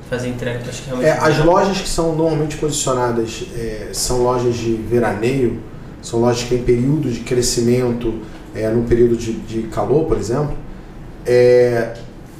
fazer 0.08 0.28
entrega, 0.28 0.60
tu 0.64 0.70
acha 0.70 0.80
que 0.80 0.86
realmente... 0.86 1.10
É, 1.10 1.18
as 1.18 1.44
lojas 1.44 1.78
que 1.82 1.88
são 1.88 2.16
normalmente 2.16 2.56
posicionadas 2.56 3.44
é, 3.54 3.90
são 3.92 4.22
lojas 4.22 4.56
de 4.56 4.72
veraneio, 4.72 5.60
são 6.00 6.20
lojas 6.20 6.44
que 6.44 6.48
têm 6.48 6.62
período 6.62 7.10
de 7.10 7.20
crescimento 7.20 8.14
é, 8.54 8.66
no 8.70 8.84
período 8.84 9.14
de, 9.14 9.34
de 9.34 9.62
calor, 9.64 10.06
por 10.06 10.16
exemplo, 10.16 10.56
é, 11.26 11.92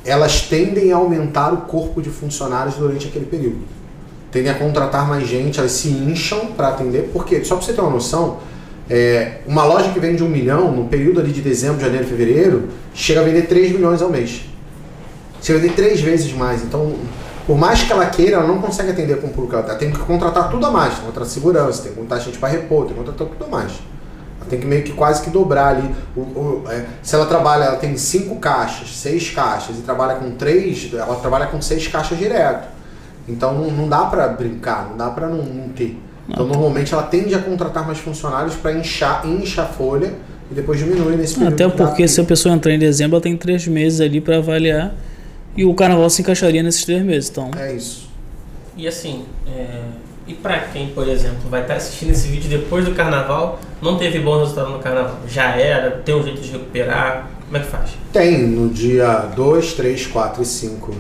elas 0.07 0.41
tendem 0.41 0.91
a 0.91 0.97
aumentar 0.97 1.53
o 1.53 1.59
corpo 1.63 2.01
de 2.01 2.09
funcionários 2.09 2.77
durante 2.77 3.09
aquele 3.09 3.27
período. 3.27 3.61
Tendem 4.33 4.51
a 4.51 4.55
contratar 4.55 5.07
mais 5.07 5.29
gente, 5.29 5.61
elas 5.61 5.73
se 5.73 5.89
incham 5.89 6.47
para 6.57 6.69
atender, 6.69 7.11
porque, 7.13 7.45
só 7.45 7.57
para 7.57 7.67
você 7.67 7.75
ter 7.75 7.83
uma 7.83 7.91
noção, 7.91 8.39
é, 8.91 9.39
uma 9.47 9.65
loja 9.65 9.91
que 9.93 9.99
vende 10.01 10.23
um 10.23 10.29
milhão, 10.29 10.71
no 10.73 10.89
período 10.89 11.21
ali 11.21 11.33
de 11.33 11.41
dezembro, 11.41 11.81
janeiro, 11.81 12.07
fevereiro, 12.07 12.69
chega 12.93 13.21
a 13.21 13.25
vender 13.25 13.43
3 13.47 13.73
milhões 13.73 14.03
ao 14.03 14.11
mês. 14.11 14.45
A 15.41 15.53
vender 15.53 15.75
três 15.75 16.01
vezes 16.01 16.33
mais. 16.33 16.63
Então, 16.63 16.95
por 17.47 17.59
mais 17.59 17.83
que 17.83 17.93
ela 17.93 18.07
queira, 18.07 18.37
ela 18.37 18.47
não 18.47 18.63
consegue 18.63 18.91
atender 18.93 19.21
com 19.21 19.27
o 19.27 19.31
público. 19.31 19.55
Ela 19.57 19.75
tem 19.75 19.91
que 19.91 19.99
contratar 19.99 20.51
tudo 20.51 20.65
a 20.65 20.71
mais. 20.71 20.89
Tem 20.95 21.01
que 21.01 21.05
contratar 21.07 21.29
segurança, 21.29 21.83
tem 21.83 21.93
que 21.93 21.99
contratar 21.99 22.25
gente 22.25 22.39
para 22.39 22.49
repor, 22.49 22.87
tem 22.87 22.95
que 22.95 23.01
contratar 23.05 23.29
tudo 23.29 23.45
a 23.45 23.49
mais. 23.49 23.73
Ela 24.41 24.49
tem 24.49 24.59
que 24.59 24.67
meio 24.67 24.83
que 24.83 24.93
quase 24.93 25.23
que 25.23 25.29
dobrar 25.29 25.77
ali. 25.77 25.95
O, 26.17 26.21
o- 26.21 26.65
é, 26.71 26.87
se 27.03 27.15
ela 27.15 27.27
trabalha, 27.27 27.65
ela 27.65 27.77
tem 27.77 27.95
cinco 27.99 28.37
caixas, 28.37 28.97
seis 28.97 29.29
caixas, 29.31 29.77
e 29.79 29.83
trabalha 29.83 30.15
com 30.15 30.31
três, 30.31 30.91
ela 30.95 31.17
trabalha 31.17 31.47
com 31.47 31.61
seis 31.61 31.87
caixas 31.89 32.17
direto. 32.17 32.67
Então 33.29 33.53
não, 33.53 33.71
não 33.71 33.87
dá 33.89 34.07
para 34.07 34.27
brincar, 34.29 34.89
não 34.89 34.97
dá 34.97 35.11
para 35.11 35.27
não, 35.29 35.43
não 35.43 35.69
ter. 35.69 36.01
Então 36.29 36.47
normalmente 36.47 36.93
ela 36.95 37.03
tende 37.03 37.35
a 37.35 37.39
contratar 37.39 37.87
mais 37.87 37.99
funcionários 37.99 38.55
para 38.55 38.73
inchar, 38.73 39.27
incha 39.27 39.63
a 39.63 39.67
folha 39.67 40.13
e 40.51 40.55
depois 40.55 40.79
diminui 40.79 41.17
nesse 41.17 41.35
período. 41.35 41.55
Até 41.55 41.69
porque 41.69 42.09
se 42.09 42.21
a 42.21 42.25
pessoa 42.25 42.55
entrar 42.55 42.73
em 42.73 42.79
dezembro, 42.79 43.17
ela 43.17 43.23
tem 43.23 43.37
três 43.37 43.67
meses 43.67 44.01
ali 44.01 44.21
para 44.21 44.39
avaliar 44.39 44.95
e 45.57 45.65
o 45.65 45.75
carnaval 45.75 46.09
se 46.09 46.23
encaixaria 46.23 46.63
nesses 46.63 46.85
três 46.85 47.03
meses. 47.03 47.31
Então, 47.31 47.51
É 47.59 47.73
isso. 47.73 48.09
E 48.77 48.89
assim, 48.89 49.25
é, 49.47 49.83
e 50.27 50.35
pra 50.35 50.59
quem, 50.61 50.89
por 50.89 51.07
exemplo, 51.07 51.49
vai 51.49 51.63
estar 51.63 51.75
assistindo 51.75 52.11
esse 52.11 52.27
vídeo 52.27 52.49
depois 52.49 52.85
do 52.85 52.93
carnaval, 52.93 53.61
não 53.81 53.97
teve 53.99 54.19
bom 54.19 54.39
resultado 54.39 54.71
no 54.71 54.79
carnaval, 54.79 55.21
já 55.29 55.55
era, 55.57 55.91
tem 55.91 56.15
um 56.15 56.23
jeito 56.23 56.41
de 56.41 56.51
recuperar, 56.51 57.31
como 57.45 57.57
é 57.57 57.61
que 57.61 57.67
faz? 57.67 57.91
Tem, 58.13 58.39
no 58.39 58.69
dia 58.69 59.31
2, 59.37 59.75
3, 59.75 60.07
4 60.07 60.43
e 60.43 60.47
5 60.47 60.95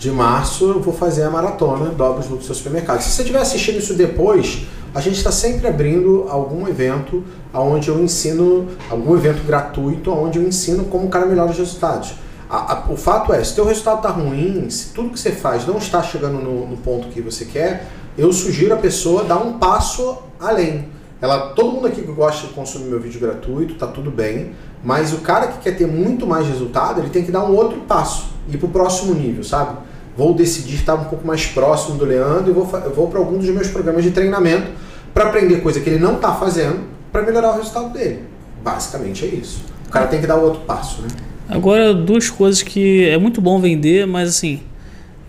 de 0.00 0.10
março 0.10 0.64
eu 0.64 0.80
vou 0.80 0.94
fazer 0.94 1.24
a 1.24 1.30
maratona 1.30 1.90
Dobras 1.90 2.26
no 2.28 2.42
seu 2.42 2.54
supermercado. 2.54 3.02
Se 3.02 3.10
você 3.10 3.20
estiver 3.20 3.38
assistindo 3.40 3.78
isso 3.78 3.92
depois, 3.92 4.62
a 4.94 5.00
gente 5.00 5.18
está 5.18 5.30
sempre 5.30 5.68
abrindo 5.68 6.24
algum 6.30 6.66
evento 6.66 7.22
onde 7.52 7.88
eu 7.90 8.02
ensino, 8.02 8.66
algum 8.88 9.14
evento 9.14 9.44
gratuito, 9.46 10.10
onde 10.10 10.38
eu 10.38 10.48
ensino 10.48 10.84
como 10.84 11.06
o 11.06 11.10
cara 11.10 11.26
melhora 11.26 11.50
os 11.50 11.58
resultados. 11.58 12.14
A- 12.48 12.72
a- 12.72 12.84
o 12.90 12.96
fato 12.96 13.30
é, 13.34 13.44
se 13.44 13.54
teu 13.54 13.66
resultado 13.66 13.98
está 13.98 14.08
ruim, 14.08 14.70
se 14.70 14.86
tudo 14.94 15.10
que 15.10 15.20
você 15.20 15.32
faz 15.32 15.66
não 15.66 15.76
está 15.76 16.02
chegando 16.02 16.38
no, 16.40 16.66
no 16.66 16.78
ponto 16.78 17.08
que 17.08 17.20
você 17.20 17.44
quer, 17.44 17.86
eu 18.16 18.32
sugiro 18.32 18.72
a 18.72 18.78
pessoa 18.78 19.22
dar 19.24 19.36
um 19.36 19.58
passo 19.58 20.16
além. 20.40 20.88
Ela, 21.20 21.50
todo 21.50 21.72
mundo 21.72 21.86
aqui 21.88 22.00
que 22.00 22.10
gosta 22.10 22.46
de 22.46 22.54
consumir 22.54 22.86
meu 22.86 22.98
vídeo 22.98 23.20
gratuito, 23.20 23.74
tá 23.74 23.86
tudo 23.86 24.10
bem, 24.10 24.52
mas 24.82 25.12
o 25.12 25.18
cara 25.18 25.48
que 25.48 25.58
quer 25.58 25.76
ter 25.76 25.86
muito 25.86 26.26
mais 26.26 26.46
resultado, 26.46 27.00
ele 27.00 27.10
tem 27.10 27.22
que 27.22 27.30
dar 27.30 27.44
um 27.44 27.54
outro 27.54 27.80
passo, 27.80 28.28
ir 28.48 28.56
pro 28.56 28.68
próximo 28.68 29.12
nível, 29.14 29.44
sabe? 29.44 29.76
Vou 30.16 30.34
decidir 30.34 30.74
estar 30.76 30.94
um 30.94 31.04
pouco 31.04 31.26
mais 31.26 31.46
próximo 31.46 31.96
do 31.96 32.04
Leandro 32.04 32.50
e 32.50 32.52
vou, 32.52 32.64
vou 32.64 33.08
para 33.08 33.18
algum 33.18 33.38
dos 33.38 33.48
meus 33.48 33.68
programas 33.68 34.02
de 34.04 34.10
treinamento 34.10 34.66
para 35.14 35.24
aprender 35.24 35.60
coisa 35.60 35.80
que 35.80 35.88
ele 35.88 35.98
não 35.98 36.16
está 36.16 36.34
fazendo 36.34 36.80
para 37.12 37.22
melhorar 37.22 37.52
o 37.52 37.56
resultado 37.56 37.92
dele. 37.92 38.24
Basicamente 38.62 39.24
é 39.24 39.28
isso. 39.28 39.62
O 39.86 39.90
cara 39.90 40.06
tem 40.06 40.20
que 40.20 40.26
dar 40.26 40.36
o 40.36 40.42
outro 40.44 40.60
passo, 40.62 41.02
né? 41.02 41.08
agora 41.48 41.92
duas 41.92 42.30
coisas 42.30 42.62
que 42.62 43.08
é 43.08 43.18
muito 43.18 43.40
bom 43.40 43.58
vender, 43.60 44.06
mas 44.06 44.28
assim, 44.28 44.60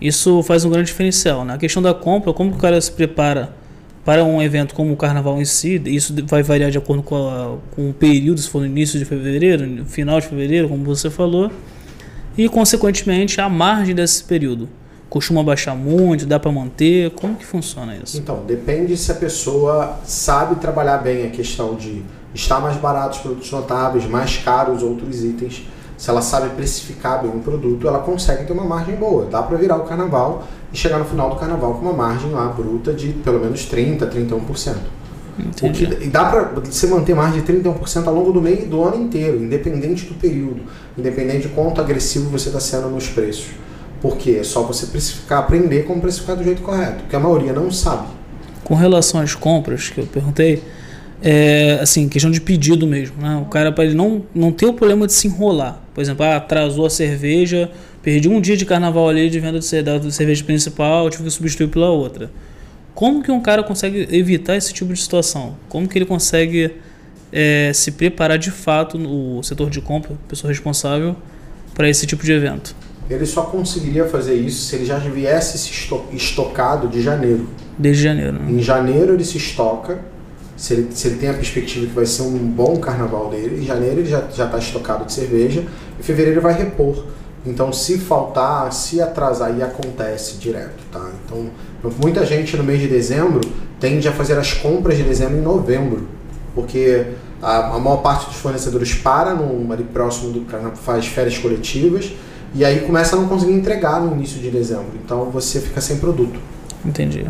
isso 0.00 0.42
faz 0.44 0.64
um 0.64 0.70
grande 0.70 0.86
diferencial. 0.88 1.44
Né? 1.44 1.54
A 1.54 1.58
questão 1.58 1.82
da 1.82 1.92
compra, 1.94 2.32
como 2.32 2.52
o 2.52 2.58
cara 2.58 2.80
se 2.80 2.92
prepara 2.92 3.52
para 4.04 4.22
um 4.24 4.42
evento 4.42 4.74
como 4.74 4.92
o 4.92 4.96
carnaval 4.96 5.40
em 5.40 5.44
si, 5.44 5.80
isso 5.86 6.14
vai 6.26 6.42
variar 6.42 6.70
de 6.70 6.78
acordo 6.78 7.02
com, 7.02 7.16
a- 7.16 7.56
com 7.74 7.90
o 7.90 7.92
período, 7.92 8.40
se 8.40 8.48
for 8.48 8.58
no 8.60 8.66
início 8.66 8.98
de 8.98 9.04
fevereiro, 9.04 9.84
final 9.86 10.20
de 10.20 10.26
fevereiro, 10.26 10.68
como 10.68 10.84
você 10.84 11.08
falou, 11.08 11.50
e 12.36 12.48
consequentemente 12.48 13.40
a 13.40 13.48
margem 13.48 13.94
desse 13.94 14.24
período. 14.24 14.68
Costuma 15.08 15.42
baixar 15.42 15.74
muito, 15.74 16.24
dá 16.24 16.40
para 16.40 16.50
manter, 16.50 17.10
como 17.10 17.36
que 17.36 17.44
funciona 17.44 17.94
isso? 17.94 18.16
Então, 18.16 18.44
depende 18.46 18.96
se 18.96 19.12
a 19.12 19.14
pessoa 19.14 19.98
sabe 20.04 20.54
trabalhar 20.56 20.98
bem 20.98 21.26
a 21.26 21.30
questão 21.30 21.74
de 21.74 22.02
estar 22.34 22.60
mais 22.60 22.76
baratos 22.78 23.18
os 23.18 23.22
produtos 23.22 23.50
notáveis, 23.50 24.06
mais 24.06 24.38
caros 24.38 24.82
outros 24.82 25.22
itens. 25.22 25.66
Se 25.98 26.08
ela 26.08 26.22
sabe 26.22 26.48
precificar 26.56 27.22
bem 27.22 27.30
o 27.30 27.40
produto, 27.40 27.86
ela 27.86 27.98
consegue 27.98 28.44
ter 28.44 28.52
uma 28.52 28.64
margem 28.64 28.96
boa. 28.96 29.26
Dá 29.26 29.42
para 29.42 29.56
virar 29.58 29.76
o 29.76 29.84
carnaval 29.84 30.44
e 30.72 30.76
chegar 30.76 30.98
no 30.98 31.04
final 31.04 31.28
do 31.28 31.36
carnaval 31.36 31.74
com 31.74 31.80
uma 31.82 31.92
margem 31.92 32.30
lá 32.30 32.46
bruta 32.46 32.92
de 32.94 33.08
pelo 33.12 33.38
menos 33.38 33.66
30, 33.66 34.06
31%. 34.06 34.76
O 35.38 35.66
Entendi. 35.66 35.86
que, 35.86 36.04
e 36.04 36.08
dá 36.08 36.26
para 36.26 36.60
você 36.60 36.86
manter 36.86 37.14
mais 37.14 37.34
de 37.34 37.40
31% 37.42 38.06
ao 38.06 38.14
longo 38.14 38.32
do 38.32 38.40
mês 38.40 38.68
do 38.68 38.82
ano 38.82 39.02
inteiro, 39.02 39.42
independente 39.42 40.04
do 40.04 40.14
período, 40.14 40.60
independente 40.96 41.48
de 41.48 41.48
quanto 41.48 41.80
agressivo 41.80 42.28
você 42.28 42.48
está 42.48 42.60
sendo 42.60 42.88
nos 42.88 43.08
preços. 43.08 43.46
Porque 44.00 44.32
é 44.32 44.44
só 44.44 44.62
você 44.62 44.86
precificar, 44.86 45.38
aprender 45.38 45.84
como 45.84 46.00
precificar 46.00 46.36
do 46.36 46.44
jeito 46.44 46.60
correto, 46.60 47.02
porque 47.02 47.16
a 47.16 47.20
maioria 47.20 47.52
não 47.52 47.70
sabe. 47.70 48.08
Com 48.64 48.74
relação 48.74 49.20
às 49.20 49.34
compras 49.34 49.88
que 49.88 50.00
eu 50.00 50.06
perguntei, 50.06 50.62
é 51.22 51.78
assim, 51.80 52.08
questão 52.08 52.30
de 52.30 52.40
pedido 52.40 52.86
mesmo, 52.86 53.16
né? 53.22 53.36
O 53.36 53.46
cara 53.46 53.70
para 53.70 53.84
ele 53.84 53.94
não, 53.94 54.22
não 54.34 54.50
ter 54.50 54.66
o 54.66 54.74
problema 54.74 55.06
de 55.06 55.12
se 55.12 55.28
enrolar. 55.28 55.80
Por 55.94 56.00
exemplo, 56.00 56.24
ah, 56.24 56.36
atrasou 56.36 56.84
a 56.84 56.90
cerveja, 56.90 57.70
perdi 58.02 58.28
um 58.28 58.40
dia 58.40 58.56
de 58.56 58.66
carnaval 58.66 59.08
ali 59.08 59.30
de 59.30 59.38
venda 59.38 59.60
de 59.60 59.64
cerveja 60.12 60.44
principal, 60.44 61.08
tive 61.08 61.24
que 61.24 61.30
substituir 61.30 61.68
pela 61.68 61.90
outra. 61.90 62.30
Como 62.94 63.22
que 63.22 63.30
um 63.30 63.40
cara 63.40 63.62
consegue 63.62 64.06
evitar 64.10 64.56
esse 64.56 64.72
tipo 64.72 64.92
de 64.92 65.00
situação? 65.00 65.56
Como 65.68 65.88
que 65.88 65.96
ele 65.98 66.04
consegue 66.04 66.72
é, 67.32 67.72
se 67.74 67.92
preparar 67.92 68.38
de 68.38 68.50
fato 68.50 68.98
no 68.98 69.42
setor 69.42 69.70
de 69.70 69.80
compra, 69.80 70.12
pessoa 70.28 70.50
responsável, 70.50 71.16
para 71.74 71.88
esse 71.88 72.06
tipo 72.06 72.22
de 72.24 72.32
evento? 72.32 72.76
Ele 73.08 73.26
só 73.26 73.42
conseguiria 73.42 74.06
fazer 74.06 74.34
isso 74.34 74.62
se 74.66 74.76
ele 74.76 74.84
já 74.84 74.98
viesse 74.98 75.58
se 75.58 75.70
esto- 75.70 76.04
estocado 76.12 76.86
de 76.88 77.02
janeiro. 77.02 77.48
Desde 77.78 78.02
janeiro. 78.02 78.34
Né? 78.34 78.52
Em 78.52 78.62
janeiro 78.62 79.14
ele 79.14 79.24
se 79.24 79.38
estoca, 79.38 80.00
se 80.56 80.74
ele, 80.74 80.88
se 80.92 81.08
ele 81.08 81.16
tem 81.16 81.28
a 81.30 81.34
perspectiva 81.34 81.86
que 81.86 81.92
vai 81.92 82.06
ser 82.06 82.22
um 82.22 82.36
bom 82.38 82.76
carnaval 82.76 83.30
dele, 83.30 83.62
em 83.62 83.66
janeiro 83.66 84.00
ele 84.00 84.08
já 84.08 84.20
está 84.20 84.58
estocado 84.58 85.04
de 85.06 85.12
cerveja, 85.12 85.64
em 85.98 86.02
fevereiro 86.02 86.38
ele 86.38 86.40
vai 86.40 86.54
repor. 86.56 87.06
Então, 87.44 87.72
se 87.72 87.98
faltar, 87.98 88.72
se 88.72 89.02
atrasar, 89.02 89.56
e 89.56 89.62
acontece 89.62 90.36
direto, 90.36 90.82
tá? 90.92 91.10
Então, 91.24 91.46
muita 92.00 92.24
gente 92.24 92.56
no 92.56 92.62
mês 92.62 92.80
de 92.80 92.86
dezembro 92.86 93.40
tende 93.80 94.06
a 94.06 94.12
fazer 94.12 94.38
as 94.38 94.52
compras 94.52 94.96
de 94.96 95.02
dezembro 95.02 95.36
em 95.36 95.42
novembro, 95.42 96.06
porque 96.54 97.06
a, 97.42 97.74
a 97.74 97.78
maior 97.80 97.96
parte 97.96 98.26
dos 98.26 98.36
fornecedores 98.36 98.94
para 98.94 99.34
no, 99.34 99.72
ali 99.72 99.82
próximo 99.82 100.30
do 100.32 100.46
faz 100.76 101.06
férias 101.06 101.36
coletivas, 101.36 102.12
e 102.54 102.64
aí 102.64 102.80
começa 102.80 103.16
a 103.16 103.18
não 103.18 103.26
conseguir 103.26 103.54
entregar 103.54 104.00
no 104.00 104.14
início 104.14 104.40
de 104.40 104.50
dezembro. 104.50 104.92
Então, 105.04 105.24
você 105.30 105.60
fica 105.60 105.80
sem 105.80 105.96
produto. 105.96 106.38
Entendi. 106.84 107.26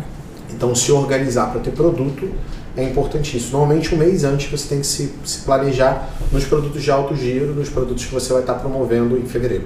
Então, 0.53 0.75
se 0.75 0.91
organizar 0.91 1.51
para 1.51 1.59
ter 1.59 1.71
produto 1.71 2.29
é 2.77 2.83
importantíssimo. 2.83 3.57
Normalmente, 3.57 3.93
um 3.95 3.97
mês 3.97 4.23
antes, 4.23 4.49
você 4.49 4.67
tem 4.67 4.79
que 4.81 4.87
se, 4.87 5.11
se 5.25 5.39
planejar 5.39 6.09
nos 6.31 6.45
produtos 6.45 6.83
de 6.83 6.91
alto 6.91 7.15
giro, 7.15 7.53
nos 7.53 7.69
produtos 7.69 8.05
que 8.05 8.13
você 8.13 8.31
vai 8.31 8.41
estar 8.41 8.55
promovendo 8.55 9.17
em 9.17 9.25
fevereiro. 9.25 9.65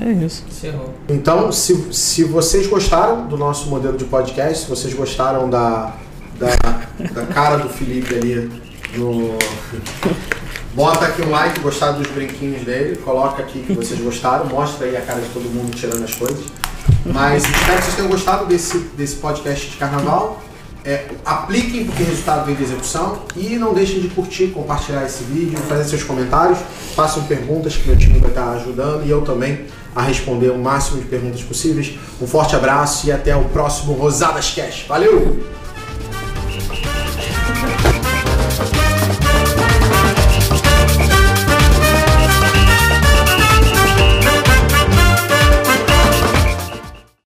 É 0.00 0.10
isso. 0.24 0.44
Encerrou. 0.48 0.94
Então, 1.08 1.50
se, 1.50 1.92
se 1.92 2.24
vocês 2.24 2.66
gostaram 2.66 3.26
do 3.26 3.36
nosso 3.36 3.68
modelo 3.68 3.96
de 3.96 4.04
podcast, 4.04 4.64
se 4.64 4.70
vocês 4.70 4.92
gostaram 4.92 5.48
da, 5.48 5.94
da, 6.38 6.48
da 7.12 7.26
cara 7.26 7.56
do 7.56 7.68
Felipe 7.68 8.14
ali 8.14 8.50
no. 8.96 9.36
Bota 10.74 11.06
aqui 11.06 11.22
um 11.22 11.30
like, 11.30 11.58
gostar 11.60 11.92
dos 11.92 12.06
brinquinhos 12.08 12.62
dele, 12.62 12.96
coloca 12.96 13.42
aqui 13.42 13.62
que 13.62 13.72
vocês 13.72 13.98
gostaram, 14.00 14.46
mostra 14.46 14.86
aí 14.86 14.96
a 14.96 15.00
cara 15.00 15.20
de 15.20 15.28
todo 15.30 15.44
mundo 15.44 15.74
tirando 15.74 16.04
as 16.04 16.14
coisas. 16.14 16.44
Mas 17.04 17.44
espero 17.44 17.78
que 17.78 17.84
vocês 17.84 17.96
tenham 17.96 18.10
gostado 18.10 18.46
desse, 18.46 18.78
desse 18.96 19.16
podcast 19.16 19.70
de 19.70 19.76
carnaval. 19.76 20.40
É, 20.84 21.06
apliquem 21.24 21.84
porque 21.84 22.02
o 22.02 22.06
resultado 22.06 22.46
vem 22.46 22.54
de 22.54 22.62
execução 22.62 23.22
e 23.36 23.56
não 23.56 23.74
deixem 23.74 24.00
de 24.00 24.08
curtir, 24.08 24.48
compartilhar 24.48 25.04
esse 25.04 25.24
vídeo, 25.24 25.58
fazer 25.68 25.84
seus 25.84 26.02
comentários, 26.02 26.58
façam 26.94 27.24
perguntas 27.24 27.76
que 27.76 27.88
meu 27.88 27.96
time 27.96 28.18
vai 28.20 28.30
estar 28.30 28.52
ajudando 28.52 29.04
e 29.04 29.10
eu 29.10 29.22
também 29.22 29.66
a 29.94 30.02
responder 30.02 30.50
o 30.50 30.58
máximo 30.58 31.00
de 31.00 31.06
perguntas 31.06 31.42
possíveis. 31.42 31.98
Um 32.20 32.26
forte 32.26 32.54
abraço 32.54 33.06
e 33.06 33.12
até 33.12 33.34
o 33.34 33.44
próximo 33.44 33.92
Rosadas 33.94 34.50
Cash. 34.50 34.84
Valeu! 34.88 35.57